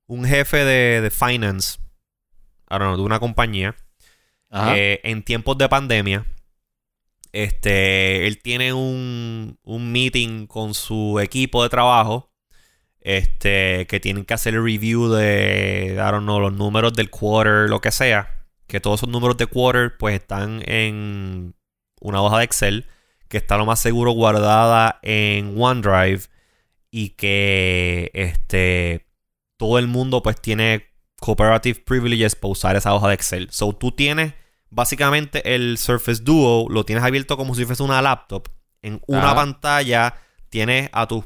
un 0.07 0.25
jefe 0.25 0.63
de, 0.63 1.01
de 1.01 1.09
finance, 1.09 1.79
I 2.69 2.77
don't 2.77 2.81
know, 2.83 2.97
de 2.97 3.01
una 3.03 3.19
compañía, 3.19 3.75
eh, 4.51 4.99
en 5.03 5.23
tiempos 5.23 5.57
de 5.57 5.67
pandemia. 5.67 6.25
Este, 7.31 8.27
él 8.27 8.41
tiene 8.41 8.73
un, 8.73 9.57
un 9.63 9.91
meeting 9.91 10.47
con 10.47 10.73
su 10.73 11.19
equipo 11.19 11.63
de 11.63 11.69
trabajo. 11.69 12.31
Este, 12.99 13.87
que 13.87 13.99
tienen 13.99 14.25
que 14.25 14.35
hacer 14.35 14.53
el 14.53 14.63
review 14.63 15.09
de, 15.09 15.93
I 15.93 16.11
don't 16.11 16.23
know, 16.23 16.39
los 16.39 16.53
números 16.53 16.93
del 16.93 17.09
quarter, 17.09 17.69
lo 17.69 17.81
que 17.81 17.91
sea. 17.91 18.45
Que 18.67 18.79
todos 18.79 18.99
esos 18.99 19.09
números 19.09 19.37
de 19.37 19.47
quarter, 19.47 19.97
pues 19.97 20.15
están 20.15 20.61
en 20.67 21.55
una 21.99 22.21
hoja 22.21 22.39
de 22.39 22.43
Excel. 22.45 22.85
Que 23.27 23.37
está 23.37 23.57
lo 23.57 23.65
más 23.65 23.79
seguro 23.79 24.11
guardada 24.11 24.99
en 25.01 25.55
OneDrive. 25.59 26.23
Y 26.91 27.09
que 27.11 28.11
este 28.13 29.07
todo 29.57 29.77
el 29.77 29.87
mundo 29.87 30.23
pues 30.23 30.41
tiene 30.41 30.87
cooperative 31.19 31.81
privileges 31.85 32.35
para 32.35 32.51
usar 32.51 32.75
esa 32.75 32.95
hoja 32.95 33.09
de 33.09 33.13
Excel. 33.13 33.47
So 33.51 33.73
tú 33.73 33.91
tienes 33.91 34.33
básicamente 34.71 35.53
el 35.55 35.77
Surface 35.77 36.23
Duo, 36.23 36.67
lo 36.69 36.83
tienes 36.85 37.03
abierto 37.03 37.37
como 37.37 37.53
si 37.53 37.65
fuese 37.65 37.83
una 37.83 38.01
laptop. 38.01 38.47
En 38.81 38.99
una 39.05 39.25
Ajá. 39.27 39.35
pantalla 39.35 40.15
tienes 40.49 40.89
a 40.91 41.07
tus 41.07 41.25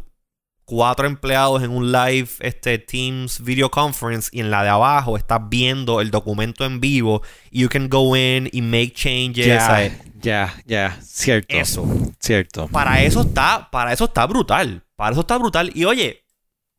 cuatro 0.66 1.06
empleados 1.06 1.62
en 1.64 1.70
un 1.70 1.92
live 1.92 2.28
este, 2.40 2.80
Teams 2.80 3.44
video 3.44 3.70
conference 3.70 4.30
y 4.34 4.40
en 4.42 4.50
la 4.50 4.64
de 4.64 4.70
abajo 4.70 5.16
estás 5.16 5.40
viendo 5.48 6.02
el 6.02 6.12
documento 6.12 6.66
en 6.66 6.82
vivo. 6.82 7.22
Y 7.52 7.62
you 7.62 7.70
can 7.70 7.88
go 7.88 8.16
in 8.18 8.50
y 8.52 8.62
make 8.62 8.92
changes. 8.94 9.46
ya, 9.46 9.92
ya, 10.20 10.54
ya, 10.66 11.00
cierto. 11.02 11.56
Eso. 11.56 11.88
Cierto. 12.20 12.68
Para 12.68 13.04
eso 13.04 13.22
está, 13.22 13.70
para 13.72 13.94
eso 13.94 14.06
está 14.06 14.26
brutal. 14.26 14.84
Para 14.96 15.12
eso 15.12 15.22
está 15.22 15.38
brutal. 15.38 15.72
Y 15.76 15.86
oye, 15.86 16.24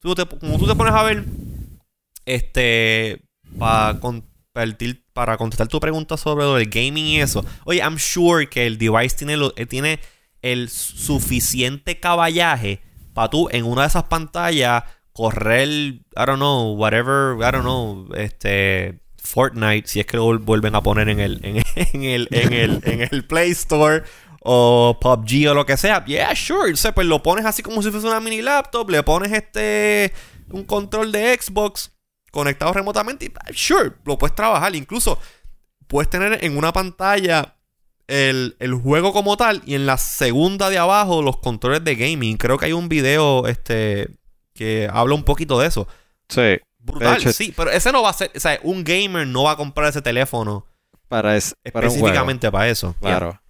tú 0.00 0.14
te- 0.14 0.26
como 0.26 0.58
tú 0.58 0.66
te 0.66 0.74
pones 0.74 0.92
a 0.92 1.02
ver, 1.04 1.24
este, 2.24 3.22
para 3.58 3.98
para 5.12 5.36
contestar 5.36 5.68
tu 5.68 5.78
pregunta 5.80 6.16
sobre 6.16 6.44
lo 6.44 6.54
del 6.56 6.68
gaming 6.68 7.04
y 7.06 7.20
eso. 7.20 7.44
Oye, 7.64 7.80
I'm 7.80 7.98
sure 7.98 8.48
que 8.48 8.66
el 8.66 8.78
device 8.78 9.16
tiene, 9.16 9.36
lo- 9.36 9.52
eh, 9.56 9.66
tiene 9.66 10.00
el 10.42 10.68
suficiente 10.68 11.98
caballaje 12.00 12.80
para 13.14 13.30
tú 13.30 13.48
en 13.50 13.64
una 13.64 13.82
de 13.82 13.88
esas 13.88 14.04
pantallas 14.04 14.84
correr, 15.12 15.68
I 15.68 16.00
don't 16.26 16.36
know, 16.36 16.74
whatever, 16.74 17.36
I 17.38 17.50
don't 17.52 17.62
know, 17.62 18.08
este, 18.16 19.00
Fortnite, 19.16 19.88
si 19.88 20.00
es 20.00 20.06
que 20.06 20.18
lo 20.18 20.38
vuelven 20.38 20.74
a 20.74 20.82
poner 20.82 21.08
en 21.08 21.20
el, 21.20 21.40
en, 21.42 22.02
el, 22.04 22.28
en 22.30 22.52
el, 22.52 22.80
en 22.84 23.08
el 23.10 23.24
Play 23.26 23.50
Store 23.52 24.02
o 24.40 24.98
PUBG 25.00 25.48
o 25.50 25.54
lo 25.54 25.64
que 25.66 25.76
sea. 25.76 26.04
Yeah, 26.04 26.34
sure. 26.36 26.72
O 26.72 26.92
pues 26.94 27.06
lo 27.06 27.22
pones 27.22 27.44
así 27.46 27.62
como 27.62 27.82
si 27.82 27.90
fuese 27.90 28.06
una 28.06 28.20
mini 28.20 28.42
laptop, 28.42 28.90
le 28.90 29.02
pones 29.02 29.32
este 29.32 30.12
un 30.50 30.62
control 30.64 31.10
de 31.10 31.36
Xbox 31.40 31.90
conectado 32.30 32.72
remotamente 32.72 33.26
y 33.26 33.32
sure, 33.54 33.92
lo 34.04 34.18
puedes 34.18 34.34
trabajar. 34.34 34.74
Incluso 34.74 35.18
puedes 35.86 36.10
tener 36.10 36.44
en 36.44 36.56
una 36.56 36.72
pantalla 36.72 37.56
el, 38.06 38.56
el 38.58 38.74
juego 38.74 39.12
como 39.12 39.36
tal 39.36 39.62
y 39.66 39.74
en 39.74 39.86
la 39.86 39.96
segunda 39.98 40.70
de 40.70 40.78
abajo 40.78 41.22
los 41.22 41.38
controles 41.38 41.82
de 41.84 41.96
gaming. 41.96 42.36
Creo 42.36 42.58
que 42.58 42.66
hay 42.66 42.72
un 42.72 42.88
video 42.88 43.46
este 43.46 44.08
que 44.54 44.88
habla 44.92 45.14
un 45.14 45.24
poquito 45.24 45.58
de 45.58 45.66
eso. 45.68 45.86
Sí. 46.28 46.58
Brutal, 46.78 47.20
sí, 47.32 47.52
pero 47.56 47.70
ese 47.72 47.90
no 47.90 48.00
va 48.02 48.10
a 48.10 48.12
ser, 48.12 48.30
o 48.34 48.38
sea, 48.38 48.60
un 48.62 48.84
gamer 48.84 49.26
no 49.26 49.42
va 49.42 49.52
a 49.52 49.56
comprar 49.56 49.88
ese 49.88 50.00
teléfono 50.02 50.66
Para, 51.08 51.36
es, 51.36 51.56
para 51.72 51.88
un 51.88 51.90
juego. 51.94 52.06
específicamente 52.06 52.50
para 52.52 52.68
eso. 52.68 52.94
Claro. 53.00 53.40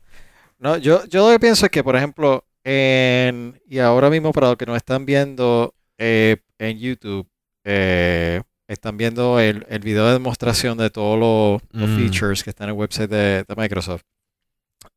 No, 0.59 0.79
yo, 0.79 1.05
yo 1.05 1.27
lo 1.27 1.33
que 1.35 1.41
pienso 1.41 1.67
es 1.67 1.71
que, 1.71 1.85
por 1.85 1.97
ejemplo, 1.97 2.47
en, 2.65 3.61
y 3.69 3.79
ahora 3.79 4.09
mismo 4.09 4.33
para 4.33 4.47
los 4.49 4.57
que 4.57 4.65
nos 4.65 4.77
están 4.79 5.05
viendo 5.05 5.75
eh, 5.99 6.39
en 6.59 6.79
YouTube, 6.79 7.29
eh, 7.65 8.41
están 8.69 8.97
viendo 8.97 9.39
el, 9.41 9.65
el 9.69 9.81
video 9.81 10.07
de 10.07 10.15
demostración 10.15 10.79
de 10.79 10.91
todos 10.91 11.19
los, 11.19 11.63
los 11.73 11.91
Mm. 11.91 11.97
features 11.97 12.43
que 12.45 12.51
están 12.51 12.69
en 12.69 12.75
el 12.75 12.81
website 12.81 13.11
de, 13.11 13.45
de 13.45 13.55
Microsoft. 13.57 14.03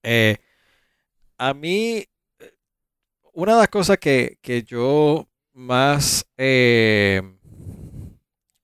Eh, 0.04 0.38
a 1.38 1.54
mí, 1.54 2.06
eh, 2.40 2.54
una 3.34 3.54
de 3.54 3.60
las 3.60 3.70
cosas 3.70 3.98
que, 3.98 4.38
que 4.42 4.64
yo 4.64 5.28
más, 5.54 6.26
eh, 6.38 7.22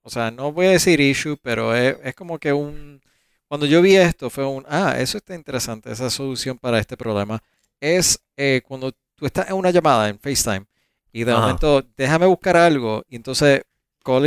o 0.03 0.10
sea, 0.10 0.32
no 0.32 0.51
voy 0.51 0.68
a 0.68 0.72
decir 0.72 0.99
issue, 0.99 1.38
pero 1.41 1.76
es, 1.76 1.97
es 2.03 2.16
como 2.16 2.38
que 2.39 2.53
un, 2.53 3.01
cuando 3.47 3.66
yo 3.66 3.82
vi 3.82 3.95
esto 3.95 4.30
fue 4.30 4.45
un, 4.45 4.64
ah, 4.68 4.95
eso 4.99 5.18
está 5.18 5.36
interesante, 5.36 5.91
esa 5.91 6.10
solución 6.10 6.58
para 6.58 6.80
este 6.80 6.95
problema, 6.97 7.41
es 7.80 8.20
eh, 8.38 8.62
cuando 8.68 8.91
tú 9.16 9.26
estás 9.26 9.49
en 9.49 9.56
una 9.56 9.72
llamada 9.72 10.10
en 10.10 10.20
FaceTime 10.20 10.66
y 11.12 11.24
de 11.24 11.32
Ajá. 11.32 11.41
momento 11.41 11.84
déjame 11.97 12.26
buscar 12.28 12.58
algo 12.58 13.03
y 13.10 13.16
entonces 13.16 13.62
call 14.03 14.26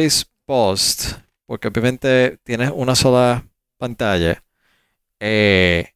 paused, 0.49 1.15
porque 1.47 1.69
obviamente 1.69 2.39
tienes 2.43 2.73
una 2.75 2.95
sola 2.95 3.45
pantalla 3.77 4.43
eh, 5.21 5.93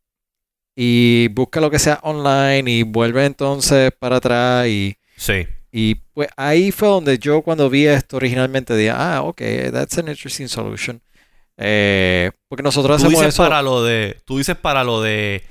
y 0.76 1.28
busca 1.28 1.60
lo 1.60 1.70
que 1.70 1.78
sea 1.78 2.00
online 2.02 2.70
y 2.70 2.82
vuelve 2.82 3.24
entonces 3.24 3.90
para 3.98 4.16
atrás 4.16 4.66
y, 4.68 4.96
Sí. 5.16 5.46
y 5.70 5.94
pues 6.12 6.28
ahí 6.36 6.70
fue 6.70 6.88
donde 6.88 7.18
yo 7.18 7.40
cuando 7.42 7.70
vi 7.70 7.86
esto 7.86 8.16
originalmente 8.18 8.76
dije, 8.76 8.90
ah, 8.94 9.22
ok, 9.22 9.40
that's 9.72 9.96
an 9.98 10.08
interesting 10.08 10.48
solution. 10.48 11.00
Eh, 11.56 12.30
porque 12.48 12.62
nosotros 12.62 12.96
Tú 13.00 13.06
hacemos 13.06 13.20
dices 13.20 13.34
eso. 13.34 13.42
para 13.42 13.62
lo 13.62 13.82
de. 13.84 14.16
Tú 14.24 14.38
dices 14.38 14.56
para 14.56 14.82
lo 14.84 15.00
de. 15.02 15.42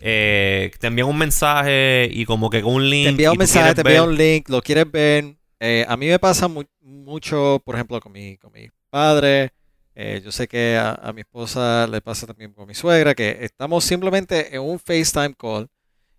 eh, 0.00 0.70
te 0.80 0.86
envían 0.88 1.08
un 1.08 1.16
mensaje 1.18 2.08
y 2.12 2.24
como 2.24 2.50
que 2.50 2.60
con 2.62 2.74
un 2.74 2.90
link. 2.90 3.04
Te 3.04 3.10
envía 3.10 3.32
un 3.32 3.38
mensaje, 3.38 3.74
te 3.74 3.80
envía 3.82 4.02
un 4.02 4.16
link, 4.16 4.48
lo 4.48 4.60
quieres 4.62 4.90
ver. 4.90 5.36
Eh, 5.66 5.84
a 5.88 5.96
mí 5.96 6.08
me 6.08 6.18
pasa 6.18 6.46
mu- 6.48 6.64
mucho, 6.80 7.60
por 7.64 7.74
ejemplo, 7.74 7.98
con 8.00 8.12
mi, 8.12 8.36
con 8.36 8.52
mi 8.52 8.68
padre. 8.90 9.52
Eh, 9.94 10.20
yo 10.22 10.30
sé 10.32 10.46
que 10.48 10.76
a, 10.76 10.92
a 10.92 11.12
mi 11.12 11.22
esposa 11.22 11.86
le 11.86 12.00
pasa 12.02 12.26
también 12.26 12.52
con 12.52 12.66
mi 12.66 12.74
suegra, 12.74 13.14
que 13.14 13.38
estamos 13.40 13.84
simplemente 13.84 14.54
en 14.54 14.60
un 14.62 14.78
FaceTime 14.78 15.34
call 15.34 15.68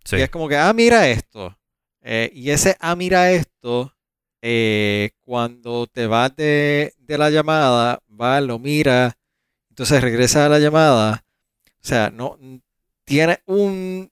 Sí. 0.03 0.17
y 0.17 0.21
es 0.21 0.29
como 0.29 0.47
que, 0.47 0.55
ah, 0.57 0.73
mira 0.73 1.07
esto. 1.09 1.57
Eh, 2.01 2.31
y 2.33 2.51
ese, 2.51 2.75
ah, 2.79 2.95
mira 2.95 3.31
esto, 3.31 3.91
cuando 5.23 5.87
te 5.87 6.07
vas 6.07 6.35
de, 6.35 6.93
de 6.97 7.17
la 7.17 7.29
llamada, 7.29 7.99
va, 8.09 8.41
lo 8.41 8.59
mira, 8.59 9.17
entonces 9.69 10.01
regresa 10.01 10.45
a 10.45 10.49
la 10.49 10.59
llamada. 10.59 11.25
O 11.83 11.87
sea, 11.87 12.09
no 12.11 12.37
tiene 13.05 13.39
un 13.45 14.11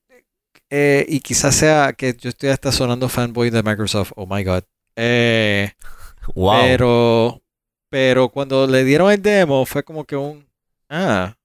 eh, 0.70 1.06
y 1.08 1.20
quizás 1.20 1.56
sea 1.56 1.94
que 1.94 2.16
yo 2.20 2.30
estoy 2.30 2.50
hasta 2.50 2.72
sonando 2.72 3.10
fanboy 3.10 3.50
de 3.50 3.64
Microsoft, 3.64 4.12
oh 4.16 4.26
my 4.28 4.44
god. 4.44 4.64
Eh, 4.96 5.72
Wow. 6.36 6.62
pero, 6.62 7.42
pero 7.90 8.30
cuando 8.30 8.66
le 8.68 8.84
dieron 8.86 9.12
el 9.12 9.22
demo 9.22 9.66
fue 9.66 9.84
como 9.84 10.06
que 10.06 10.16
un, 10.16 10.46
ah, 10.90 11.36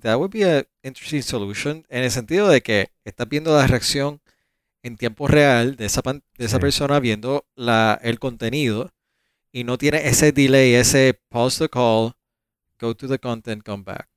that 0.00 0.16
would 0.16 0.30
be 0.32 0.44
a 0.44 0.64
interesting 0.82 1.22
solution 1.22 1.84
en 1.90 2.02
el 2.04 2.10
sentido 2.10 2.48
de 2.48 2.62
que 2.62 2.90
estás 3.04 3.28
viendo 3.28 3.54
la 3.56 3.66
reacción 3.66 4.20
en 4.82 4.96
tiempo 4.96 5.28
real 5.28 5.76
de 5.76 5.84
esa, 5.86 6.02
pan- 6.02 6.22
de 6.38 6.46
esa 6.46 6.56
Sí. 6.56 6.60
persona 6.62 6.98
viendo 6.98 7.44
la, 7.56 7.98
el 8.02 8.18
contenido 8.18 8.90
y 9.52 9.64
no 9.64 9.76
tiene 9.76 10.08
ese 10.08 10.32
delay, 10.32 10.74
ese 10.74 11.20
pause 11.28 11.58
the 11.64 11.68
call, 11.68 12.14
go 12.80 12.94
to 12.96 13.06
the 13.06 13.18
content, 13.18 13.62
come 13.64 13.82
back. 13.84 14.08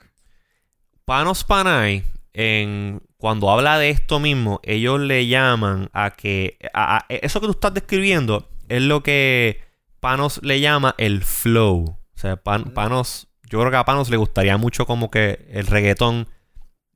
Panos 1.03 1.43
Panay, 1.43 2.03
en, 2.33 3.01
cuando 3.17 3.49
habla 3.51 3.77
de 3.77 3.89
esto 3.89 4.19
mismo, 4.19 4.59
ellos 4.63 4.99
le 5.01 5.27
llaman 5.27 5.89
a 5.93 6.11
que. 6.11 6.57
a- 6.73 6.97
a- 6.97 7.05
eso 7.09 7.39
que 7.41 7.47
tú 7.47 7.51
estás 7.51 7.73
describiendo 7.73 8.47
es 8.69 8.81
lo 8.81 9.03
que 9.03 9.61
Panos 9.99 10.39
le 10.43 10.59
llama 10.59 10.95
el 10.97 11.23
flow. 11.23 11.83
O 11.83 12.17
sea, 12.17 12.35
Pan- 12.37 12.71
Panos, 12.73 13.27
yo 13.49 13.59
creo 13.59 13.71
que 13.71 13.77
a 13.77 13.85
Panos 13.85 14.09
le 14.09 14.17
gustaría 14.17 14.57
mucho 14.57 14.85
como 14.85 15.09
que 15.11 15.47
el 15.51 15.67
reggaetón 15.67 16.27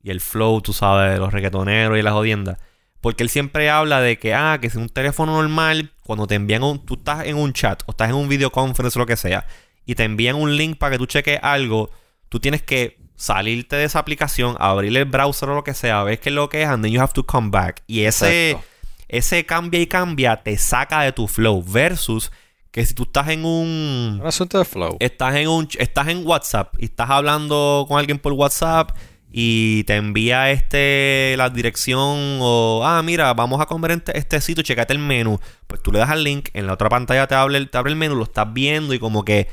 y 0.01 0.11
el 0.11 0.21
flow, 0.21 0.61
tú 0.61 0.73
sabes, 0.73 1.13
de 1.13 1.19
los 1.19 1.33
reggaetoneros 1.33 1.97
y 1.97 2.01
las 2.01 2.13
jodiendas. 2.13 2.57
Porque 3.01 3.23
él 3.23 3.29
siempre 3.29 3.69
habla 3.69 4.01
de 4.01 4.19
que, 4.19 4.33
ah, 4.33 4.59
que 4.61 4.69
si 4.69 4.77
un 4.77 4.89
teléfono 4.89 5.33
normal, 5.41 5.91
cuando 6.03 6.27
te 6.27 6.35
envían 6.35 6.63
un, 6.63 6.85
tú 6.85 6.95
estás 6.95 7.25
en 7.25 7.35
un 7.37 7.53
chat 7.53 7.81
o 7.85 7.91
estás 7.91 8.09
en 8.09 8.15
un 8.15 8.27
videoconference 8.27 8.97
o 8.97 9.01
lo 9.01 9.05
que 9.05 9.15
sea, 9.17 9.45
y 9.85 9.95
te 9.95 10.03
envían 10.03 10.35
un 10.35 10.55
link 10.57 10.77
para 10.77 10.91
que 10.91 10.97
tú 10.97 11.05
cheques 11.05 11.39
algo, 11.41 11.89
tú 12.27 12.39
tienes 12.39 12.61
que 12.61 12.97
salirte 13.15 13.75
de 13.75 13.85
esa 13.85 13.99
aplicación, 13.99 14.55
abrir 14.59 14.95
el 14.97 15.05
browser 15.05 15.49
o 15.49 15.55
lo 15.55 15.63
que 15.63 15.73
sea, 15.73 16.03
ver 16.03 16.19
qué 16.19 16.29
es 16.29 16.35
lo 16.35 16.47
que 16.49 16.61
es, 16.61 16.67
and 16.67 16.83
then 16.83 16.91
you 16.93 17.01
have 17.01 17.13
to 17.13 17.25
come 17.25 17.49
back. 17.49 17.83
Y 17.87 18.01
ese, 18.03 18.51
Exacto. 18.51 18.67
Ese 19.09 19.45
cambia 19.45 19.79
y 19.81 19.87
cambia 19.87 20.37
te 20.43 20.57
saca 20.57 21.01
de 21.01 21.11
tu 21.11 21.27
flow. 21.27 21.63
Versus 21.63 22.31
que 22.71 22.85
si 22.85 22.93
tú 22.93 23.03
estás 23.03 23.27
en 23.29 23.43
un 23.45 24.19
Un 24.21 24.27
asunto 24.27 24.57
de 24.59 24.65
flow. 24.65 24.97
estás 24.99 25.35
en 25.35 25.47
un 25.49 25.67
estás 25.79 26.07
en 26.07 26.25
WhatsApp 26.25 26.75
y 26.79 26.85
estás 26.85 27.09
hablando 27.09 27.85
con 27.87 27.97
alguien 27.99 28.19
por 28.19 28.31
WhatsApp 28.33 28.91
y 29.31 29.83
te 29.85 29.95
envía 29.95 30.49
este 30.51 31.35
la 31.37 31.49
dirección 31.49 32.37
o 32.41 32.81
ah 32.83 33.01
mira 33.03 33.33
vamos 33.35 33.59
a 33.61 33.65
comer 33.67 33.91
en 33.91 34.03
este, 34.13 34.39
sitio 34.41 34.63
checate 34.63 34.93
el 34.93 34.99
menú 34.99 35.39
pues 35.67 35.83
tú 35.83 35.91
le 35.91 35.99
das 35.99 36.09
al 36.09 36.23
link 36.23 36.49
en 36.53 36.65
la 36.65 36.73
otra 36.73 36.89
pantalla 36.89 37.27
te 37.27 37.35
abre 37.35 37.63
te 37.67 37.77
abre 37.77 37.91
el 37.91 37.95
menú 37.97 38.15
lo 38.15 38.23
estás 38.23 38.51
viendo 38.51 38.91
y 38.93 38.99
como 38.99 39.23
que 39.25 39.47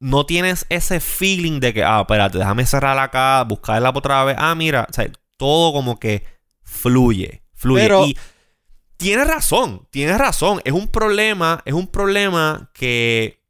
no 0.00 0.26
tienes 0.26 0.66
ese 0.68 1.00
feeling 1.00 1.60
de 1.60 1.72
que 1.72 1.82
ah 1.82 2.00
espérate 2.02 2.36
déjame 2.38 2.66
cerrar 2.66 2.98
acá 2.98 3.42
buscarla 3.44 3.90
otra 3.94 4.22
vez 4.24 4.36
ah 4.38 4.54
mira 4.54 4.86
o 4.90 4.92
sea, 4.92 5.10
todo 5.38 5.72
como 5.72 5.98
que 5.98 6.24
fluye 6.62 7.42
fluye 7.54 7.82
Pero- 7.82 8.06
y 8.06 8.16
tienes 9.04 9.26
razón 9.26 9.86
tienes 9.90 10.18
razón 10.18 10.60
es 10.64 10.72
un 10.72 10.88
problema 10.88 11.62
es 11.64 11.74
un 11.74 11.86
problema 11.86 12.70
que 12.72 13.40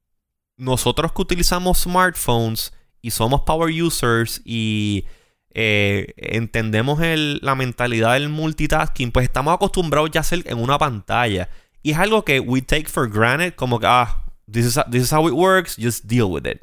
nosotros 0.57 1.13
que 1.13 1.23
utilizamos 1.23 1.83
smartphones 1.83 2.73
y 3.01 3.11
somos 3.11 3.43
power 3.43 3.71
users 3.71 4.41
y 4.45 5.05
eh, 5.51 6.15
entendemos 6.17 6.99
la 7.01 7.55
mentalidad 7.55 8.15
del 8.15 8.29
multitasking, 8.29 9.13
pues 9.13 9.25
estamos 9.25 9.55
acostumbrados 9.55 10.11
ya 10.11 10.21
a 10.21 10.23
hacer 10.23 10.43
en 10.47 10.59
una 10.59 10.79
pantalla. 10.79 11.49
Y 11.83 11.93
es 11.93 11.99
algo 11.99 12.25
que 12.25 12.41
we 12.41 12.63
take 12.63 12.87
for 12.87 13.09
granted, 13.09 13.55
como 13.55 13.79
que, 13.79 13.87
ah, 13.87 14.25
this 14.51 14.67
is, 14.67 14.81
this 14.91 15.03
is 15.03 15.13
how 15.13 15.29
it 15.29 15.35
works, 15.35 15.77
just 15.79 16.07
deal 16.07 16.25
with 16.25 16.47
it. 16.47 16.63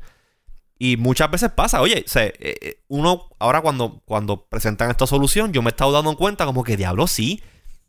Y 0.80 0.98
muchas 0.98 1.30
veces 1.30 1.52
pasa, 1.52 1.80
oye, 1.80 2.04
eh, 2.16 2.34
eh, 2.40 2.82
uno 2.88 3.30
ahora 3.40 3.62
cuando, 3.62 4.02
cuando 4.06 4.46
presentan 4.48 4.90
esta 4.90 5.06
solución, 5.06 5.54
yo 5.54 5.62
me 5.62 5.70
he 5.70 5.72
estado 5.72 5.92
dando 5.92 6.18
cuenta 6.18 6.46
como 6.46 6.64
que 6.64 6.76
diablo 6.76 7.06
sí, 7.06 7.42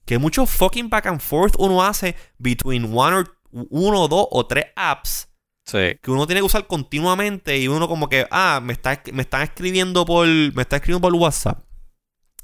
que 0.05 0.19
mucho 0.19 0.47
fucking 0.47 0.89
back 0.89 1.07
and 1.07 1.21
forth 1.21 1.55
uno 1.59 1.83
hace 1.83 2.15
between 2.39 2.97
one 2.97 3.17
or, 3.17 3.39
uno, 3.51 4.09
dos 4.09 4.27
o 4.31 4.47
tres 4.47 4.67
apps 4.77 5.29
Sí. 5.65 5.97
que 6.03 6.11
uno 6.11 6.27
tiene 6.27 6.41
que 6.41 6.47
usar 6.47 6.67
continuamente 6.67 7.57
y 7.57 7.69
uno 7.69 7.87
como 7.87 8.09
que, 8.09 8.27
ah, 8.33 8.61
me, 8.63 8.73
está, 8.73 9.01
me 9.13 9.23
están 9.23 9.43
escribiendo 9.43 10.05
por, 10.05 10.27
me 10.27 10.63
está 10.63 10.77
escribiendo 10.77 11.09
por 11.09 11.15
WhatsApp. 11.15 11.63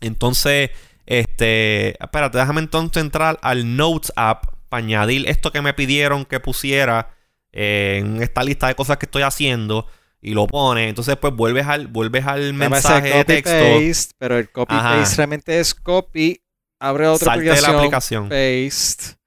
Entonces, 0.01 0.71
este, 1.05 2.03
espérate, 2.03 2.39
déjame 2.39 2.61
entonces 2.61 3.03
entrar 3.03 3.39
al 3.43 3.77
Notes 3.77 4.13
app 4.15 4.45
para 4.69 4.85
añadir 4.85 5.29
esto 5.29 5.51
que 5.51 5.63
me 5.63 5.75
pidieron 5.75 6.25
que 6.25 6.39
pusiera 6.39 7.11
eh, 7.53 7.99
en 8.01 8.23
esta 8.23 8.45
lista 8.45 8.69
de 8.69 8.75
cosas 8.75 8.99
que 8.99 9.07
estoy 9.07 9.23
haciendo 9.23 9.87
y 10.21 10.35
lo 10.35 10.47
pone. 10.47 10.89
Entonces, 10.89 11.17
pues 11.17 11.35
vuelves 11.35 11.67
al, 11.67 11.87
vuelves 11.89 12.27
al 12.27 12.53
mensaje 12.55 13.09
de 13.09 13.25
texto, 13.25 14.15
pero 14.19 14.39
el 14.39 14.51
copy-paste 14.51 15.03
Ajá. 15.03 15.17
realmente 15.17 15.59
es 15.59 15.75
copy, 15.75 16.41
abre 16.81 17.07
otra 17.07 17.33
salte 17.35 17.45
de 17.45 17.51
aplicación, 17.51 17.72
la 17.72 17.79
aplicación. 17.79 18.29
paste. 18.29 19.18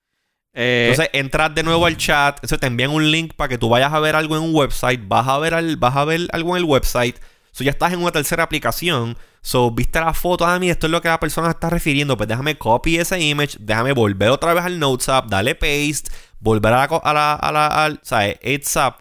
Eh, 0.54 0.88
Entonces 0.89 1.10
entras 1.14 1.56
de 1.56 1.64
nuevo 1.64 1.86
al 1.86 1.95
chat, 1.95 2.36
entonces 2.38 2.60
te 2.60 2.68
envían 2.68 2.91
un 2.91 3.10
link 3.10 3.34
para 3.36 3.47
que 3.47 3.58
tú 3.58 3.70
vayas 3.70 3.93
a 3.93 3.99
ver 3.99 4.16
algo 4.18 4.36
en 4.36 4.43
un 4.43 4.54
website, 4.54 4.99
vas 5.08 5.28
a 5.28 5.38
ver, 5.39 5.54
al- 5.54 5.78
vas 5.78 5.95
a 5.95 6.04
ver 6.04 6.28
algo 6.34 6.58
en 6.58 6.64
el 6.64 6.70
website, 6.70 7.16
so 7.52 7.64
ya 7.64 7.72
estás 7.72 7.93
en 7.93 7.99
una 7.99 8.12
tercera 8.12 8.43
aplicación, 8.43 9.18
so 9.41 9.72
viste 9.72 9.99
la 10.02 10.14
foto, 10.14 10.45
ah, 10.45 10.60
mira, 10.60 10.74
esto 10.74 10.88
es 10.88 10.91
lo 10.91 11.02
que 11.02 11.08
la 11.08 11.22
persona 11.22 11.49
está 11.52 11.70
refiriendo, 11.70 12.18
pues 12.18 12.28
déjame 12.28 12.58
copy 12.58 12.97
ese 12.97 13.18
image, 13.22 13.58
déjame 13.62 13.93
volver 13.93 14.28
otra 14.30 14.54
vez 14.54 14.66
al 14.66 14.78
Notes 14.78 15.08
app, 15.08 15.30
dale 15.30 15.56
paste, 15.56 16.12
volver 16.41 16.74
a 16.74 16.86
la, 16.88 16.99
a 17.02 17.14
la, 17.14 17.34
a 17.36 17.52
la, 17.54 17.68
al- 17.86 17.99
¿sabes? 18.04 18.38
It's 18.43 18.76
a 18.76 18.97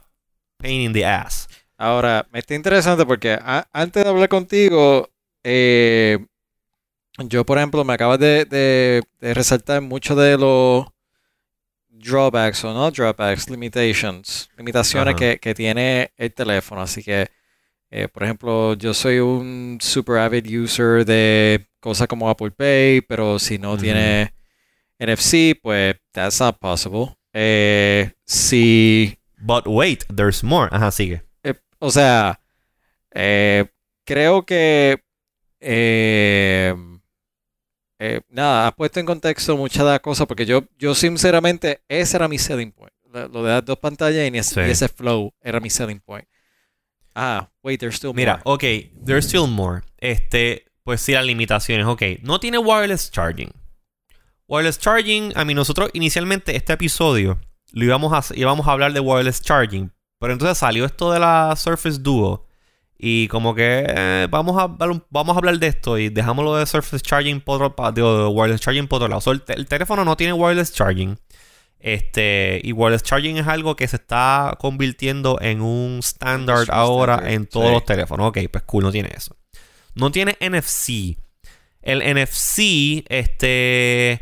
pain 0.57 0.83
in 0.83 0.93
the 0.93 1.05
ass. 1.05 1.49
Ahora, 1.77 2.29
me 2.31 2.39
está 2.39 2.55
interesante 2.55 3.05
porque 3.05 3.33
a- 3.33 3.67
antes 3.73 4.05
de 4.05 4.09
hablar 4.09 4.29
contigo, 4.29 5.09
eh, 5.43 6.27
yo, 7.29 7.45
por 7.45 7.59
ejemplo, 7.59 7.85
me 7.85 7.93
acabas 7.95 8.19
de, 8.19 8.45
de- 8.45 9.03
de 9.21 9.35
resaltar 9.35 9.81
mucho 9.83 10.15
de 10.17 10.39
los 10.39 10.87
drawbacks 11.89 12.65
o 12.65 12.73
no 12.73 12.91
drawbacks, 12.91 13.49
limitations, 13.51 14.49
limitaciones 14.57 15.15
que, 15.17 15.39
que 15.39 15.55
tiene 15.55 16.13
el 16.17 16.33
teléfono. 16.33 16.81
Así 16.83 17.03
que, 17.03 17.29
eh, 17.91 18.09
por 18.09 18.23
ejemplo, 18.25 18.75
yo 18.75 18.95
soy 18.95 19.19
un 19.19 19.79
super 19.81 20.19
avid 20.19 20.47
user 20.63 21.05
de 21.05 21.67
cosas 21.81 22.07
como 22.09 22.29
Apple 22.31 22.53
Pay, 22.53 23.03
pero 23.03 23.39
si 23.39 23.59
no 23.59 23.77
tiene 23.77 24.33
NFC, 24.99 25.59
pues 25.61 25.97
that's 26.13 26.41
not 26.41 26.59
possible. 26.59 27.17
Eh, 27.33 28.13
si 28.25 29.17
But 29.39 29.67
wait, 29.67 30.05
there's 30.15 30.43
more. 30.45 30.69
Ajá, 30.73 30.91
sigue. 30.91 31.23
eh, 31.43 31.55
o 31.79 31.91
sea, 31.91 32.41
creo 34.05 34.45
que 34.45 35.03
eh, 35.61 36.75
eh, 38.01 38.23
nada, 38.31 38.67
has 38.69 38.75
puesto 38.75 38.99
en 38.99 39.05
contexto 39.07 39.57
muchas 39.57 39.85
de 39.85 39.91
las 39.91 40.01
cosas 40.01 40.27
porque 40.27 40.47
yo, 40.47 40.65
yo 40.79 40.95
sinceramente, 40.95 41.83
ese 41.87 42.17
era 42.17 42.27
mi 42.29 42.39
selling 42.39 42.73
point. 42.73 42.93
Lo 43.13 43.43
de 43.43 43.51
las 43.51 43.65
dos 43.65 43.79
pantallas 43.79 44.29
y 44.33 44.39
ese, 44.39 44.55
Sí. 44.55 44.61
y 44.61 44.71
ese 44.71 44.89
flow 44.89 45.33
era 45.43 45.61
mi 45.61 45.69
selling 45.69 46.01
point. 46.01 46.27
Ah, 47.15 47.51
wait, 47.63 47.79
there's 47.79 47.97
still 47.97 48.15
Mira, 48.15 48.41
more. 48.45 48.55
ok, 48.55 48.63
there's 49.05 49.27
still 49.27 49.47
more. 49.47 49.83
Este, 49.99 50.65
pues 50.85 51.01
sí, 51.01 51.13
las 51.13 51.25
limitaciones. 51.25 51.87
Ok, 51.87 52.03
no 52.23 52.41
tiene 52.41 52.59
wireless 52.59 53.11
charging. 53.11 53.51
Wireless 54.49 54.79
charging, 54.79 55.33
a 55.37 55.45
mí 55.45 55.55
nosotros 55.55 55.91
inicialmente 55.93 56.57
este 56.57 56.73
episodio 56.73 57.39
lo 57.73 57.85
íbamos 57.85 58.13
a, 58.13 58.35
íbamos 58.35 58.67
a 58.67 58.73
hablar 58.73 58.93
de 58.93 59.01
wireless 59.01 59.43
charging, 59.43 59.93
pero 60.19 60.33
entonces 60.33 60.59
salió 60.59 60.85
esto 60.85 61.13
de 61.13 61.21
la 61.21 61.55
Surface 61.57 61.99
Duo 62.01 62.47
y 63.03 63.29
como 63.29 63.55
que 63.55 63.85
eh, 63.89 64.27
vamos, 64.31 64.61
a, 64.61 64.67
vamos 64.67 65.35
a 65.35 65.39
hablar 65.39 65.59
de 65.59 65.69
esto 65.69 65.97
y 65.97 66.11
dejamos 66.11 66.45
lo 66.45 66.55
de 66.57 66.67
Surface 66.67 67.03
Charging 67.03 67.41
por 67.41 67.63
otro, 67.63 68.29
wireless 68.31 68.61
charging 68.61 68.87
por 68.89 68.97
otro 68.97 69.09
lado. 69.09 69.21
So, 69.23 69.33
el, 69.33 69.41
te- 69.43 69.55
el 69.55 69.67
teléfono 69.67 70.05
no 70.05 70.17
tiene 70.19 70.35
wireless 70.35 70.73
charging. 70.75 71.19
Este, 71.79 72.61
y 72.63 72.73
wireless 72.73 73.03
charging 73.03 73.39
es 73.39 73.47
algo 73.47 73.75
que 73.75 73.89
se 73.89 73.97
está 73.97 74.55
convirtiendo 74.61 75.39
en 75.41 75.63
un 75.63 76.01
Industry 76.21 76.67
ahora 76.69 77.15
standard, 77.15 77.33
en 77.33 77.47
todos 77.47 77.69
sí. 77.69 77.73
los 77.73 77.85
teléfonos. 77.87 78.29
Ok, 78.29 78.39
pues 78.53 78.65
cool, 78.65 78.85
no 78.85 78.93
tiene 78.93 79.09
eso. 79.17 79.35
No 79.95 80.11
tiene 80.13 80.37
NFC. 80.41 81.17
El 81.81 82.01
NFC, 82.01 83.03
este. 83.09 84.21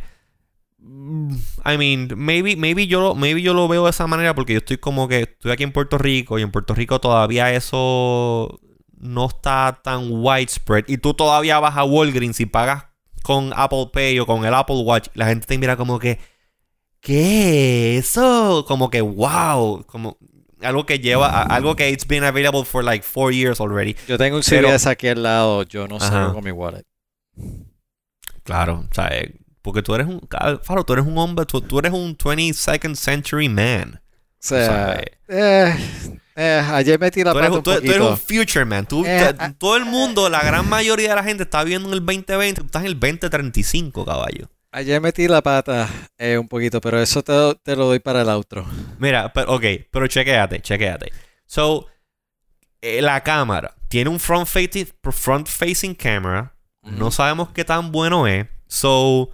mm, 0.79 1.35
I 1.67 1.77
mean, 1.79 2.09
maybe, 2.17 2.55
maybe, 2.55 2.87
yo, 2.87 3.01
lo- 3.01 3.15
maybe 3.17 3.43
yo 3.43 3.55
lo 3.55 3.67
veo 3.67 3.85
de 3.85 3.91
esa 3.91 4.07
manera 4.07 4.37
porque 4.37 4.53
yo 4.53 4.59
estoy 4.61 4.79
como 4.79 5.09
que 5.09 5.23
estoy 5.23 5.51
aquí 5.51 5.65
en 5.65 5.73
Puerto 5.73 5.99
Rico 5.99 6.39
y 6.39 6.43
en 6.43 6.53
Puerto 6.53 6.75
Rico 6.75 7.01
todavía 7.01 7.53
eso 7.53 8.61
no 9.01 9.27
está 9.27 9.81
tan 9.83 10.09
widespread. 10.11 10.85
Y 10.89 10.99
tú 10.99 11.15
todavía 11.15 11.59
vas 11.61 11.77
a 11.77 11.85
Walgreens 11.85 12.41
y 12.41 12.47
pagas 12.47 12.85
con 13.23 13.53
Apple 13.55 13.91
Pay 13.93 14.19
o 14.21 14.27
con 14.27 14.45
el 14.45 14.55
Apple 14.55 14.81
Watch. 14.85 15.09
La 15.15 15.27
gente 15.27 15.47
te 15.47 15.59
mira 15.59 15.77
como 15.77 15.99
que, 15.99 16.19
¿qué? 17.01 17.97
Eso, 17.99 18.65
como 18.67 18.91
que, 18.91 19.01
wow. 19.01 19.85
Como 19.87 20.19
algo 20.63 20.85
que 20.87 20.99
lleva, 20.99 21.29
a- 21.29 21.43
algo 21.43 21.77
que 21.77 21.91
it's 21.91 22.07
been 22.07 22.25
available 22.25 22.65
for 22.65 22.83
like 22.83 23.05
four 23.05 23.33
years 23.33 23.61
already. 23.61 23.95
Yo 24.09 24.19
tengo 24.19 24.37
un 24.39 24.43
pero- 24.49 24.69
CVS 24.69 24.87
aquí 24.89 25.09
al 25.09 25.23
lado, 25.23 25.63
yo 25.65 25.87
no 25.87 26.01
salgo 26.01 26.35
con 26.35 26.45
mi 26.45 26.51
wallet. 26.51 26.85
Claro, 28.43 28.87
o 28.91 28.95
sea, 28.95 29.09
eh, 29.09 29.35
porque 29.63 29.83
tú 29.83 29.95
eres 29.95 30.07
un, 30.07 30.21
ca- 30.21 30.59
Faro, 30.63 30.85
tú 30.85 30.95
eres 30.95 31.05
un 31.07 31.19
hombre, 31.19 31.45
tú, 31.47 31.61
tú 31.61 31.79
eres 31.79 31.93
un 31.93 32.17
22nd 32.17 32.95
century 32.97 33.49
man. 33.49 34.01
O 34.01 34.37
sea, 34.41 34.97
sea, 34.97 35.03
eh, 35.29 36.21
eh, 36.39 36.63
ayer 36.73 36.99
metí 37.01 37.25
la 37.25 37.33
Tú 37.33 37.39
eres, 37.39 37.51
pata 37.51 37.59
un- 37.59 37.63
tú- 37.65 37.87
tú 37.87 37.93
eres 37.93 38.01
un 38.07 38.17
future 38.17 38.65
man. 38.65 38.87
Tú- 38.87 39.05
Eh, 39.05 39.35
te- 39.37 39.51
todo 39.55 39.77
el 39.77 39.85
mundo, 39.85 40.29
la 40.31 40.41
gran 40.43 40.69
mayoría 40.69 41.11
de 41.11 41.15
la 41.17 41.25
gente 41.25 41.43
está 41.43 41.65
viviendo 41.65 41.89
en 41.89 41.95
el 41.95 42.01
2020. 42.07 42.61
Tú 42.61 42.67
estás 42.67 42.83
en 42.83 42.87
el 42.89 42.99
2035, 43.01 44.05
caballo. 44.05 44.49
Ayer 44.71 45.01
metí 45.01 45.27
la 45.29 45.43
pata 45.43 45.89
eh, 46.19 46.37
un 46.39 46.47
poquito, 46.47 46.81
pero 46.81 47.01
eso 47.01 47.23
te, 47.23 47.33
te 47.63 47.75
lo 47.75 47.87
doy 47.87 47.99
para 48.01 48.23
el 48.23 48.29
outro. 48.29 48.67
Mira, 48.99 49.33
pero, 49.33 49.55
ok, 49.55 49.65
pero 49.91 50.07
chequéate, 50.07 50.61
chequéate. 50.61 51.11
So, 51.47 51.87
la 52.83 53.23
cámara 53.23 53.75
tiene 53.89 54.11
un 54.11 54.21
front 54.21 54.47
facing, 54.47 54.87
front 55.11 55.49
facing 55.49 55.95
camera. 55.95 56.55
No 56.83 57.11
sabemos 57.11 57.51
qué 57.51 57.65
tan 57.65 57.91
bueno 57.93 58.27
es. 58.27 58.47
So, 58.67 59.31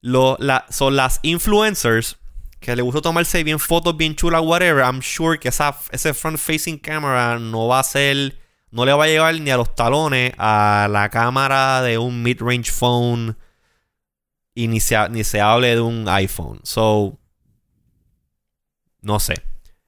lo, 0.00 0.36
la, 0.40 0.64
son 0.70 0.96
las 0.96 1.20
influencers 1.22 2.16
que 2.60 2.74
le 2.74 2.82
gusta 2.82 3.00
tomarse 3.00 3.44
bien 3.44 3.58
fotos 3.58 3.96
bien 3.96 4.14
chulas, 4.16 4.42
whatever. 4.42 4.82
I'm 4.84 5.00
sure 5.00 5.38
que 5.38 5.48
esa, 5.48 5.78
ese 5.92 6.12
front 6.14 6.38
facing 6.38 6.78
camera 6.78 7.38
no 7.38 7.68
va 7.68 7.80
a 7.80 7.84
ser. 7.84 8.38
No 8.70 8.84
le 8.84 8.92
va 8.92 9.04
a 9.04 9.08
llevar 9.08 9.40
ni 9.40 9.50
a 9.50 9.56
los 9.56 9.74
talones 9.74 10.32
a 10.36 10.88
la 10.90 11.08
cámara 11.08 11.80
de 11.82 11.96
un 11.98 12.22
mid-range 12.22 12.70
phone. 12.70 13.36
Y 14.54 14.66
ni 14.68 14.80
se, 14.80 15.08
ni 15.10 15.24
se 15.24 15.40
hable 15.40 15.74
de 15.76 15.80
un 15.80 16.08
iPhone. 16.08 16.60
So. 16.64 17.18
No 19.00 19.20
sé. 19.20 19.34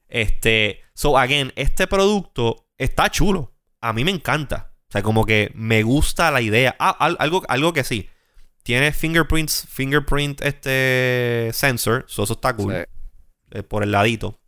Este, 0.08 0.80
so 0.94 1.18
again, 1.18 1.52
este 1.56 1.86
producto 1.86 2.68
está 2.78 3.10
chulo. 3.10 3.52
A 3.80 3.92
mí 3.92 4.04
me 4.04 4.10
encanta. 4.12 4.72
O 4.88 4.92
sea, 4.92 5.02
como 5.02 5.24
que 5.26 5.50
me 5.54 5.82
gusta 5.82 6.30
la 6.30 6.40
idea. 6.40 6.76
Ah, 6.78 6.96
al- 6.98 7.16
algo, 7.18 7.42
algo 7.48 7.72
que 7.72 7.84
sí. 7.84 8.08
Tiene 8.62 8.92
fingerprints, 8.92 9.66
fingerprint 9.68 10.40
este 10.42 11.50
sensor. 11.52 12.04
So 12.08 12.24
eso 12.24 12.34
está 12.34 12.54
cool. 12.54 12.74
Sí. 12.74 13.58
eh, 13.58 13.62
por 13.62 13.82
el 13.82 13.92
ladito. 13.92 14.38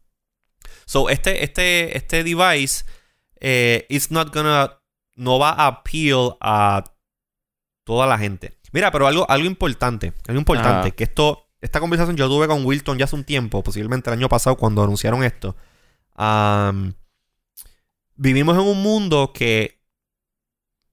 So, 0.85 1.09
este, 1.09 1.45
este, 1.45 1.97
este 1.97 2.25
device 2.25 2.85
eh, 3.41 3.87
it's 3.89 4.11
not 4.11 4.33
gonna, 4.33 4.79
no 5.17 5.39
va 5.39 5.51
a 5.51 5.67
appeal 5.67 6.37
a 6.41 6.85
toda 7.85 8.07
la 8.07 8.17
gente. 8.19 8.57
Mira, 8.73 8.91
pero 8.93 9.07
algo, 9.07 9.29
algo 9.29 9.47
importante, 9.47 10.13
algo 10.29 10.39
importante, 10.39 10.93
que 10.93 11.05
esto, 11.05 11.49
esta 11.61 11.81
conversación 11.81 12.17
yo 12.17 12.29
tuve 12.29 12.47
con 12.47 12.65
Wilton 12.65 12.99
ya 12.99 13.05
hace 13.05 13.17
un 13.17 13.25
tiempo, 13.25 13.63
posiblemente 13.63 14.11
el 14.11 14.19
año 14.19 14.29
pasado 14.29 14.57
cuando 14.57 14.83
anunciaron 14.83 15.25
esto. 15.25 15.57
Vivimos 18.15 18.57
en 18.57 18.63
un 18.63 18.83
mundo 18.83 19.33
que 19.35 19.82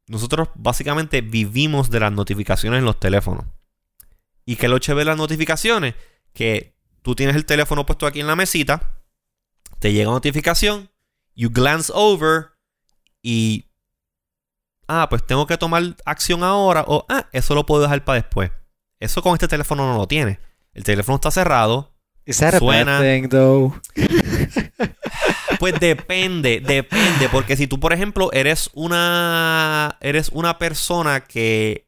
nosotros 0.09 0.49
básicamente 0.55 1.21
vivimos 1.21 1.91
de 1.91 1.99
las 1.99 2.11
notificaciones 2.11 2.79
en 2.79 2.85
los 2.85 2.99
teléfonos. 2.99 3.45
Y 4.43 4.55
que 4.55 4.67
lo 4.67 4.79
chévere 4.79 5.01
de 5.01 5.11
las 5.11 5.17
notificaciones, 5.17 5.93
que 6.33 6.75
tú 7.03 7.13
tienes 7.13 7.35
el 7.35 7.45
teléfono 7.45 7.85
puesto 7.85 8.07
aquí 8.07 8.19
en 8.19 8.25
la 8.25 8.35
mesita, 8.35 9.03
te 9.77 9.93
llega 9.93 10.09
notificación, 10.09 10.89
you 11.35 11.51
glance 11.51 11.91
over 11.93 12.47
y 13.21 13.69
ah, 14.87 15.07
pues 15.09 15.25
tengo 15.27 15.45
que 15.45 15.57
tomar 15.59 15.95
acción 16.05 16.43
ahora 16.43 16.83
o 16.87 17.05
ah, 17.07 17.29
eso 17.31 17.53
lo 17.53 17.67
puedo 17.67 17.83
dejar 17.83 18.03
para 18.03 18.21
después. 18.21 18.51
Eso 18.99 19.21
con 19.21 19.33
este 19.33 19.47
teléfono 19.47 19.85
no 19.85 19.95
lo 19.95 20.07
tiene. 20.07 20.39
El 20.73 20.83
teléfono 20.83 21.17
está 21.17 21.29
cerrado. 21.29 21.93
Is 22.25 22.39
that 22.39 22.55
a 22.55 22.59
Suena. 22.59 22.99
bad 22.99 23.01
thing, 23.01 23.29
though? 23.29 23.79
Pues 25.59 25.77
depende, 25.79 26.61
depende, 26.61 27.27
porque 27.29 27.57
si 27.57 27.67
tú 27.67 27.79
por 27.81 27.91
ejemplo 27.91 28.31
eres 28.31 28.69
una 28.73 29.97
eres 29.99 30.29
una 30.29 30.57
persona 30.57 31.25
que 31.25 31.85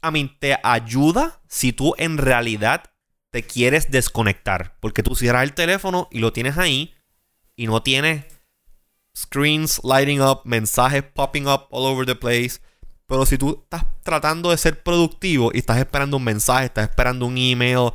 a 0.00 0.10
mí 0.10 0.36
te 0.40 0.58
ayuda 0.64 1.40
si 1.48 1.72
tú 1.72 1.94
en 1.98 2.18
realidad 2.18 2.82
te 3.30 3.44
quieres 3.44 3.92
desconectar, 3.92 4.76
porque 4.80 5.04
tú 5.04 5.14
cierras 5.14 5.44
el 5.44 5.54
teléfono 5.54 6.08
y 6.10 6.18
lo 6.18 6.32
tienes 6.32 6.58
ahí 6.58 6.94
y 7.54 7.68
no 7.68 7.80
tienes 7.82 8.24
screens 9.16 9.80
lighting 9.84 10.20
up, 10.20 10.40
mensajes 10.44 11.04
popping 11.04 11.46
up 11.46 11.68
all 11.70 11.86
over 11.86 12.04
the 12.04 12.16
place. 12.16 12.60
Pero 13.06 13.24
si 13.24 13.38
tú 13.38 13.60
estás 13.62 13.84
tratando 14.02 14.50
de 14.50 14.56
ser 14.56 14.82
productivo 14.82 15.50
y 15.54 15.58
estás 15.58 15.78
esperando 15.78 16.16
un 16.16 16.24
mensaje, 16.24 16.66
estás 16.66 16.88
esperando 16.88 17.26
un 17.26 17.38
email, 17.38 17.92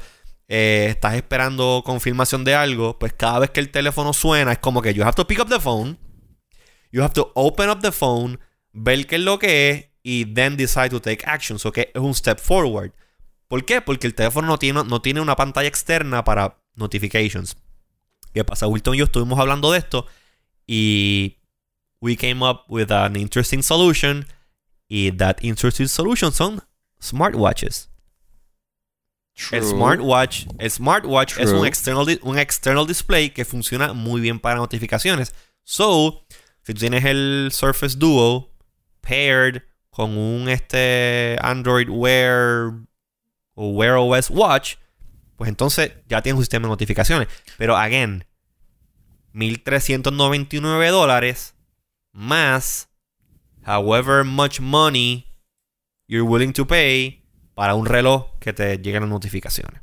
eh, 0.48 0.88
estás 0.89 1.16
esperando 1.16 1.82
confirmación 1.86 2.43
de 2.43 2.56
algo, 2.56 2.98
pues 3.00 3.14
cada 3.14 3.39
vez 3.39 3.50
que 3.52 3.60
el 3.60 3.70
teléfono 3.70 4.14
suena 4.14 4.54
es 4.54 4.60
como 4.60 4.82
que 4.82 4.93
you 4.93 5.04
have 5.04 5.16
to 5.16 5.28
pick 5.28 5.39
up 5.39 5.50
the 5.50 5.60
phone, 5.60 5.98
you 6.91 7.02
have 7.04 7.14
to 7.14 7.32
open 7.36 7.70
up 7.70 7.82
the 7.82 7.91
phone, 7.91 8.39
ver 8.72 9.06
qué 9.08 9.16
es 9.16 9.22
lo 9.22 9.39
que 9.39 9.70
es 9.70 9.89
y 10.04 10.26
then 10.34 10.56
decide 10.56 10.89
to 10.89 11.02
take 11.02 11.26
action. 11.26 11.60
So 11.60 11.72
que 11.72 11.91
es 11.93 12.02
un 12.02 12.14
step 12.14 12.39
forward. 12.39 12.93
¿Por 13.50 13.66
qué? 13.66 13.82
Porque 13.82 14.08
el 14.08 14.16
teléfono 14.16 14.48
no 14.48 14.58
tiene, 14.58 14.84
no 14.86 15.02
tiene 15.02 15.20
una 15.20 15.36
pantalla 15.36 15.68
externa 15.68 16.24
para 16.24 16.62
notifications. 16.76 17.58
¿Qué 18.34 18.45
pasa? 18.45 18.68
Wilton 18.68 18.95
y 18.95 19.00
yo 19.00 19.06
estuvimos 19.06 19.39
hablando 19.39 19.72
de 19.72 19.80
esto 19.80 20.06
y 20.66 21.39
we 22.02 22.16
came 22.16 22.45
up 22.45 22.62
with 22.70 22.91
an 22.91 23.16
interesting 23.16 23.62
solution 23.62 24.26
y 24.88 25.12
that 25.12 25.38
interesting 25.41 25.88
solution 25.88 26.32
son 26.32 26.62
smartwatches. 27.02 27.89
El 29.51 29.63
smartwatch, 29.63 30.47
el 30.57 30.71
smartwatch 30.71 31.38
es 31.38 31.51
un 31.51 31.65
external, 31.65 32.19
un 32.23 32.39
external 32.39 32.88
display 32.88 33.29
que 33.29 33.45
funciona 33.45 33.93
muy 33.93 34.19
bien 34.19 34.39
para 34.39 34.55
notificaciones. 34.55 35.33
So, 35.63 36.25
si 36.63 36.73
tú 36.73 36.79
tienes 36.79 37.05
el 37.05 37.49
Surface 37.51 37.95
Duo 37.97 38.51
paired 39.01 39.61
con 39.91 40.17
un 40.17 40.49
este 40.49 41.38
Android 41.41 41.88
Wear 41.89 42.73
o 43.53 43.69
Wear 43.69 43.97
OS 43.97 44.29
Watch, 44.31 44.75
pues 45.35 45.49
entonces 45.49 45.93
ya 46.09 46.21
tienes 46.21 46.38
un 46.38 46.43
sistema 46.43 46.67
de 46.67 46.71
notificaciones. 46.71 47.27
Pero 47.57 47.77
again, 47.77 48.25
1399 49.33 50.88
dólares 50.89 51.53
más 52.11 52.89
however 53.65 54.23
much 54.23 54.59
money 54.59 55.27
you're 56.07 56.27
willing 56.27 56.53
to 56.53 56.65
pay 56.65 57.21
para 57.58 57.74
un 57.74 57.88
reloj 57.88 58.38
que 58.39 58.53
te 58.53 58.78
lleguen 58.78 59.01
las 59.01 59.10
notificaciones. 59.10 59.82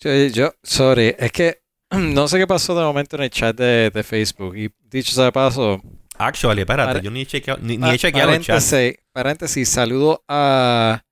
Yo, 0.00 0.10
yo- 0.26 0.52
sorry, 0.62 1.14
es 1.18 1.32
que 1.32 1.62
no 1.90 2.28
sé 2.28 2.36
qué 2.38 2.46
pasó 2.46 2.74
de 2.78 2.84
momento 2.84 3.16
en 3.16 3.22
el 3.22 3.30
chat 3.30 3.56
de, 3.56 3.90
de 3.90 4.02
Facebook. 4.04 4.54
Y 4.54 4.70
dicho 4.84 5.12
sea 5.12 5.24
de 5.24 5.32
paso, 5.32 5.80
Actually, 6.18 6.60
espérate, 6.60 6.88
Para- 6.92 7.00
yo 7.02 7.10
ni 7.10 7.22
he 7.22 7.26
chequeado, 7.26 7.58
ni, 7.62 7.78
ni 7.78 7.90
he 7.90 7.98
chequeado 7.98 8.32
el 8.34 8.40
chat. 8.42 8.56
paréntesis, 8.62 8.98
paréntesis, 9.12 9.68
saludo 9.68 10.22
a 10.28 11.02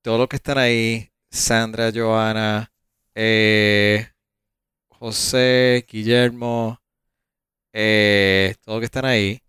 todos 0.00 0.18
los 0.20 0.28
que 0.28 0.36
están 0.36 0.58
ahí. 0.58 1.08
Sandra, 1.30 1.90
Joana, 1.92 2.70
eh, 3.16 4.06
José, 4.90 5.84
Guillermo, 5.90 6.78
eh, 7.72 8.54
todos 8.64 8.76
los 8.76 8.80
que 8.82 8.84
están 8.86 9.06
ahí. 9.06 9.40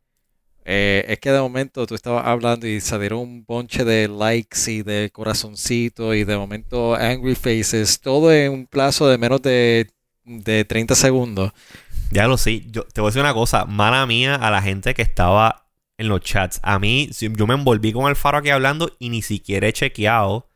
Eh, 0.65 1.05
es 1.07 1.19
que 1.19 1.31
de 1.31 1.39
momento 1.39 1.85
tú 1.85 1.95
estabas 1.95 2.25
hablando 2.25 2.67
y 2.67 2.79
salieron 2.79 3.19
un 3.19 3.45
bonche 3.45 3.83
de 3.83 4.07
likes 4.07 4.71
y 4.71 4.81
de 4.81 5.09
corazoncito 5.11 6.13
y 6.13 6.23
de 6.23 6.37
momento 6.37 6.95
angry 6.95 7.35
faces, 7.35 7.99
todo 7.99 8.31
en 8.31 8.51
un 8.51 8.67
plazo 8.67 9.07
de 9.07 9.17
menos 9.17 9.41
de, 9.41 9.89
de 10.23 10.63
30 10.63 10.95
segundos. 10.95 11.51
Ya 12.11 12.27
lo 12.27 12.37
sé. 12.37 12.63
Yo 12.69 12.83
te 12.83 13.01
voy 13.01 13.07
a 13.07 13.09
decir 13.09 13.21
una 13.21 13.33
cosa. 13.33 13.65
Mala 13.65 14.05
mía 14.05 14.35
a 14.35 14.51
la 14.51 14.61
gente 14.61 14.93
que 14.93 15.01
estaba 15.01 15.65
en 15.97 16.07
los 16.07 16.21
chats. 16.21 16.59
A 16.63 16.79
mí, 16.79 17.09
yo 17.19 17.47
me 17.47 17.55
envolví 17.55 17.91
con 17.91 18.09
el 18.09 18.15
faro 18.15 18.37
aquí 18.37 18.49
hablando 18.49 18.91
y 18.99 19.09
ni 19.09 19.21
siquiera 19.21 19.67
he 19.67 19.73
chequeado. 19.73 20.47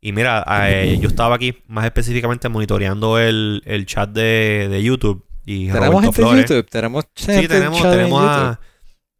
Y 0.00 0.12
mira, 0.12 0.44
eh, 0.68 0.98
yo 1.00 1.08
estaba 1.08 1.34
aquí 1.34 1.62
más 1.66 1.84
específicamente 1.84 2.48
monitoreando 2.48 3.18
el, 3.18 3.62
el 3.66 3.84
chat 3.86 4.08
de, 4.10 4.68
de 4.70 4.82
YouTube. 4.82 5.26
Y 5.44 5.66
Tenemos 5.66 6.02
Roberto 6.02 6.12
gente 6.12 6.22
en. 6.22 6.46
YouTube, 6.46 6.70
tenemos 6.70 7.04
gente 7.14 7.32
Sí, 7.34 7.40
en 7.40 7.48
tenemos, 7.48 7.78
chat 7.78 7.92
en 7.92 7.98
tenemos 7.98 8.22
YouTube. 8.22 8.58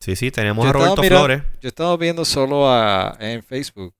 Sí, 0.00 0.16
sí, 0.16 0.30
tenemos 0.30 0.64
Yo 0.64 0.70
a 0.70 0.72
Roberto 0.72 1.02
mirando- 1.02 1.24
Flores. 1.26 1.42
Yo 1.60 1.68
estaba 1.68 1.96
viendo 1.96 2.24
solo 2.24 2.70
a, 2.70 3.16
en 3.20 3.42
Facebook. 3.42 3.94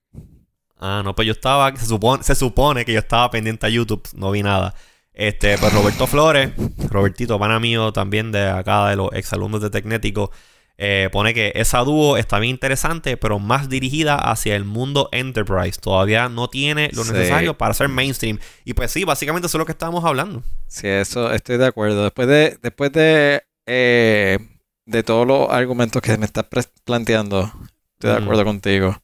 Ah, 0.79 1.03
no, 1.05 1.15
pues 1.15 1.27
yo 1.27 1.33
estaba, 1.33 1.77
se 1.77 1.85
supone, 1.85 2.23
se 2.23 2.35
supone 2.35 2.87
que 2.87 2.93
yo 2.95 3.01
estaba 3.01 3.31
pendiente 3.31 3.67
a 3.67 3.69
YouTube, 3.69 4.03
no 4.15 4.31
vi 4.31 4.43
nada. 4.43 4.75
Este, 5.13 5.59
pues 5.59 5.73
Roberto 5.75 6.07
Flores, 6.07 6.53
Robertito, 6.89 7.39
pana 7.39 7.61
mío 7.61 7.93
también 7.93 8.33
de 8.33 8.49
acá, 8.49 8.89
de 8.89 8.97
los 8.97 9.11
exalumnos 9.13 9.61
de 9.61 9.69
Tecnético, 9.69 10.31
eh, 10.79 11.11
pone 11.13 11.35
que 11.35 11.53
esa 11.55 11.81
dúo 11.81 12.17
está 12.17 12.39
bien 12.39 12.53
interesante, 12.55 13.19
pero 13.19 13.39
más 13.39 13.69
dirigida 13.69 14.15
hacia 14.15 14.57
el 14.57 14.65
mundo 14.65 15.11
enterprise. 15.13 15.79
Todavía 15.79 16.31
no 16.31 16.49
tiene 16.49 16.89
lo 16.95 17.05
Sí. 17.05 17.13
necesario 17.13 17.59
para 17.59 17.75
ser 17.75 17.89
mainstream. 17.91 18.39
Y 18.65 18.73
pues 18.73 18.91
sí, 18.91 19.05
básicamente 19.05 19.49
eso 19.49 19.59
es 19.59 19.61
lo 19.61 19.67
que 19.67 19.73
estábamos 19.73 20.03
hablando. 20.07 20.43
Sí, 20.67 20.87
eso 20.89 21.31
estoy 21.33 21.59
de 21.59 21.67
acuerdo. 21.67 22.05
Después 22.05 22.27
de, 22.27 22.59
después 22.63 22.91
de, 22.93 23.43
eh, 23.67 24.39
de 24.91 25.03
todos 25.03 25.27
los 25.27 25.51
argumentos 25.51 26.03
que 26.03 26.17
me 26.19 26.27
estás 26.27 26.47
planteando, 26.85 27.45
estoy 27.95 28.11
de 28.11 28.21
Mm. 28.21 28.23
acuerdo 28.23 28.45
contigo. 28.45 29.03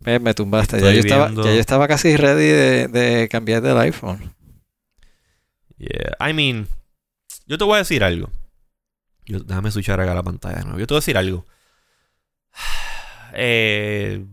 Me, 0.00 0.18
me 0.18 0.32
tumbaste. 0.34 0.80
Ya 0.80 0.92
yo, 0.92 1.00
estaba, 1.00 1.28
ya 1.28 1.34
yo 1.54 1.60
estaba 1.60 1.88
casi 1.88 2.16
ready 2.16 2.46
de, 2.46 2.88
de 2.88 3.28
cambiar 3.28 3.62
del 3.62 3.76
iPhone. 3.78 4.32
Yeah, 5.76 6.16
I 6.30 6.32
mean, 6.32 6.68
yo 7.46 7.58
te 7.58 7.64
voy 7.64 7.74
a 7.76 7.78
decir 7.78 8.02
algo. 8.04 8.30
Yo- 9.26 9.40
déjame 9.40 9.70
switchar 9.70 10.00
acá 10.00 10.14
la 10.14 10.22
pantalla 10.22 10.62
nuevo. 10.62 10.78
Yo 10.78 10.86
te 10.86 10.94
voy 10.94 10.98
a 10.98 11.02
decir 11.02 11.16
algo. 11.18 11.44
Eh, 13.34 14.24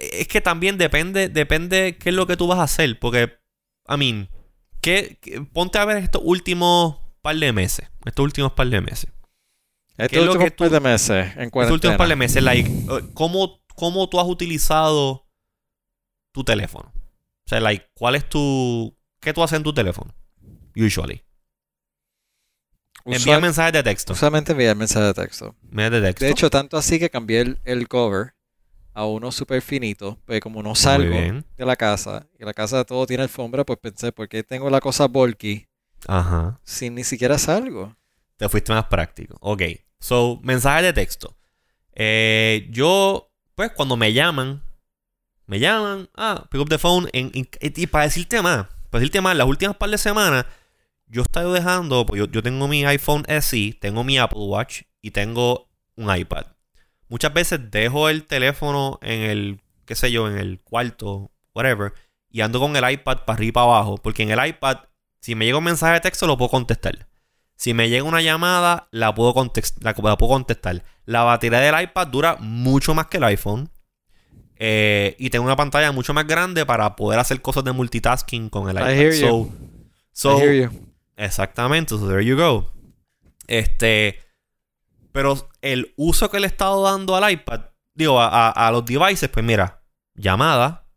es 0.00 0.26
que 0.26 0.40
también 0.40 0.78
depende, 0.78 1.28
depende 1.28 1.96
qué 1.96 2.08
es 2.08 2.14
lo 2.14 2.26
que 2.26 2.36
tú 2.36 2.48
vas 2.48 2.58
a 2.58 2.64
hacer. 2.64 2.98
Porque, 2.98 3.38
I 3.88 3.96
mean, 3.96 4.28
¿qué, 4.80 5.18
qué- 5.22 5.40
ponte 5.42 5.78
a 5.78 5.84
ver 5.84 5.98
estos 5.98 6.22
últimos 6.24 6.96
par 7.22 7.36
de 7.36 7.52
meses. 7.52 7.88
Estos 8.04 8.24
últimos 8.24 8.52
par 8.52 8.66
de 8.68 8.80
meses. 8.80 9.10
Estos 9.98 10.18
es 10.18 10.24
lo 10.24 10.32
últimos 10.32 10.44
que 10.44 10.50
tú- 10.50 10.64
par 10.64 10.70
de 10.70 10.80
meses 10.80 11.36
en 11.36 11.42
Estos 11.44 11.70
últimos 11.70 11.96
par 11.96 12.08
de 12.08 12.16
meses, 12.16 12.42
like, 12.42 12.68
eh, 12.70 13.10
¿cómo, 13.14 13.60
¿cómo 13.74 14.08
tú 14.08 14.20
has 14.20 14.26
utilizado 14.26 15.26
tu 16.32 16.44
teléfono? 16.44 16.92
O 16.94 17.48
sea, 17.48 17.60
like, 17.60 17.86
¿cuál 17.94 18.14
es 18.16 18.28
tu... 18.28 18.96
¿Qué 19.20 19.32
tú 19.32 19.42
haces 19.42 19.56
en 19.56 19.62
tu 19.62 19.72
teléfono? 19.72 20.14
Usually. 20.76 21.22
Envía 23.04 23.38
mensajes 23.38 23.72
de 23.72 23.82
texto. 23.82 24.12
Usualmente 24.14 24.52
enviar 24.52 24.76
mensaje 24.76 25.06
de 25.06 25.14
texto. 25.14 25.54
Mensajes 25.70 26.02
de 26.02 26.08
texto. 26.08 26.24
De 26.24 26.30
hecho, 26.32 26.50
tanto 26.50 26.76
así 26.76 26.98
que 26.98 27.08
cambié 27.08 27.40
el, 27.40 27.60
el 27.64 27.86
cover 27.88 28.34
a 28.94 29.04
uno 29.06 29.30
súper 29.30 29.62
finito, 29.62 30.18
pues 30.24 30.40
como 30.40 30.62
no 30.62 30.74
salgo 30.74 31.14
de 31.14 31.64
la 31.64 31.76
casa 31.76 32.26
y 32.38 32.44
la 32.44 32.52
casa 32.54 32.84
todo 32.84 33.06
tiene 33.06 33.22
alfombra, 33.22 33.64
pues 33.64 33.78
pensé, 33.78 34.10
¿por 34.10 34.28
qué 34.28 34.42
tengo 34.42 34.70
la 34.70 34.80
cosa 34.80 35.06
bulky 35.06 35.68
Ajá. 36.08 36.58
si 36.64 36.90
ni 36.90 37.04
siquiera 37.04 37.38
salgo? 37.38 37.94
Te 38.38 38.48
fuiste 38.48 38.72
más 38.72 38.86
práctico. 38.86 39.36
Ok. 39.40 39.62
So, 40.00 40.40
mensajes 40.42 40.82
de 40.82 40.92
texto. 40.92 41.36
Eh, 41.94 42.68
yo, 42.70 43.30
pues, 43.54 43.70
cuando 43.72 43.96
me 43.96 44.12
llaman, 44.12 44.62
me 45.46 45.58
llaman, 45.58 46.08
ah, 46.16 46.46
pick 46.50 46.60
up 46.60 46.68
the 46.68 46.78
phone. 46.78 47.08
en- 47.12 47.30
en- 47.34 47.48
y 47.60 47.86
para 47.86 48.04
decirte 48.04 48.42
más, 48.42 48.66
para 48.90 49.00
decirte 49.00 49.20
más, 49.20 49.36
las 49.36 49.46
últimas 49.46 49.76
par 49.76 49.90
de 49.90 49.98
semanas, 49.98 50.46
yo 51.06 51.22
estoy 51.22 51.52
dejando, 51.52 52.04
pues 52.04 52.18
yo, 52.18 52.26
yo 52.26 52.42
tengo 52.42 52.68
mi 52.68 52.84
iPhone 52.84 53.24
SE, 53.28 53.72
tengo 53.80 54.04
mi 54.04 54.18
Apple 54.18 54.40
Watch 54.40 54.82
y 55.00 55.12
tengo 55.12 55.68
un 55.96 56.14
iPad. 56.14 56.46
Muchas 57.08 57.32
veces 57.32 57.70
dejo 57.70 58.08
el 58.08 58.24
teléfono 58.24 58.98
en 59.02 59.22
el, 59.22 59.60
qué 59.84 59.94
sé 59.94 60.10
yo, 60.10 60.28
en 60.28 60.36
el 60.38 60.60
cuarto, 60.60 61.30
whatever, 61.54 61.94
y 62.30 62.40
ando 62.40 62.58
con 62.60 62.76
el 62.76 62.90
iPad 62.90 63.18
para 63.24 63.34
arriba 63.36 63.48
y 63.48 63.52
para 63.52 63.66
abajo, 63.66 63.96
porque 63.98 64.24
en 64.24 64.30
el 64.32 64.44
iPad, 64.46 64.78
si 65.20 65.34
me 65.36 65.44
llega 65.44 65.58
un 65.58 65.64
mensaje 65.64 65.94
de 65.94 66.00
texto, 66.00 66.26
lo 66.26 66.36
puedo 66.36 66.50
contestar. 66.50 67.06
Si 67.56 67.72
me 67.72 67.88
llega 67.88 68.04
una 68.04 68.20
llamada, 68.20 68.88
la 68.90 69.14
puedo, 69.14 69.34
la, 69.80 69.94
puedo 69.94 70.16
contestar. 70.18 70.84
La 71.06 71.22
batería 71.22 71.60
del 71.60 71.82
iPad 71.82 72.06
dura 72.08 72.36
mucho 72.38 72.94
más 72.94 73.06
que 73.06 73.16
el 73.16 73.24
iPhone. 73.24 73.70
Eh, 74.56 75.16
y 75.18 75.30
tengo 75.30 75.44
una 75.44 75.56
pantalla 75.56 75.90
mucho 75.92 76.14
más 76.14 76.26
grande 76.26 76.64
para 76.64 76.96
poder 76.96 77.18
hacer 77.18 77.40
cosas 77.40 77.64
de 77.64 77.72
multitasking 77.72 78.50
con 78.50 78.68
el 78.68 78.76
iPad. 78.76 78.90
I 78.90 78.98
hear 78.98 79.14
you. 79.14 79.52
So, 80.12 80.38
I 80.38 80.40
hear 80.40 80.54
you. 80.54 80.86
Exactamente, 81.16 81.90
so 81.90 82.06
there 82.06 82.24
you 82.24 82.36
go. 82.36 82.70
Este. 83.46 84.20
Pero 85.12 85.48
el 85.62 85.94
uso 85.96 86.30
que 86.30 86.40
le 86.40 86.46
he 86.46 86.50
estado 86.50 86.82
dando 86.82 87.16
al 87.16 87.30
iPad, 87.30 87.70
digo, 87.94 88.20
a, 88.20 88.68
los 88.70 88.84
devices, 88.84 89.30
pues 89.30 89.42
mira, 89.42 89.82
llamada, 90.14 90.90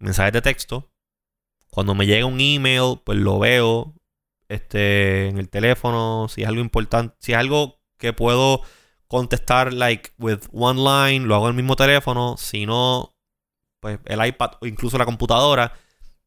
mensajes 0.00 0.32
de 0.32 0.42
texto. 0.42 0.90
Cuando 1.70 1.94
me 1.94 2.04
llega 2.04 2.26
un 2.26 2.40
email, 2.40 3.00
pues 3.04 3.16
lo 3.16 3.38
veo 3.38 3.94
este, 4.48 5.28
en 5.28 5.38
el 5.38 5.48
teléfono. 5.48 6.26
Si 6.28 6.42
es 6.42 6.48
algo 6.48 6.60
importante, 6.60 7.16
si 7.20 7.32
es 7.32 7.38
algo 7.38 7.80
que 7.98 8.12
puedo 8.12 8.62
contestar, 9.06 9.72
like, 9.72 10.10
with 10.18 10.40
one 10.52 10.80
line, 10.80 11.26
lo 11.26 11.34
hago 11.34 11.46
en 11.46 11.50
el 11.50 11.56
mismo 11.56 11.76
teléfono. 11.76 12.36
Si 12.36 12.66
no, 12.66 13.16
pues 13.80 13.98
el 14.06 14.24
iPad 14.24 14.52
o 14.60 14.66
incluso 14.66 14.98
la 14.98 15.04
computadora. 15.04 15.72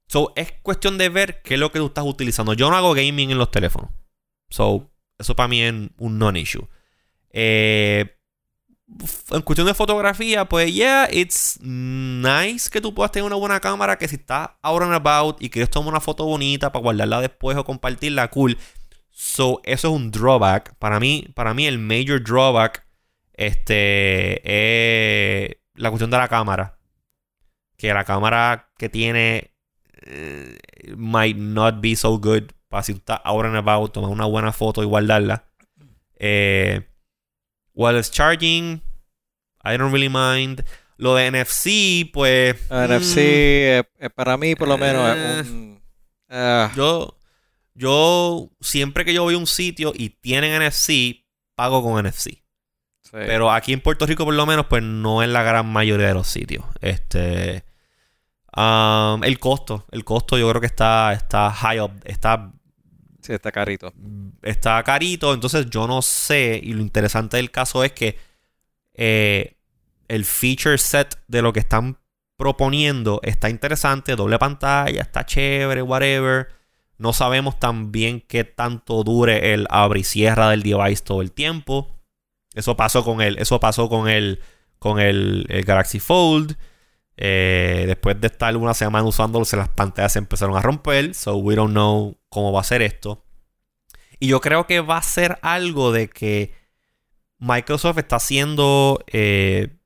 So, 0.07 0.33
es 0.35 0.51
cuestión 0.61 0.97
de 0.97 1.09
ver 1.09 1.41
qué 1.41 1.55
es 1.55 1.59
lo 1.59 1.71
que 1.71 1.79
tú 1.79 1.87
estás 1.87 2.05
utilizando. 2.05 2.53
Yo 2.53 2.69
no 2.69 2.75
hago 2.75 2.93
gaming 2.93 3.31
en 3.31 3.37
los 3.37 3.51
teléfonos. 3.51 3.91
So, 4.49 4.91
eso 5.17 5.35
para 5.35 5.47
mí 5.47 5.61
es 5.61 5.73
un 5.97 6.19
non-issue. 6.19 6.67
Eh, 7.29 8.17
en 9.31 9.41
cuestión 9.41 9.67
de 9.67 9.73
fotografía, 9.73 10.45
pues 10.45 10.73
yeah, 10.73 11.07
it's 11.11 11.59
nice 11.61 12.69
que 12.69 12.81
tú 12.81 12.93
puedas 12.93 13.11
tener 13.11 13.25
una 13.25 13.35
buena 13.35 13.59
cámara 13.59 13.97
que 13.97 14.07
si 14.07 14.15
estás 14.15 14.51
out 14.61 14.81
and 14.81 14.93
about 14.93 15.41
y 15.41 15.49
quieres 15.49 15.69
tomar 15.69 15.89
una 15.89 16.01
foto 16.01 16.25
bonita 16.25 16.71
para 16.71 16.83
guardarla 16.83 17.21
después 17.21 17.57
o 17.57 17.63
compartirla, 17.63 18.29
cool. 18.29 18.57
So, 19.11 19.61
eso 19.63 19.89
es 19.89 19.93
un 19.93 20.11
drawback. 20.11 20.75
Para 20.75 20.99
mí, 20.99 21.27
para 21.35 21.53
mí 21.53 21.65
el 21.67 21.79
major 21.79 22.23
drawback 22.23 22.85
este, 23.33 24.41
es 24.43 25.57
la 25.75 25.89
cuestión 25.89 26.11
de 26.11 26.17
la 26.17 26.27
cámara. 26.27 26.77
Que 27.77 27.93
la 27.93 28.03
cámara 28.03 28.69
que 28.77 28.89
tiene 28.89 29.51
eh, 30.03 30.57
might 30.95 31.37
not 31.37 31.81
be 31.81 31.95
so 31.95 32.19
good 32.19 32.51
para 32.69 32.83
si 32.83 32.93
tú 32.93 32.99
estás 32.99 33.21
out 33.23 33.45
and 33.45 33.57
about, 33.57 33.91
tomar 33.91 34.09
una 34.09 34.25
buena 34.25 34.53
foto 34.53 34.81
y 34.81 34.85
guardarla. 34.85 35.45
Eh, 36.15 36.90
While 37.73 37.97
it's 37.97 38.11
charging, 38.11 38.81
I 39.63 39.77
don't 39.77 39.91
really 39.91 40.09
mind. 40.09 40.63
Lo 40.97 41.15
de 41.15 41.31
NFC, 41.31 42.11
pues. 42.11 42.55
NFC, 42.69 43.15
mm, 43.15 44.05
eh, 44.05 44.09
para 44.13 44.37
mí, 44.37 44.55
por 44.55 44.67
lo 44.67 44.77
menos, 44.77 45.17
es 45.17 45.47
eh, 45.47 45.51
un. 45.51 45.81
Ah. 46.29 46.71
Yo. 46.75 47.17
Yo, 47.73 48.51
siempre 48.59 49.05
que 49.05 49.13
yo 49.13 49.23
voy 49.23 49.33
a 49.33 49.37
un 49.37 49.47
sitio 49.47 49.93
y 49.95 50.09
tienen 50.09 50.61
NFC, 50.61 51.25
pago 51.55 51.81
con 51.81 52.05
NFC. 52.05 52.43
Pero 53.11 53.51
aquí 53.51 53.73
en 53.73 53.81
Puerto 53.81 54.05
Rico, 54.05 54.23
por 54.23 54.33
lo 54.33 54.45
menos, 54.45 54.67
pues 54.67 54.83
no 54.83 55.23
es 55.23 55.29
la 55.29 55.43
gran 55.43 55.65
mayoría 55.67 56.07
de 56.07 56.13
los 56.13 56.27
sitios. 56.27 56.63
Este. 56.81 57.65
Um, 58.55 59.23
el 59.23 59.39
costo. 59.39 59.85
El 59.91 60.03
costo 60.03 60.37
yo 60.37 60.49
creo 60.49 60.61
que 60.61 60.67
está, 60.67 61.13
está 61.13 61.51
high 61.51 61.79
up. 61.79 61.91
Está 62.05 62.51
Sí, 63.21 63.33
está 63.33 63.51
carito. 63.51 63.93
Está 64.41 64.81
carito, 64.83 65.33
entonces 65.33 65.67
yo 65.69 65.87
no 65.87 66.01
sé. 66.01 66.59
Y 66.61 66.73
lo 66.73 66.81
interesante 66.81 67.37
del 67.37 67.51
caso 67.51 67.83
es 67.83 67.91
que 67.91 68.17
eh, 68.93 69.57
el 70.07 70.25
feature 70.25 70.77
set 70.77 71.21
de 71.27 71.41
lo 71.41 71.53
que 71.53 71.59
están 71.59 71.97
proponiendo 72.37 73.19
está 73.23 73.49
interesante. 73.49 74.15
Doble 74.15 74.39
pantalla, 74.39 75.01
está 75.01 75.25
chévere, 75.25 75.81
whatever. 75.81 76.49
No 76.97 77.13
sabemos 77.13 77.59
también 77.59 78.21
qué 78.21 78.43
tanto 78.43 79.03
dure 79.03 79.53
el 79.53 79.67
abre 79.69 80.01
y 80.01 80.03
cierra 80.03 80.49
del 80.49 80.63
device 80.63 81.03
todo 81.03 81.21
el 81.21 81.31
tiempo. 81.31 81.99
Eso 82.53 82.75
pasó 82.75 83.03
con 83.03 83.21
el, 83.21 83.37
eso 83.37 83.59
pasó 83.59 83.89
con 83.89 84.09
el, 84.09 84.39
con 84.79 84.99
el, 84.99 85.45
Galaxy 85.65 85.99
Fold. 85.99 86.57
Eh, 87.17 87.83
después 87.87 88.19
de 88.19 88.27
estar 88.27 88.55
una 88.57 88.73
semana 88.73 89.05
usándolo, 89.05 89.45
las 89.51 89.69
pantallas 89.69 90.13
se 90.13 90.19
empezaron 90.19 90.55
a 90.55 90.61
romper. 90.61 91.13
So 91.13 91.37
we 91.37 91.55
don't 91.55 91.71
know 91.71 92.17
cómo 92.29 92.51
va 92.51 92.61
a 92.61 92.65
ser 92.65 92.81
esto. 92.81 93.23
Y 94.19 94.27
yo 94.27 94.41
creo 94.41 94.67
que 94.67 94.81
va 94.81 94.97
a 94.97 95.03
ser 95.03 95.39
algo 95.41 95.91
de 95.91 96.09
que 96.09 96.53
Microsoft 97.39 97.97
está 97.97 98.17
haciendo. 98.17 99.03
Eh, 99.07 99.77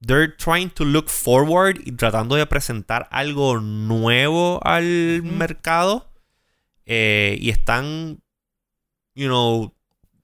they're 0.00 0.34
trying 0.36 0.70
to 0.70 0.84
look 0.84 1.08
forward 1.08 1.78
y 1.84 1.92
tratando 1.92 2.36
de 2.36 2.46
presentar 2.46 3.08
algo 3.10 3.60
nuevo 3.60 4.60
al 4.64 5.22
mercado. 5.22 6.10
Eh, 6.86 7.38
y 7.40 7.50
están, 7.50 8.20
you 9.14 9.28
know, 9.28 9.74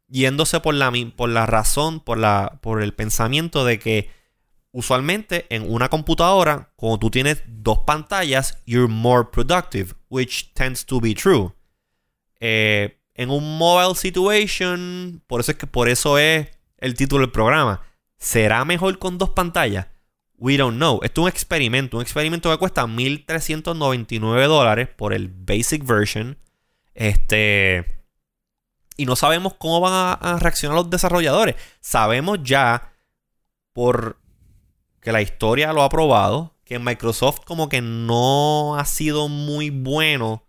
yéndose 0.09 0.61
por 0.61 0.75
la, 0.75 0.93
por 1.15 1.29
la 1.29 1.47
razón, 1.47 2.01
por, 2.01 2.19
la, 2.19 2.59
por 2.61 2.83
el 2.83 2.95
pensamiento 2.95 3.65
de 3.65 3.79
que 3.79 4.11
usualmente 4.77 5.47
en 5.49 5.73
una 5.73 5.89
computadora, 5.89 6.71
cuando 6.77 6.99
tú 6.99 7.11
tienes 7.11 7.43
dos 7.47 7.79
pantallas, 7.87 8.63
you're 8.67 8.93
more 8.93 9.25
productive, 9.25 9.95
which 10.11 10.53
tends 10.53 10.85
to 10.85 11.01
be 11.01 11.15
true. 11.15 11.55
Eh, 12.41 13.01
en 13.15 13.31
un 13.31 13.57
mobile 13.57 13.95
situation, 13.95 15.23
por 15.27 15.41
eso 15.41 15.53
es 15.53 15.57
que 15.57 15.67
por 15.67 15.89
eso 15.89 16.19
es 16.19 16.49
el 16.77 16.93
título 16.93 17.23
del 17.23 17.33
programa. 17.33 17.81
¿Será 18.19 18.67
mejor 18.67 18.99
con 18.99 19.17
dos 19.17 19.31
pantallas? 19.31 19.87
We 20.37 20.59
don't 20.59 20.77
know. 20.77 21.01
Esto 21.03 21.23
es 21.23 21.25
un 21.25 21.29
experimento. 21.31 21.97
Un 21.97 22.03
experimento 22.03 22.51
que 22.51 22.59
cuesta 22.59 22.85
1.399 22.85 24.47
dólares 24.47 24.91
por 24.95 25.15
el 25.15 25.29
basic 25.29 25.87
version. 25.87 26.37
Este. 26.93 28.05
Y 28.99 29.07
no 29.07 29.17
sabemos 29.17 29.55
cómo 29.55 29.81
van 29.81 30.19
a 30.21 30.39
reaccionar 30.39 30.77
los 30.77 30.91
desarrolladores. 30.91 31.57
Sabemos 31.81 32.41
ya 32.43 32.93
por 33.73 34.19
que 35.07 35.13
la 35.13 35.23
historia 35.23 35.73
lo 35.73 35.85
ha 35.85 35.89
probado, 35.89 36.57
que 36.65 36.81
Microsoft 36.81 37.43
como 37.45 37.69
que 37.69 37.81
no 37.81 38.77
ha 38.77 38.85
sido 38.85 39.29
muy 39.29 39.71
bueno 39.71 40.43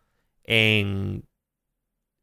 en 0.46 1.28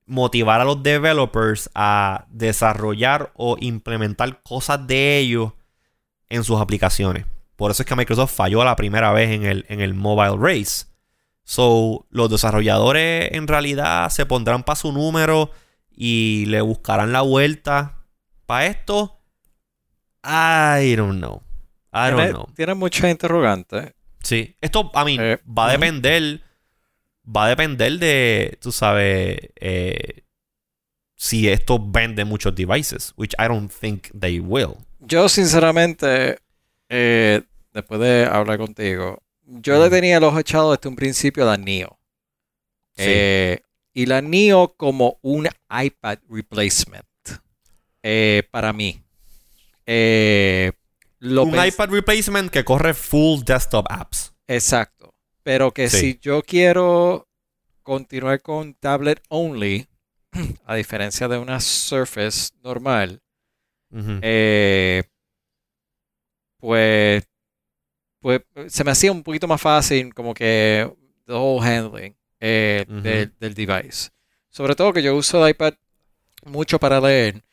motivar 0.04 0.60
a 0.60 0.64
los 0.64 0.82
developers 0.82 1.70
a 1.76 2.26
desarrollar 2.28 3.32
o 3.36 3.56
implementar 3.60 4.42
cosas 4.42 4.84
de 4.84 5.18
ellos 5.18 5.52
en 6.28 6.42
sus 6.42 6.60
aplicaciones. 6.60 7.24
Por 7.54 7.70
eso 7.70 7.84
es 7.84 7.88
que 7.88 7.94
Microsoft 7.94 8.34
falló 8.34 8.64
la 8.64 8.74
primera 8.74 9.12
vez 9.12 9.30
en 9.30 9.44
el, 9.44 9.64
en 9.68 9.80
el 9.80 9.94
Mobile 9.94 10.36
Race. 10.36 10.86
So, 11.44 12.04
los 12.10 12.30
desarrolladores 12.30 13.30
en 13.30 13.46
realidad 13.46 14.10
se 14.10 14.26
pondrán 14.26 14.64
para 14.64 14.74
su 14.74 14.90
número 14.90 15.52
y 15.88 16.46
le 16.46 16.62
buscarán 16.62 17.12
la 17.12 17.20
vuelta 17.20 18.02
para 18.44 18.66
esto. 18.66 19.20
I 20.24 20.96
don't 20.96 21.20
know. 21.20 21.43
I 21.94 22.10
don't 22.10 22.30
know. 22.30 22.46
Tiene 22.54 22.74
muchas 22.74 23.10
interrogantes. 23.10 23.92
Sí. 24.22 24.56
Esto, 24.60 24.90
a 24.94 25.04
mí, 25.04 25.16
eh, 25.20 25.38
va 25.46 25.68
a 25.68 25.72
depender. 25.72 26.40
Va 27.24 27.46
a 27.46 27.48
depender 27.48 27.98
de, 27.98 28.58
tú 28.60 28.70
sabes, 28.70 29.38
eh, 29.56 30.24
si 31.16 31.48
esto 31.48 31.78
vende 31.80 32.24
muchos 32.24 32.54
devices, 32.54 33.14
which 33.16 33.32
I 33.38 33.48
don't 33.48 33.72
think 33.72 34.08
they 34.18 34.40
will. 34.40 34.74
Yo, 35.00 35.28
sinceramente, 35.30 36.38
eh, 36.90 37.42
después 37.72 38.00
de 38.00 38.26
hablar 38.26 38.58
contigo, 38.58 39.22
yo 39.46 39.82
le 39.82 39.88
tenía 39.88 40.18
el 40.18 40.24
ojo 40.24 40.38
echado 40.38 40.72
desde 40.72 40.88
un 40.88 40.96
principio 40.96 41.44
a 41.44 41.56
la 41.56 41.56
NIO. 41.56 41.98
y 43.96 44.06
la 44.06 44.20
NIO 44.20 44.74
como 44.76 45.18
un 45.22 45.48
iPad 45.70 46.18
replacement. 46.28 47.06
para 48.50 48.72
mí. 48.74 49.00
Un 51.24 51.66
iPad 51.66 51.88
replacement 51.90 52.50
que 52.50 52.64
corre 52.64 52.94
full 52.94 53.42
desktop 53.44 53.86
apps. 53.90 54.34
Exacto. 54.46 55.14
Pero 55.42 55.72
que 55.72 55.88
si 55.88 56.18
yo 56.20 56.42
quiero 56.42 57.28
continuar 57.82 58.42
con 58.42 58.74
tablet 58.74 59.22
only, 59.28 59.86
a 60.66 60.74
diferencia 60.74 61.28
de 61.28 61.38
una 61.38 61.60
Surface 61.60 62.50
normal, 62.62 63.22
eh, 64.22 65.04
pues, 66.58 67.24
pues 68.20 68.42
se 68.68 68.82
me 68.84 68.90
hacía 68.90 69.12
un 69.12 69.22
poquito 69.22 69.46
más 69.46 69.60
fácil 69.60 70.12
como 70.12 70.34
que 70.34 70.90
the 71.26 71.32
whole 71.32 71.64
handling 71.64 72.16
eh, 72.40 72.84
del, 73.38 73.54
device. 73.54 74.10
Sobre 74.50 74.74
todo 74.74 74.92
que 74.92 75.02
yo 75.02 75.14
uso 75.14 75.44
el 75.44 75.50
iPad 75.50 75.74
mucho 76.44 76.78
para 76.78 77.00
leer. 77.00 77.44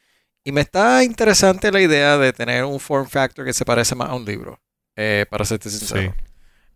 Y 0.43 0.51
me 0.51 0.61
está 0.61 1.03
interesante 1.03 1.71
la 1.71 1.81
idea 1.81 2.17
de 2.17 2.33
tener 2.33 2.63
un 2.63 2.79
form 2.79 3.07
factor 3.07 3.45
que 3.45 3.53
se 3.53 3.65
parece 3.65 3.93
más 3.95 4.09
a 4.09 4.15
un 4.15 4.25
libro, 4.25 4.59
eh, 4.95 5.25
para 5.29 5.45
serte 5.45 5.69
sincero. 5.69 6.15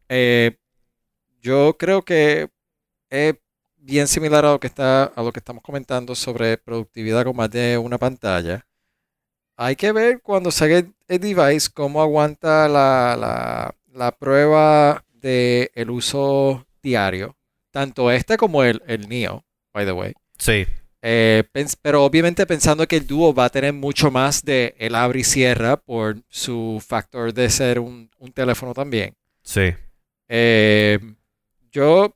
Eh, 0.07 0.55
yo 1.41 1.75
creo 1.77 2.03
que 2.03 2.49
es 3.09 3.35
bien 3.77 4.07
similar 4.07 4.45
a 4.45 4.51
lo 4.51 4.59
que 4.59 4.67
está 4.67 5.05
a 5.05 5.23
lo 5.23 5.31
que 5.31 5.39
estamos 5.39 5.63
comentando 5.63 6.15
sobre 6.15 6.57
productividad 6.57 7.23
con 7.23 7.35
más 7.35 7.49
de 7.49 7.77
una 7.77 7.97
pantalla. 7.97 8.65
Hay 9.57 9.75
que 9.75 9.91
ver 9.91 10.21
cuando 10.21 10.51
salga 10.51 10.79
el, 10.79 10.93
el 11.07 11.19
device 11.19 11.69
cómo 11.73 12.01
aguanta 12.01 12.67
la, 12.67 13.15
la, 13.17 13.75
la 13.93 14.11
prueba 14.11 15.03
del 15.13 15.71
el 15.73 15.89
uso 15.89 16.67
diario. 16.83 17.35
Tanto 17.71 18.11
este 18.11 18.37
como 18.37 18.63
el, 18.63 18.81
el 18.85 19.07
Neo, 19.09 19.43
by 19.73 19.85
the 19.85 19.91
way. 19.91 20.13
Sí. 20.37 20.65
Eh, 21.07 21.43
pero 21.83 22.03
obviamente 22.03 22.47
pensando 22.47 22.87
que 22.87 22.97
el 22.97 23.05
Duo 23.05 23.31
va 23.31 23.45
a 23.45 23.49
tener 23.51 23.73
mucho 23.73 24.09
más 24.09 24.43
de 24.43 24.73
el 24.79 24.95
abre 24.95 25.19
y 25.19 25.23
cierra 25.23 25.77
por 25.77 26.17
su 26.29 26.83
factor 26.83 27.31
de 27.31 27.47
ser 27.51 27.77
un, 27.77 28.09
un 28.17 28.31
teléfono 28.31 28.73
también. 28.73 29.15
Sí. 29.43 29.71
Eh, 30.27 30.97
yo 31.71 32.15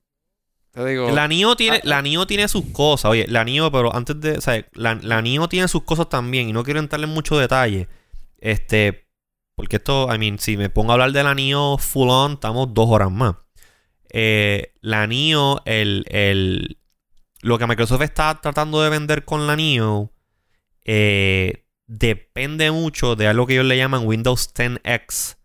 te 0.71 0.83
digo, 0.85 1.11
La 1.11 1.27
NIO 1.27 1.55
tiene, 1.55 1.77
Ah, 1.77 1.81
la 1.83 2.01
NIO 2.01 2.25
tiene 2.25 2.47
sus 2.47 2.65
cosas, 2.71 3.11
oye, 3.11 3.27
la 3.27 3.43
NIO, 3.43 3.71
pero 3.71 3.95
antes 3.95 4.19
de, 4.19 4.31
o 4.31 4.41
sea, 4.41 4.65
la, 4.73 4.95
la 4.95 5.21
NIO 5.21 5.47
tiene 5.47 5.67
sus 5.67 5.83
cosas 5.83 6.09
también 6.09 6.49
y 6.49 6.53
no 6.53 6.63
quiero 6.63 6.79
entrarle 6.79 7.05
en 7.05 7.13
mucho 7.13 7.37
detalle, 7.37 7.87
este, 8.39 9.05
porque 9.53 9.75
esto, 9.75 10.11
I 10.11 10.17
mean, 10.17 10.39
si 10.39 10.57
me 10.57 10.71
pongo 10.71 10.89
a 10.89 10.93
hablar 10.93 11.11
de 11.11 11.21
la 11.21 11.35
NIO 11.35 11.77
full 11.77 12.09
on, 12.09 12.31
estamos 12.33 12.73
dos 12.73 12.89
horas 12.89 13.11
más. 13.11 13.35
Eh, 14.09 14.73
la 14.81 15.05
NIO, 15.05 15.61
el, 15.65 16.05
el, 16.09 16.78
lo 17.41 17.57
que 17.57 17.67
Microsoft 17.67 18.01
está 18.01 18.39
tratando 18.41 18.81
de 18.81 18.89
vender 18.89 19.25
con 19.25 19.47
la 19.47 19.55
NIO, 19.55 20.11
eh, 20.85 21.65
depende 21.87 22.71
mucho 22.71 23.15
de 23.15 23.27
algo 23.27 23.47
que 23.47 23.53
ellos 23.53 23.65
le 23.65 23.77
llaman 23.77 24.05
Windows 24.05 24.53
10X 24.53 25.39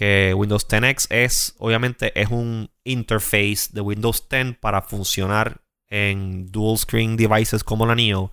que 0.00 0.32
Windows 0.34 0.66
10X 0.66 1.08
es, 1.10 1.54
obviamente, 1.58 2.18
es 2.18 2.30
un 2.30 2.70
interface 2.84 3.68
de 3.70 3.82
Windows 3.82 4.26
10 4.30 4.56
para 4.58 4.80
funcionar 4.80 5.60
en 5.88 6.50
dual 6.50 6.78
screen 6.78 7.18
devices 7.18 7.62
como 7.62 7.84
la 7.84 7.94
Neo. 7.94 8.32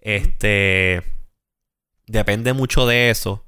Este 0.00 1.02
depende 2.06 2.54
mucho 2.54 2.86
de 2.86 3.10
eso. 3.10 3.44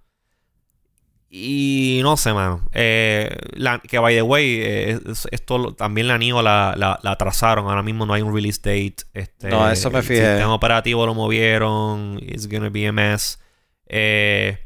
Y 1.36 1.98
no 2.04 2.16
sé, 2.16 2.32
mano. 2.32 2.62
Eh, 2.72 3.28
la- 3.54 3.80
que 3.80 3.98
by 3.98 4.14
the 4.14 4.22
way, 4.22 4.60
eh, 4.62 5.00
es- 5.10 5.26
esto 5.32 5.74
también 5.74 6.06
la 6.06 6.16
Neo 6.16 6.40
la, 6.42 6.74
la, 6.76 7.00
la 7.02 7.10
atrasaron. 7.10 7.66
Ahora 7.66 7.82
mismo 7.82 8.06
no 8.06 8.14
hay 8.14 8.22
un 8.22 8.32
release 8.32 8.60
date. 8.62 9.02
Este, 9.14 9.48
No, 9.48 9.68
eso 9.68 9.90
me 9.90 9.98
el 9.98 10.04
fijé. 10.04 10.20
sistema 10.24 10.54
operativo 10.54 11.04
lo 11.06 11.12
movieron. 11.14 12.20
It's 12.22 12.46
gonna 12.48 12.68
be 12.70 12.86
a 12.86 12.92
mess. 12.92 13.40
Eh, 13.88 14.58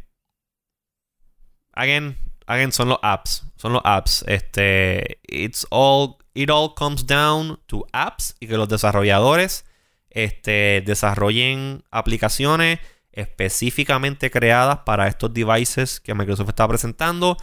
again, 1.73 2.19
again, 2.47 2.73
son 2.73 2.91
los 2.91 2.99
apps. 3.03 3.45
Son 3.57 3.73
los 3.73 3.83
apps. 3.85 4.23
Este. 4.29 5.21
It's 5.27 5.67
all. 5.71 6.17
It 6.35 6.51
all 6.51 6.75
comes 6.75 7.07
down 7.07 7.61
to 7.69 7.87
apps. 7.95 8.37
Y 8.41 8.47
que 8.47 8.59
los 8.59 8.69
desarrolladores. 8.69 9.65
Este. 10.11 10.83
Desarrollen 10.85 11.83
aplicaciones 11.91 12.79
específicamente 13.19 14.31
creadas 14.31 14.79
para 14.81 15.09
estos 15.09 15.33
devices 15.35 16.01
que 16.01 16.15
Microsoft 16.15 16.49
está 16.51 16.67
presentando. 16.69 17.37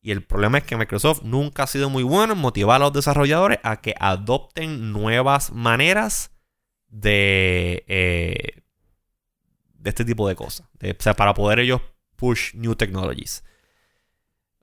Y 0.00 0.10
el 0.10 0.22
problema 0.22 0.58
es 0.58 0.64
que 0.64 0.76
Microsoft 0.76 1.22
nunca 1.22 1.62
ha 1.62 1.66
sido 1.66 1.88
muy 1.90 2.02
bueno 2.02 2.34
en 2.34 2.38
motivar 2.38 2.76
a 2.76 2.84
los 2.84 2.92
desarrolladores 2.92 3.58
a 3.62 3.80
que 3.80 3.94
adopten 3.98 4.92
nuevas 4.92 5.50
maneras 5.52 6.30
de, 6.88 7.84
eh, 7.88 8.62
de 9.78 9.90
este 9.90 10.04
tipo 10.04 10.28
de 10.28 10.36
cosas. 10.36 10.68
De- 10.78 10.92
o 10.98 11.02
sea, 11.02 11.14
para 11.14 11.34
poder 11.34 11.58
ellos 11.60 11.80
push 12.16 12.54
new 12.54 12.74
technologies. 12.74 13.42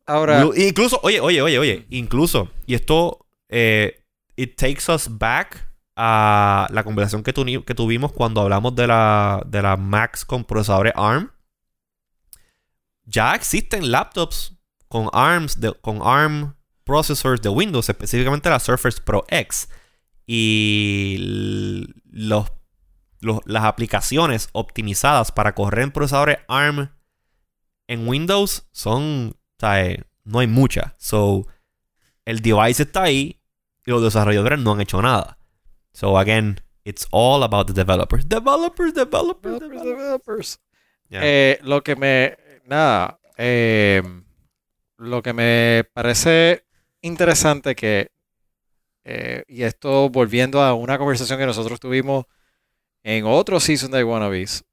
ahora, 0.05 0.43
Lu- 0.43 0.53
Incluso, 0.55 0.99
oye, 1.03 1.19
oye, 1.21 1.41
oye, 1.41 1.57
oye, 1.59 1.85
incluso, 1.89 2.49
y 2.65 2.75
esto, 2.75 3.25
eh, 3.49 4.03
it 4.35 4.55
takes 4.57 4.91
us 4.91 5.07
back 5.17 5.70
a 6.03 6.67
la 6.71 6.83
conversación 6.83 7.21
que, 7.21 7.31
tuvimos 7.31 8.11
cuando 8.11 8.41
hablamos 8.41 8.73
de 8.73 8.87
la, 8.87 9.43
de 9.45 9.61
la 9.61 9.77
Macs 9.77 10.25
con 10.25 10.45
procesadores 10.45 10.93
ARM. 10.95 11.31
Ya 13.05 13.35
existen 13.35 13.91
laptops 13.91 14.57
con 14.87 15.09
ARMs, 15.13 15.59
con 15.81 15.99
ARM 16.01 16.55
processors 16.85 17.39
de 17.43 17.49
Windows, 17.49 17.87
específicamente 17.87 18.49
la 18.49 18.59
Surface 18.59 18.99
Pro 18.99 19.25
X. 19.29 19.69
Y 20.25 21.17
los, 22.09 22.51
las 23.45 23.63
aplicaciones 23.63 24.49
optimizadas 24.53 25.31
para 25.31 25.53
correr 25.53 25.83
en 25.83 25.91
procesadores 25.91 26.39
ARM 26.47 26.89
en 27.87 28.07
Windows 28.07 28.67
son, 28.71 29.37
no 30.23 30.39
hay 30.39 30.47
muchas. 30.47 30.93
So, 30.97 31.45
el 32.25 32.39
device 32.41 32.81
está 32.81 33.03
ahí 33.03 33.39
y 33.85 33.91
los 33.91 34.01
desarrolladores 34.01 34.57
no 34.57 34.71
han 34.71 34.81
hecho 34.81 34.99
nada. 34.99 35.37
So, 35.93 36.17
again, 36.17 36.59
it's 36.85 37.07
all 37.11 37.43
about 37.43 37.67
the 37.67 37.73
developers. 37.73 38.25
Developers, 38.27 38.93
developers, 38.93 39.59
developers, 39.59 39.83
developers. 39.83 40.59
Yeah. 41.09 41.21
Eh, 41.23 41.59
lo 41.63 41.81
que 41.83 41.95
me. 41.95 42.35
Nada. 42.65 43.19
eh, 43.37 44.01
lo 44.97 45.21
que 45.21 45.33
me 45.33 45.83
parece 45.93 46.65
interesante 47.01 47.75
que. 47.75 48.09
eh, 49.03 49.43
y 49.47 49.63
esto 49.63 50.09
volviendo 50.09 50.61
a 50.61 50.73
una 50.75 50.97
conversación 50.99 51.39
que 51.39 51.45
nosotros 51.47 51.79
tuvimos 51.79 52.25
en 53.03 53.25
otro 53.25 53.59
season 53.59 53.89
de 53.91 54.03
Wannabes. 54.03 54.63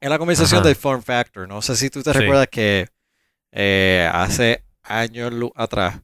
En 0.00 0.08
la 0.10 0.18
conversación 0.18 0.60
Ajá. 0.60 0.68
del 0.68 0.76
form 0.76 1.02
factor. 1.02 1.46
No 1.46 1.60
sé 1.62 1.76
si 1.76 1.90
tú 1.90 2.02
te 2.02 2.12
Sí. 2.12 2.18
recuerdas 2.18 2.48
que 2.48 2.88
eh, 3.52 4.08
hace 4.12 4.64
años 4.82 5.32
atrás. 5.54 6.00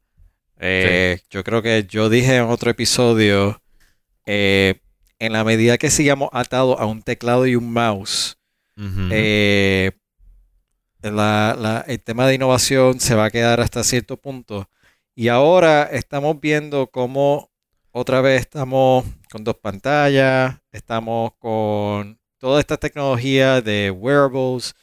eh, 0.59 1.21
Yo 1.31 1.43
creo 1.43 1.63
que 1.63 1.85
yo 1.89 2.09
dije 2.11 2.37
en 2.37 2.45
otro 2.45 2.71
episodio. 2.71 3.62
Eh, 4.27 4.81
en 5.19 5.33
la 5.33 5.45
medida 5.45 5.79
que 5.79 5.91
sigamos 5.91 6.29
atados 6.33 6.79
a 6.81 6.87
un 6.87 7.03
teclado 7.03 7.47
y 7.47 7.57
un 7.57 7.73
mouse. 7.73 8.37
Eh, 9.13 9.93
la- 11.03 11.57
la- 11.59 11.85
el 11.89 12.01
tema 12.03 12.27
de 12.27 12.35
innovación 12.35 13.01
se 13.01 13.15
va 13.15 13.27
a 13.27 13.31
quedar 13.31 13.61
hasta 13.61 13.83
cierto 13.85 14.17
punto. 14.17 14.69
Y 15.15 15.29
ahora 15.29 15.85
estamos 15.85 16.41
viendo 16.41 16.87
cómo 16.87 17.51
otra 17.91 18.21
vez 18.21 18.41
estamos 18.41 19.05
con 19.31 19.45
dos 19.45 19.57
pantallas, 19.57 20.57
estamos 20.71 21.33
con 21.39 22.19
toda 22.39 22.61
esta 22.61 22.77
tecnología 22.77 23.61
de 23.61 23.91
wearables. 23.91 24.75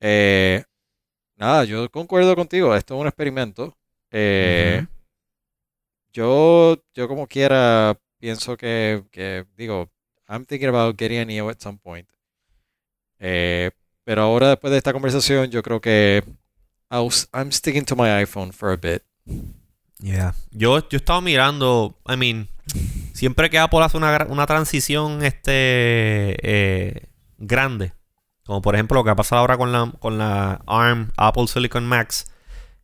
Eh, 0.00 0.62
nada, 1.36 1.64
yo 1.64 1.90
concuerdo 1.90 2.36
contigo, 2.36 2.74
esto 2.76 2.94
es 2.94 3.00
un 3.00 3.06
experimento. 3.06 3.76
Eh, 4.10 4.86
yo, 6.12 6.76
yo 6.94 7.08
como 7.08 7.26
quiera 7.26 7.98
pienso 8.22 8.56
que, 8.56 9.02
digo, 9.56 9.90
I'm 10.28 10.46
thinking 10.46 10.68
about 10.68 10.96
getting 10.96 11.18
a 11.18 11.24
Neo 11.24 11.50
at 11.50 11.58
some 11.58 11.76
point. 11.76 12.08
Eh, 13.18 13.72
pero 14.04 14.22
ahora 14.22 14.50
después 14.50 14.70
de 14.70 14.78
esta 14.78 14.92
conversación, 14.92 15.50
yo 15.50 15.60
creo 15.62 15.80
que 15.80 16.22
I'll 16.88 17.10
I'm 17.32 17.50
sticking 17.50 17.84
to 17.86 17.96
my 17.96 18.10
iPhone 18.22 18.52
for 18.52 18.70
a 18.70 18.76
bit. 18.76 19.02
Yeah. 19.98 20.34
Yo, 20.52 20.88
yo 20.88 20.98
estaba 20.98 21.20
mirando, 21.20 21.98
I 22.08 22.16
mean, 22.16 22.48
siempre 23.12 23.50
que 23.50 23.58
Apple 23.58 23.82
hace 23.82 23.96
una, 23.96 24.26
una 24.28 24.46
transición 24.46 25.24
este 25.24 26.36
eh, 26.42 27.08
grande, 27.38 27.92
como 28.46 28.62
por 28.62 28.76
ejemplo 28.76 28.98
lo 28.98 29.04
que 29.04 29.10
ha 29.10 29.16
pasado 29.16 29.40
ahora 29.40 29.56
con 29.56 29.72
la, 29.72 29.92
con 29.98 30.16
la 30.18 30.62
ARM 30.66 31.10
Apple 31.16 31.48
Silicon 31.48 31.86
Max 31.86 32.26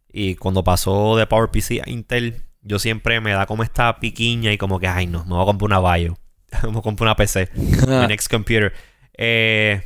y 0.09 0.35
cuando 0.35 0.65
pasó 0.65 1.17
de 1.17 1.27
PowerPC 1.27 1.83
a 1.85 1.91
Intel, 1.91 2.48
yo 2.69 2.79
siempre 2.79 3.21
me 3.21 3.33
da 3.33 3.47
como 3.47 3.63
esta 3.63 3.99
piquiña 3.99 4.53
y 4.53 4.59
como 4.59 4.79
que, 4.79 4.87
ay 4.87 5.07
no, 5.07 5.25
me 5.25 5.31
voy 5.35 5.43
a 5.43 5.47
comprar 5.47 5.67
una 5.81 5.97
Bio, 5.97 6.19
me 6.63 6.69
voy 6.69 6.79
a 6.79 6.83
comprar 6.83 7.07
una 7.09 7.17
PC. 7.17 7.51
My 7.55 8.07
next 8.07 8.31
computer. 8.31 8.73
Eh, 9.17 9.83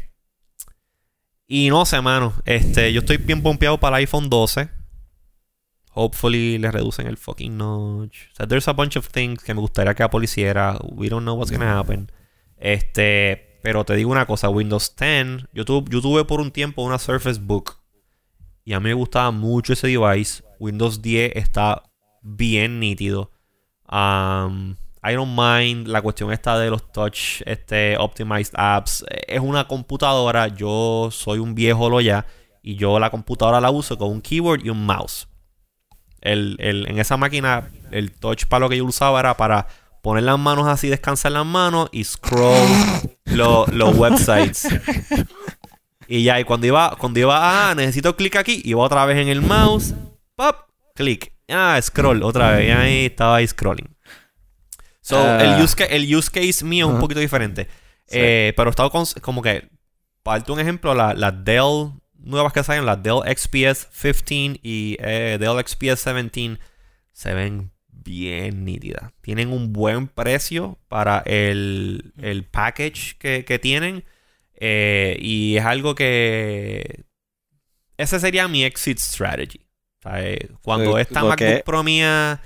y 1.46 1.68
no 1.70 1.84
sé, 1.86 2.00
mano. 2.00 2.34
Este, 2.44 2.92
yo 2.92 3.00
estoy 3.00 3.16
bien 3.18 3.42
pompeado 3.42 3.78
para 3.78 3.96
el 3.98 4.02
iPhone 4.02 4.28
12. 4.28 4.68
Hopefully 5.94 6.56
le 6.58 6.70
reducen 6.70 7.06
el 7.06 7.18
fucking 7.18 7.56
notch. 7.56 8.28
O 8.32 8.34
sea, 8.36 8.46
there's 8.46 8.66
a 8.68 8.72
bunch 8.72 8.96
of 8.96 9.08
things 9.08 9.42
que 9.42 9.52
me 9.52 9.60
gustaría 9.60 9.94
que 9.94 10.02
Apple 10.02 10.24
hiciera. 10.24 10.78
We 10.90 11.08
don't 11.10 11.24
know 11.24 11.34
what's 11.34 11.50
gonna 11.52 11.78
happen. 11.78 12.10
Este, 12.56 13.58
pero 13.62 13.84
te 13.84 13.94
digo 13.94 14.10
una 14.10 14.24
cosa, 14.26 14.48
Windows 14.48 14.94
10, 14.96 15.48
yo, 15.52 15.64
tu- 15.64 15.84
yo 15.90 16.00
tuve 16.00 16.24
por 16.24 16.40
un 16.40 16.50
tiempo 16.50 16.82
una 16.82 16.98
Surface 16.98 17.38
Book. 17.40 17.78
Y 18.64 18.72
a 18.72 18.80
mí 18.80 18.88
me 18.88 18.94
gustaba 18.94 19.30
mucho 19.32 19.74
ese 19.74 19.88
device. 19.88 20.42
Windows 20.58 21.02
10 21.02 21.32
está 21.34 21.82
bien 22.22 22.80
nítido. 22.80 23.30
Um, 23.90 24.76
I 25.04 25.14
don't 25.14 25.36
mind 25.36 25.88
la 25.88 26.00
cuestión 26.00 26.32
esta 26.32 26.58
de 26.58 26.70
los 26.70 26.90
touch 26.92 27.42
este, 27.44 27.96
optimized 27.98 28.52
apps. 28.54 29.04
Eh, 29.10 29.24
Es 29.36 29.40
una 29.40 29.66
computadora. 29.66 30.48
Yo 30.48 31.08
soy 31.12 31.38
un 31.40 31.54
viejo 31.54 31.90
lo 31.90 32.00
ya. 32.00 32.24
Y 32.62 32.76
yo 32.76 32.98
la 33.00 33.10
computadora 33.10 33.60
la 33.60 33.70
uso 33.70 33.98
con 33.98 34.08
un 34.10 34.20
keyboard 34.22 34.64
y 34.64 34.70
un 34.70 34.86
mouse. 34.86 35.26
El, 36.20 36.56
el- 36.60 36.88
en 36.88 36.98
esa 37.00 37.16
máquina, 37.16 37.68
el 37.90 38.12
touch 38.12 38.46
para 38.46 38.60
lo 38.60 38.68
que 38.68 38.76
yo 38.76 38.84
usaba 38.84 39.18
era 39.18 39.36
para 39.36 39.66
poner 40.02 40.22
las 40.22 40.38
manos 40.38 40.68
así, 40.68 40.88
descansar 40.88 41.32
las 41.32 41.44
manos 41.46 41.88
y 41.92 42.04
scroll 42.04 42.68
lo- 43.24 43.66
los 43.66 43.96
websites. 43.96 44.68
Y 46.06 46.22
ya, 46.24 46.38
y 46.40 46.44
cuando 46.44 46.66
iba, 46.66 46.94
cuando 46.98 47.18
iba, 47.20 47.70
ah, 47.70 47.74
necesito 47.74 48.14
clic 48.16 48.36
aquí, 48.36 48.60
iba 48.64 48.80
otra 48.82 49.04
vez 49.06 49.18
en 49.18 49.28
el 49.28 49.40
mouse, 49.42 49.94
pop, 50.36 50.56
clic, 50.94 51.31
ah, 51.48 51.78
scroll, 51.82 52.22
otra 52.22 52.52
vez, 52.52 52.74
ahí 52.76 53.06
estaba 53.06 53.36
ahí 53.36 53.46
scrolling. 53.46 53.94
So, 55.00 55.16
Ah. 55.18 55.56
el, 55.56 55.62
use 55.62 55.74
ca- 55.76 55.84
el 55.86 56.14
use 56.14 56.30
case 56.30 56.64
mío 56.64 56.86
es 56.88 56.94
un 56.94 57.00
poquito 57.00 57.20
diferente. 57.20 57.66
Sí. 58.06 58.18
Eh, 58.20 58.52
pero 58.56 58.68
he 58.68 58.72
estado 58.72 58.90
con- 58.90 59.06
como 59.20 59.42
que, 59.42 59.68
para 60.22 60.38
darte 60.38 60.52
un 60.52 60.60
ejemplo, 60.60 60.94
las 60.94 61.16
la 61.18 61.32
Dell 61.32 61.92
nuevas 62.18 62.52
que 62.52 62.62
salen, 62.62 62.86
las 62.86 63.02
Dell 63.02 63.20
XPS 63.26 63.86
15 64.22 64.60
y 64.62 64.96
eh, 65.00 65.38
Dell 65.40 65.58
XPS 65.66 66.04
17, 66.14 66.58
se 67.12 67.34
ven 67.34 67.72
bien 67.88 68.64
nítidas. 68.64 69.12
Tienen 69.22 69.52
un 69.52 69.72
buen 69.72 70.06
precio 70.08 70.78
para 70.88 71.18
el, 71.26 72.12
el 72.20 72.44
package 72.44 73.16
que, 73.18 73.44
que 73.44 73.58
tienen. 73.58 74.04
eh, 74.64 75.16
y 75.20 75.56
es 75.56 75.64
algo 75.64 75.96
que... 75.96 77.04
Ese 77.96 78.20
sería 78.20 78.46
mi 78.46 78.62
exit 78.64 78.98
strategy. 78.98 79.60
Cuando 80.62 80.98
esta 80.98 81.22
MacBook 81.24 81.62
Pro 81.64 81.82
mía... 81.82 82.40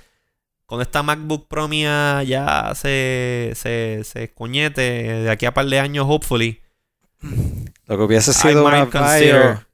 Cuando 0.66 0.82
esta 0.82 1.02
MacBook 1.04 1.46
Pro 1.46 1.68
mía 1.68 2.22
ya 2.24 2.72
se, 2.74 3.52
se, 3.54 4.02
se 4.04 4.24
escoñete 4.24 4.80
de 4.82 5.30
aquí 5.30 5.46
a 5.46 5.54
par 5.54 5.66
de 5.66 5.78
años, 5.78 6.06
hopefully. 6.08 6.60
Lo 7.86 7.96
que 7.96 8.02
hubiese 8.02 8.32
sido 8.32 8.66
una 8.66 8.84
Vaio, 8.86 9.64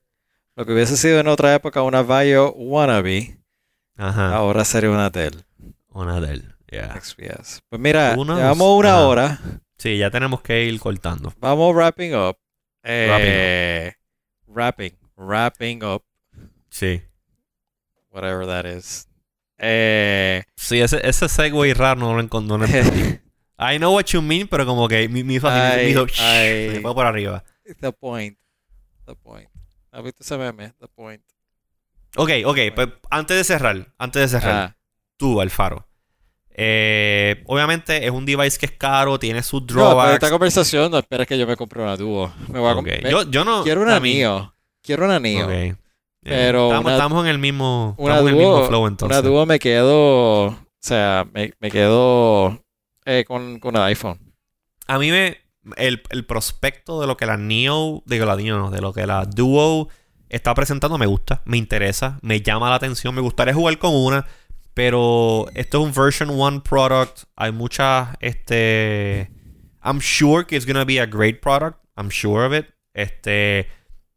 lo 0.55 0.67
que 0.67 0.73
hubiese 0.75 0.99
sido 0.99 1.19
en 1.21 1.29
otra 1.29 1.55
época 1.55 1.81
una 1.83 2.03
Vaio 2.03 2.53
wannabe, 2.53 3.39
Ajá. 3.97 4.35
ahora 4.37 4.65
sería 4.67 4.91
una 4.91 5.09
Dell 5.09 5.45
Una 5.89 6.21
Dell. 6.21 6.55
Yeah. 6.71 6.95
XPS. 7.01 7.63
Pues 7.71 7.81
mira, 7.81 8.15
Unos- 8.17 8.39
llevamos 8.39 8.79
una 8.79 8.91
ajá. 8.97 9.07
hora, 9.07 9.41
Sí, 9.79 9.97
ya 9.99 10.11
tenemos 10.11 10.43
que 10.43 10.65
ir 10.65 10.79
cortando. 10.79 11.33
vamos 11.39 11.75
wrapping 11.75 12.15
up. 12.15 12.37
Eh, 12.83 13.93
wrapping, 14.47 14.93
wrapping 15.17 15.83
up, 15.85 16.03
Sí. 16.69 17.03
Whatever 18.13 18.47
that 18.47 18.65
is. 18.67 19.09
Eh, 19.59 20.43
Sí, 20.57 20.81
ese, 20.81 21.01
ese 21.07 21.29
segue 21.29 21.75
raro 21.75 22.01
no 22.01 22.15
lo 22.15 22.21
encontré. 22.21 22.49
No 22.49 22.59
lo 22.59 22.65
entendí. 22.65 23.19
I 23.59 23.79
know 23.79 23.95
what 23.95 24.07
you 24.07 24.21
mean, 24.23 24.49
pero 24.49 24.67
como 24.67 24.89
que 24.89 25.09
me 25.09 25.21
hizo 25.21 25.49
así, 25.49 25.77
me 25.77 25.89
hizo 25.91 26.07
me 26.07 26.81
fue 26.81 26.95
por 26.95 27.07
arriba. 27.07 27.45
the 27.81 27.93
point, 27.93 28.37
the 29.07 29.15
point. 29.15 29.49
¿Has 29.93 30.03
visto 30.03 30.23
ese 30.25 30.37
meme? 30.37 30.73
The 30.81 30.89
point. 30.89 31.23
Ok, 32.17 32.31
ok, 32.45 32.59
pues 32.75 32.89
antes 33.11 33.37
de 33.37 33.45
cerrar, 33.45 33.93
antes 33.99 34.23
de 34.23 34.29
cerrar, 34.41 34.55
Ah, 34.55 34.77
tú, 35.17 35.41
Alfaro. 35.41 35.87
Eh, 36.51 37.43
obviamente 37.47 38.05
es 38.05 38.11
un 38.11 38.27
device 38.27 38.59
que 38.59 38.67
es 38.67 38.73
caro, 38.73 39.19
tiene 39.19 39.43
sus 39.43 39.63
no, 39.63 39.67
pero 39.69 39.81
drawbacks. 39.81 40.15
esta 40.15 40.31
conversación 40.31 40.91
no 40.91 40.99
esperes 40.99 41.27
que 41.27 41.39
yo 41.39 41.47
me 41.47 41.57
compre 41.57 41.83
una 41.83 41.97
Duo. 41.97 42.33
Me 42.49 42.59
voy 42.59 42.69
a 42.69 42.73
Ok, 42.75 42.87
comp- 42.87 43.03
me- 43.05 43.11
Yo, 43.11 43.23
yo 43.31 43.45
no. 43.45 43.63
quiero 43.63 43.83
una 43.83 43.97
a 43.97 44.01
mí- 44.01 44.15
Neo. 44.17 44.55
Quiero 44.83 45.05
una 45.07 45.19
Neo. 45.21 45.47
Ok. 45.47 45.79
Pero 46.23 46.65
estamos, 46.69 46.85
una- 46.85 46.95
estamos 46.95 47.25
en 47.25 47.31
el 47.31 47.39
mismo, 47.39 47.95
Una 47.99 48.15
estamos 48.15 48.31
en 48.31 48.35
el 48.37 48.41
mismo 48.43 48.57
Duo, 48.59 48.67
flow 48.69 48.87
entonces. 48.87 49.19
una 49.19 49.29
Duo 49.29 49.47
me 49.47 49.59
quedo, 49.59 50.45
o 50.47 50.57
sea, 50.81 51.27
me, 51.33 51.53
me 51.61 51.71
quedo 51.71 52.63
eh, 53.05 53.25
con, 53.27 53.59
con 53.59 53.75
el 53.77 53.83
iPhone. 53.83 54.19
A 54.87 54.99
mí 54.99 55.11
me. 55.11 55.39
El, 55.77 56.03
el 56.11 56.27
prospecto 56.27 57.01
de 57.01 57.07
lo 57.07 57.17
que 57.17 57.25
la 57.27 57.37
Neo. 57.37 58.03
Digo, 58.07 58.27
la 58.27 58.37
Neo 58.37 58.59
no, 58.59 58.71
de 58.71 58.81
lo 58.81 58.93
que 58.93 59.07
la 59.07 59.25
Duo 59.25 59.89
está 60.29 60.55
presentando 60.55 60.97
me 60.99 61.07
gusta, 61.07 61.43
me 61.45 61.57
interesa, 61.57 62.19
me 62.23 62.41
llama 62.41 62.69
la 62.71 62.77
atención. 62.77 63.15
Me 63.15 63.21
gustaría 63.21 63.55
jugar 63.55 63.79
con 63.79 63.95
una. 63.95 64.27
Pero 64.75 65.47
esto 65.55 65.81
es 65.81 65.85
un 65.85 65.93
version 65.93 66.31
1 66.31 66.63
product. 66.63 67.25
Hay 67.37 67.53
muchas. 67.53 68.09
Este. 68.21 69.31
I'm 69.85 70.01
sure 70.01 70.47
que 70.47 70.57
it's 70.57 70.67
gonna 70.67 70.85
be 70.85 70.99
a 71.01 71.07
great 71.07 71.41
product. 71.41 71.79
I'm 71.97 72.11
sure 72.11 72.47
of 72.47 72.55
it. 72.55 72.67
Este. 72.95 73.69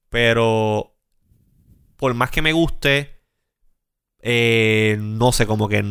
Pero. 0.09 0.94
Por 1.97 2.13
más 2.13 2.31
que 2.31 2.41
me 2.41 2.53
guste. 2.53 3.15
eh, 4.27 4.97
no 4.99 5.31
sé, 5.31 5.45
como 5.45 5.69
que 5.69 5.83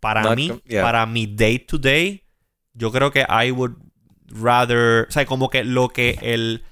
para 0.00 0.22
Not 0.22 0.36
mí, 0.36 0.52
yeah. 0.66 0.82
para 0.82 1.06
mi 1.06 1.26
day 1.26 1.58
to 1.58 1.78
day, 1.78 2.24
yo 2.74 2.92
creo 2.92 3.10
que 3.10 3.20
I 3.20 3.50
would 3.50 3.76
rather, 4.26 5.06
o 5.08 5.10
sea, 5.10 5.24
como 5.24 5.48
que 5.48 5.64
lo 5.64 5.88
que 5.88 6.18
el 6.20 6.62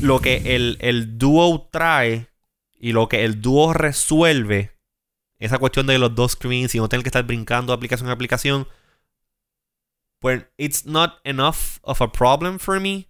lo 0.00 0.20
que 0.20 0.54
el, 0.54 0.76
el 0.80 1.18
dúo 1.18 1.68
trae 1.72 2.28
y 2.78 2.92
lo 2.92 3.08
que 3.08 3.24
el 3.24 3.40
dúo 3.40 3.72
resuelve, 3.72 4.78
esa 5.38 5.58
cuestión 5.58 5.86
de 5.86 5.98
los 5.98 6.14
dos 6.14 6.32
screens 6.32 6.74
y 6.74 6.78
no 6.78 6.88
tener 6.88 7.02
que 7.02 7.08
estar 7.08 7.24
brincando 7.24 7.72
aplicación 7.72 8.08
a 8.08 8.12
aplicación, 8.12 8.68
pues 10.20 10.46
it's 10.56 10.86
not 10.86 11.18
enough 11.24 11.78
of 11.82 12.00
a 12.00 12.12
problem 12.12 12.58
for 12.58 12.80
me 12.80 13.08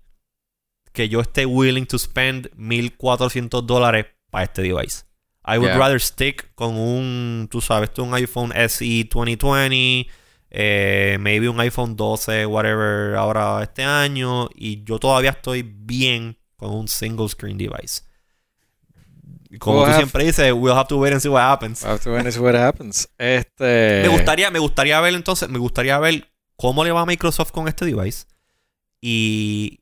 que 0.93 1.09
yo 1.09 1.21
esté 1.21 1.45
willing 1.45 1.87
to 1.87 1.99
spend 1.99 2.51
1400 2.57 3.67
dólares 3.67 4.07
para 4.31 4.45
este 4.45 4.63
device. 4.63 5.05
I 5.49 5.59
would 5.59 5.69
Yeah. 5.71 5.79
rather 5.79 6.01
stick 6.01 6.53
con 6.55 6.77
un, 6.77 7.49
tú 7.51 7.61
sabes, 7.61 7.93
tú 7.93 8.03
un 8.03 8.15
iPhone 8.15 8.53
SE 8.53 9.05
2020, 9.05 10.09
eh, 10.51 11.17
maybe 11.21 11.49
un 11.49 11.61
iPhone 11.61 11.95
12, 11.97 12.47
whatever, 12.47 13.15
ahora 13.17 13.63
este 13.63 13.85
año, 13.85 14.49
y 14.55 14.83
yo 14.85 14.99
todavía 14.99 15.31
estoy 15.31 15.63
bien 15.63 16.37
con 16.57 16.73
un 16.73 16.89
single 16.89 17.29
screen 17.29 17.57
device. 17.59 18.03
Como 19.61 19.79
We'll 19.79 19.87
tú 19.87 19.91
have- 19.93 19.97
siempre 19.99 20.25
dices, 20.25 20.53
we'll 20.53 20.75
have 20.77 20.89
to 20.89 20.99
wait 20.99 21.13
and 21.13 21.21
see 21.23 21.29
what 21.29 21.43
happens. 21.43 21.83
We'll 21.83 21.93
have 21.93 22.03
to 22.03 22.11
wait 22.13 22.25
and 22.27 22.33
see 22.33 22.41
what 22.41 22.55
happens. 22.57 23.09
Este, 23.19 24.03
Me 24.03 24.09
gustaría, 24.09 24.51
me 24.51 24.59
gustaría 24.59 25.01
ver 25.01 25.15
entonces, 25.15 25.49
me 25.49 25.59
gustaría 25.59 25.99
ver 26.01 26.29
cómo 26.57 26.83
le 26.85 26.91
va 26.91 27.03
a 27.03 27.07
Microsoft 27.07 27.53
con 27.53 27.69
este 27.69 27.85
device 27.85 28.25
y 29.01 29.81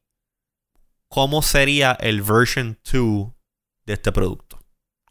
cómo 1.08 1.40
sería 1.42 1.92
el 2.00 2.20
version 2.22 2.78
2 2.92 3.28
de 3.86 3.92
este 3.94 4.12
producto. 4.12 4.58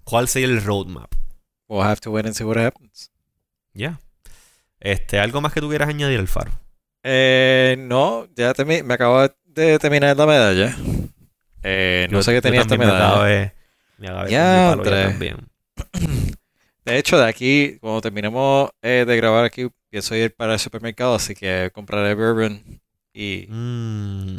¿Cuál 0.03 0.27
sería 0.27 0.47
el 0.49 0.63
roadmap? 0.63 1.11
We'll 1.67 1.83
have 1.83 2.01
to 2.01 2.11
wait 2.11 2.25
and 2.25 2.35
see 2.35 2.43
what 2.43 2.57
happens. 2.57 3.11
Ya. 3.73 3.99
Este, 4.79 5.19
¿algo 5.19 5.39
más 5.41 5.53
que 5.53 5.61
tú 5.61 5.69
quieras 5.69 5.89
añadir, 5.89 6.19
Alfaro? 6.19 6.51
Eh, 7.03 7.75
no, 7.79 8.27
ya 8.35 8.53
me 8.65 8.93
acabo 8.93 9.27
de 9.45 9.79
terminar 9.79 10.15
la 10.17 10.25
medalla. 10.25 10.75
Eh, 11.63 12.07
no 12.11 12.17
Yo- 12.19 12.23
sé 12.23 12.33
qué 12.33 12.41
tenía 12.41 12.61
esta 12.61 12.77
medalla. 12.77 13.53
me 13.97 14.07
acabé 14.09 14.29
Ya, 14.29 14.75
también. 15.09 15.37
De 16.85 16.97
hecho, 16.97 17.17
de 17.17 17.25
aquí, 17.25 17.77
cuando 17.79 18.01
terminemos 18.01 18.69
eh, 18.81 19.05
de 19.07 19.15
grabar 19.15 19.45
aquí, 19.45 19.69
pienso 19.89 20.15
ir 20.17 20.35
para 20.35 20.53
el 20.53 20.59
supermercado, 20.59 21.15
así 21.15 21.33
que 21.33 21.71
compraré 21.73 22.13
bourbon 22.13 22.61
y, 23.13 23.45
Mm, 23.49 24.37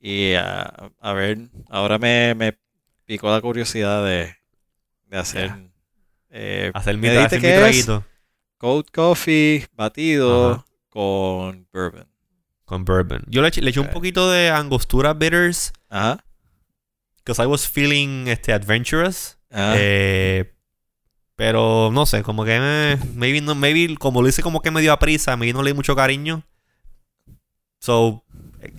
y 0.00 0.34
a, 0.34 0.90
a 1.00 1.12
ver, 1.14 1.38
ahora 1.70 1.98
me, 1.98 2.34
me 2.34 2.58
picó 3.06 3.30
la 3.30 3.40
curiosidad 3.40 4.04
de, 4.04 4.36
de 5.06 5.16
hacer 5.16 5.52
eh, 6.30 6.70
hacer 6.74 6.96
mi, 6.98 7.08
¿Me 7.08 7.18
hacer 7.18 7.40
mi 7.40 7.48
traguito 7.48 8.04
cold 8.58 8.86
coffee 8.92 9.66
batido 9.72 10.52
Ajá. 10.52 10.64
con 10.88 11.66
bourbon. 11.72 12.06
con 12.64 12.84
bourbon. 12.84 13.22
Yo 13.28 13.42
le 13.42 13.48
eché, 13.48 13.62
le 13.62 13.70
eché 13.70 13.80
un 13.80 13.90
poquito 13.90 14.30
de 14.30 14.50
angostura 14.50 15.14
bitters 15.14 15.72
Ajá. 15.88 16.24
because 17.18 17.40
I 17.42 17.46
was 17.46 17.66
feeling 17.68 18.26
este, 18.28 18.52
adventurous. 18.52 19.38
ajá. 19.50 19.74
Eh, 19.78 20.52
pero 21.36 21.90
no 21.92 22.06
sé, 22.06 22.22
como 22.22 22.44
que 22.46 22.56
eh, 22.58 22.98
maybe, 23.14 23.42
no, 23.42 23.54
maybe 23.54 23.94
como 23.96 24.22
lo 24.22 24.28
hice 24.28 24.42
como 24.42 24.62
que 24.62 24.70
me 24.70 24.80
dio 24.80 24.90
a 24.92 24.98
prisa, 24.98 25.36
maybe 25.36 25.52
no 25.52 25.62
le 25.62 25.70
di 25.72 25.74
mucho 25.76 25.94
cariño. 25.94 26.42
So, 27.78 28.24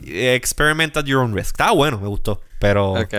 eh, 0.04 0.34
experiment 0.34 0.98
at 0.98 1.06
your 1.06 1.20
own 1.22 1.36
risk. 1.36 1.52
Está 1.54 1.72
bueno, 1.72 2.00
me 2.00 2.08
gustó. 2.08 2.42
Pero 2.60 2.94
Ok. 2.94 3.14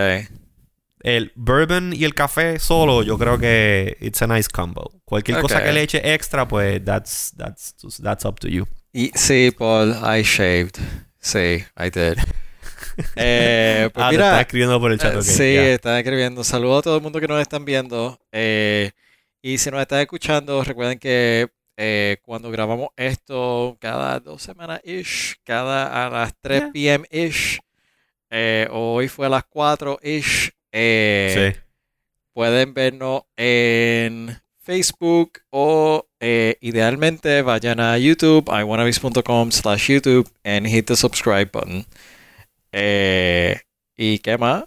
El 1.02 1.32
bourbon 1.36 1.92
y 1.92 2.04
el 2.04 2.14
café 2.14 2.58
solo, 2.58 3.02
yo 3.02 3.18
creo 3.18 3.38
que 3.38 3.96
it's 4.00 4.20
a 4.22 4.26
nice 4.26 4.48
combo. 4.48 4.90
Cualquier 5.04 5.40
cosa 5.40 5.62
que 5.62 5.72
le 5.72 5.82
eche 5.82 6.12
extra, 6.14 6.46
pues 6.48 6.84
that's, 6.84 7.32
that's, 7.36 7.74
that's 8.02 8.24
up 8.24 8.38
to 8.40 8.48
you. 8.48 8.66
Y, 8.92 9.10
sí, 9.14 9.50
Paul, 9.56 9.90
I 10.02 10.22
shaved. 10.22 10.76
Sí, 11.20 11.64
I 11.76 11.90
did. 11.92 12.18
Eh, 13.14 13.90
pues 13.94 14.04
ah, 14.06 14.08
te 14.10 14.14
estás 14.16 14.40
escribiendo 14.40 14.80
por 14.80 14.90
el 14.90 14.98
chat, 14.98 15.14
Eh, 15.14 15.18
ok, 15.18 15.22
sí, 15.22 15.54
ya. 15.54 15.68
están 15.74 15.96
escribiendo. 15.98 16.42
Saludos 16.42 16.80
a 16.80 16.82
todo 16.82 16.96
el 16.96 17.02
mundo 17.02 17.20
que 17.20 17.28
nos 17.28 17.40
están 17.40 17.64
viendo. 17.64 18.18
Eh, 18.32 18.90
y 19.40 19.58
si 19.58 19.70
nos 19.70 19.80
están 19.80 20.00
escuchando, 20.00 20.62
recuerden 20.64 20.98
que 20.98 21.48
eh, 21.76 22.16
cuando 22.22 22.50
grabamos 22.50 22.88
esto, 22.96 23.76
cada 23.80 24.18
dos 24.18 24.42
semanas 24.42 24.80
ish, 24.84 25.36
cada 25.44 26.06
a 26.06 26.10
las 26.10 26.32
3 26.40 26.60
Yeah. 26.72 26.72
p.m. 26.72 27.04
ish, 27.10 27.60
eh, 28.30 28.66
hoy 28.72 29.06
fue 29.06 29.26
a 29.26 29.30
las 29.30 29.44
4 29.44 30.00
ish, 30.02 30.50
eh, 30.72 31.52
Sí. 31.54 31.60
pueden 32.32 32.74
vernos 32.74 33.22
en 33.36 34.40
Facebook 34.62 35.40
o 35.50 36.06
eh, 36.20 36.56
idealmente 36.60 37.42
vayan 37.42 37.80
a 37.80 37.96
YouTube, 37.98 38.44
iwannabes.com 38.48 39.50
slash 39.50 39.90
YouTube 39.90 40.30
and 40.44 40.66
hit 40.66 40.86
the 40.86 40.96
subscribe 40.96 41.46
button. 41.52 41.86
Eh, 42.72 43.60
¿Y 43.96 44.18
qué 44.18 44.36
más? 44.38 44.64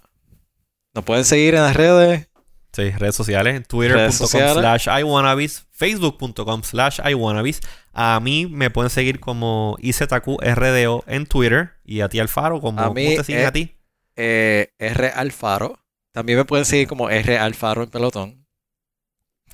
Nos 0.94 1.04
pueden 1.04 1.24
seguir 1.24 1.54
en 1.54 1.62
las 1.62 1.76
redes. 1.76 2.28
Sí, 2.72 2.90
redes 2.90 3.14
sociales, 3.14 3.66
twitter.com 3.68 4.08
slash 4.08 4.88
iwannabes, 5.00 5.66
facebook.com 5.70 6.62
slash 6.62 7.00
iwannabes. 7.04 7.60
A 7.92 8.18
mí 8.20 8.46
me 8.46 8.70
pueden 8.70 8.88
seguir 8.90 9.20
como 9.20 9.76
IZQRDO 9.80 11.04
en 11.06 11.26
Twitter 11.26 11.72
y 11.84 12.00
a 12.00 12.08
ti 12.08 12.18
Alfaro, 12.18 12.60
como, 12.60 12.80
A 12.80 12.84
¿cómo 12.84 12.94
mí, 12.94 13.14
te 13.16 13.24
siguen 13.24 13.42
eh, 13.42 13.46
a 13.46 13.52
ti? 13.52 13.76
R 14.16 15.08
Alfaro. 15.14 15.78
También 16.12 16.38
me 16.38 16.44
pueden 16.44 16.64
seguir 16.64 16.86
como 16.88 17.08
R 17.10 17.38
Alfaro 17.38 17.82
en 17.82 17.90
pelotón. 17.90 18.46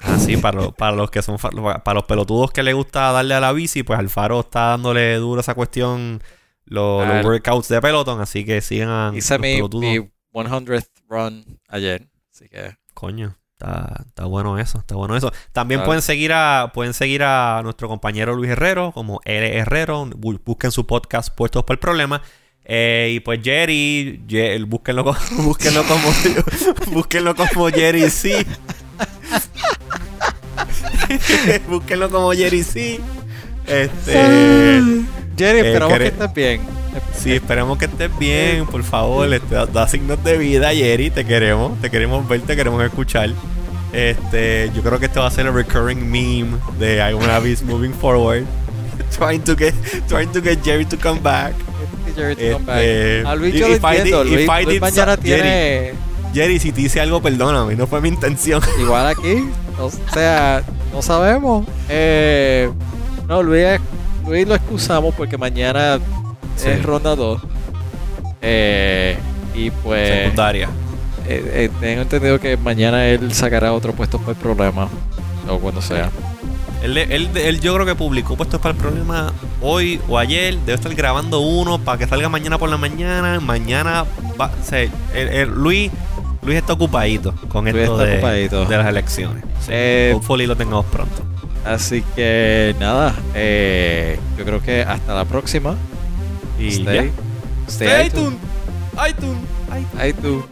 Ah, 0.00 0.18
sí, 0.18 0.36
para, 0.36 0.56
los- 0.60 0.74
para 0.74 0.92
los 0.96 1.10
que 1.10 1.22
son 1.22 1.38
para 1.38 1.94
los 1.94 2.04
pelotudos 2.04 2.52
que 2.52 2.62
les 2.62 2.74
gusta 2.74 3.10
darle 3.12 3.34
a 3.34 3.40
la 3.40 3.52
bici, 3.52 3.82
pues 3.82 3.98
Alfaro 3.98 4.40
está 4.40 4.68
dándole 4.70 5.16
duro 5.16 5.38
a 5.38 5.42
esa 5.42 5.54
cuestión 5.54 6.22
los, 6.66 7.06
los 7.06 7.24
workouts 7.24 7.68
de 7.68 7.80
Peloton, 7.80 8.20
así 8.20 8.44
que 8.44 8.60
sigan 8.60 9.16
Hice 9.16 9.34
los 9.34 9.40
mi, 9.42 9.54
pelotudos. 9.56 9.84
mi 9.84 9.98
100th 10.32 10.88
run 11.08 11.58
ayer. 11.68 12.08
Así 12.32 12.48
que 12.48 12.76
Coño, 12.94 13.36
está, 13.54 14.04
está 14.06 14.24
bueno 14.26 14.56
eso, 14.58 14.78
está 14.78 14.94
bueno 14.94 15.16
eso. 15.16 15.32
También 15.52 15.78
Claro. 15.80 15.86
pueden 15.88 16.02
seguir 16.02 16.32
a 16.32 16.70
pueden 16.72 16.94
seguir 16.94 17.22
a 17.24 17.60
nuestro 17.64 17.88
compañero 17.88 18.34
Luis 18.36 18.50
Herrero 18.50 18.92
como 18.92 19.20
L 19.24 19.56
Herrero, 19.58 20.06
Bu- 20.06 20.40
busquen 20.44 20.70
su 20.70 20.86
podcast 20.86 21.34
Puestos 21.34 21.64
por 21.64 21.74
el 21.74 21.80
Problema. 21.80 22.22
Eh, 22.70 23.12
y 23.14 23.20
pues 23.20 23.40
Jerry, 23.42 24.20
búsquenlo, 24.68 25.02
co- 25.04 25.16
búsquenlo 25.38 25.82
como 25.84 26.12
búsquenlo 26.92 27.34
como 27.34 27.68
Jerry 27.70 28.10
C. 28.10 28.44
búsquenlo 31.68 32.10
como 32.10 32.32
Jerry 32.32 32.62
C. 32.62 33.00
Este 33.66 34.12
Jerry, 35.36 35.58
Eh, 35.60 35.72
esperamos 35.72 35.98
que 35.98 36.06
estés 36.06 36.34
bien. 36.34 36.60
Sí, 37.16 37.32
esperemos 37.32 37.78
que 37.78 37.84
estés 37.84 38.18
bien, 38.18 38.66
por 38.66 38.82
favor. 38.82 39.32
Este, 39.32 39.54
da, 39.54 39.66
da 39.66 39.86
signos 39.88 40.22
de 40.24 40.36
vida, 40.36 40.74
Jerry. 40.74 41.10
Te 41.10 41.24
queremos, 41.24 41.80
te 41.80 41.90
queremos 41.90 42.26
ver, 42.28 42.40
te 42.42 42.56
queremos 42.56 42.82
escuchar. 42.84 43.30
Este, 43.92 44.70
yo 44.74 44.82
creo 44.82 44.98
que 44.98 45.06
este 45.06 45.18
va 45.20 45.28
a 45.28 45.30
ser 45.30 45.46
el 45.46 45.54
recurring 45.54 46.10
meme 46.10 46.58
de 46.78 46.96
I 47.10 47.14
Wanna 47.14 47.38
Be 47.40 47.56
Moving 47.64 47.92
Forward. 47.94 48.44
trying 49.16 49.40
to 49.42 49.56
get, 49.56 49.74
trying 50.08 50.30
to 50.32 50.40
get 50.42 50.58
Jerry 50.64 50.84
to 50.86 50.96
come 50.98 51.20
back. 51.20 51.52
Jerry, 52.18 52.36
to 52.36 52.52
come 52.52 52.64
back. 52.66 53.26
A 53.26 53.34
Luis 53.36 53.54
yo 53.54 53.68
lo 53.68 53.74
entiendo. 53.74 54.24
Luis, 54.24 54.46
Luis 54.66 54.80
mañana 54.80 55.16
tiene 55.16 55.92
Jerry, 56.34 56.58
si 56.58 56.72
te 56.72 56.82
hice 56.82 57.00
algo, 57.00 57.22
perdóname, 57.22 57.74
no 57.76 57.86
fue 57.86 58.00
mi 58.00 58.08
intención. 58.08 58.60
igual 58.80 59.06
aquí. 59.06 59.48
O 59.80 59.90
sea, 60.12 60.62
no 60.92 61.00
sabemos. 61.02 61.66
Eh, 61.88 62.70
no, 63.28 63.42
Luis, 63.42 63.64
Luis 64.26 64.46
lo 64.46 64.54
excusamos 64.54 65.14
porque 65.14 65.38
mañana 65.38 65.98
Sí. 66.56 66.68
es 66.70 66.82
ronda 66.82 67.14
2. 67.14 67.40
Eh, 68.42 69.16
y 69.54 69.70
pues 69.70 70.08
Secundaria. 70.24 70.68
eh, 71.28 71.50
eh, 71.54 71.70
tengo 71.80 72.02
entendido 72.02 72.38
que 72.40 72.56
mañana 72.56 73.06
él 73.06 73.32
sacará 73.32 73.72
otro 73.72 73.92
puesto 73.92 74.18
por 74.18 74.34
problema. 74.34 74.88
O 75.48 75.58
cuando 75.58 75.80
sea. 75.80 76.10
Él, 76.82 76.96
él- 76.96 77.30
él 77.36 77.60
yo 77.60 77.74
creo 77.74 77.84
que 77.86 77.94
publicó 77.94 78.36
puestos 78.36 78.60
para 78.60 78.72
el 78.74 78.80
problema 78.80 79.32
hoy 79.60 80.00
o 80.08 80.16
ayer. 80.18 80.54
Debe 80.58 80.74
estar 80.74 80.94
grabando 80.94 81.40
uno 81.40 81.78
para 81.78 81.98
que 81.98 82.06
salga 82.06 82.28
mañana 82.28 82.56
por 82.58 82.68
la 82.68 82.76
mañana. 82.76 83.40
Mañana 83.40 84.04
va, 84.40 84.46
o 84.60 84.64
sea, 84.64 84.82
el- 84.82 84.90
el- 85.14 85.48
Luis, 85.48 85.90
Luis 86.42 86.56
está 86.58 86.74
ocupadito 86.74 87.34
con 87.48 87.64
Luis 87.64 87.76
esto 87.76 87.96
de, 87.98 88.12
ocupadito. 88.14 88.64
de 88.66 88.76
las 88.76 88.86
elecciones. 88.86 89.42
Sí, 89.60 89.70
Eh, 89.70 90.12
hopefully 90.14 90.46
lo 90.46 90.56
tengamos 90.56 90.86
pronto. 90.86 91.22
Así 91.64 92.02
que 92.14 92.74
nada, 92.78 93.12
eh, 93.34 94.18
yo 94.38 94.44
creo 94.44 94.62
que 94.62 94.82
hasta 94.82 95.14
la 95.14 95.24
próxima. 95.24 95.74
Y 96.58 96.68
Stay, 96.68 96.84
ya. 96.94 97.02
stay 97.68 97.88
Stay 97.88 98.06
iTunes. 98.06 98.38
iTunes. 99.08 99.38
iTunes. 100.00 100.14
Tú. 100.22 100.46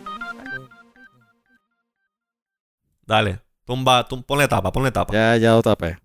Dale. 3.07 3.41
Tumba, 3.65 4.07
tum, 4.07 4.23
ponle 4.23 4.47
tapa, 4.49 4.71
ponle 4.73 4.91
tapa. 4.93 5.13
Ya, 5.13 5.37
ya 5.37 5.51
lo 5.53 5.63
tapé. 5.63 5.99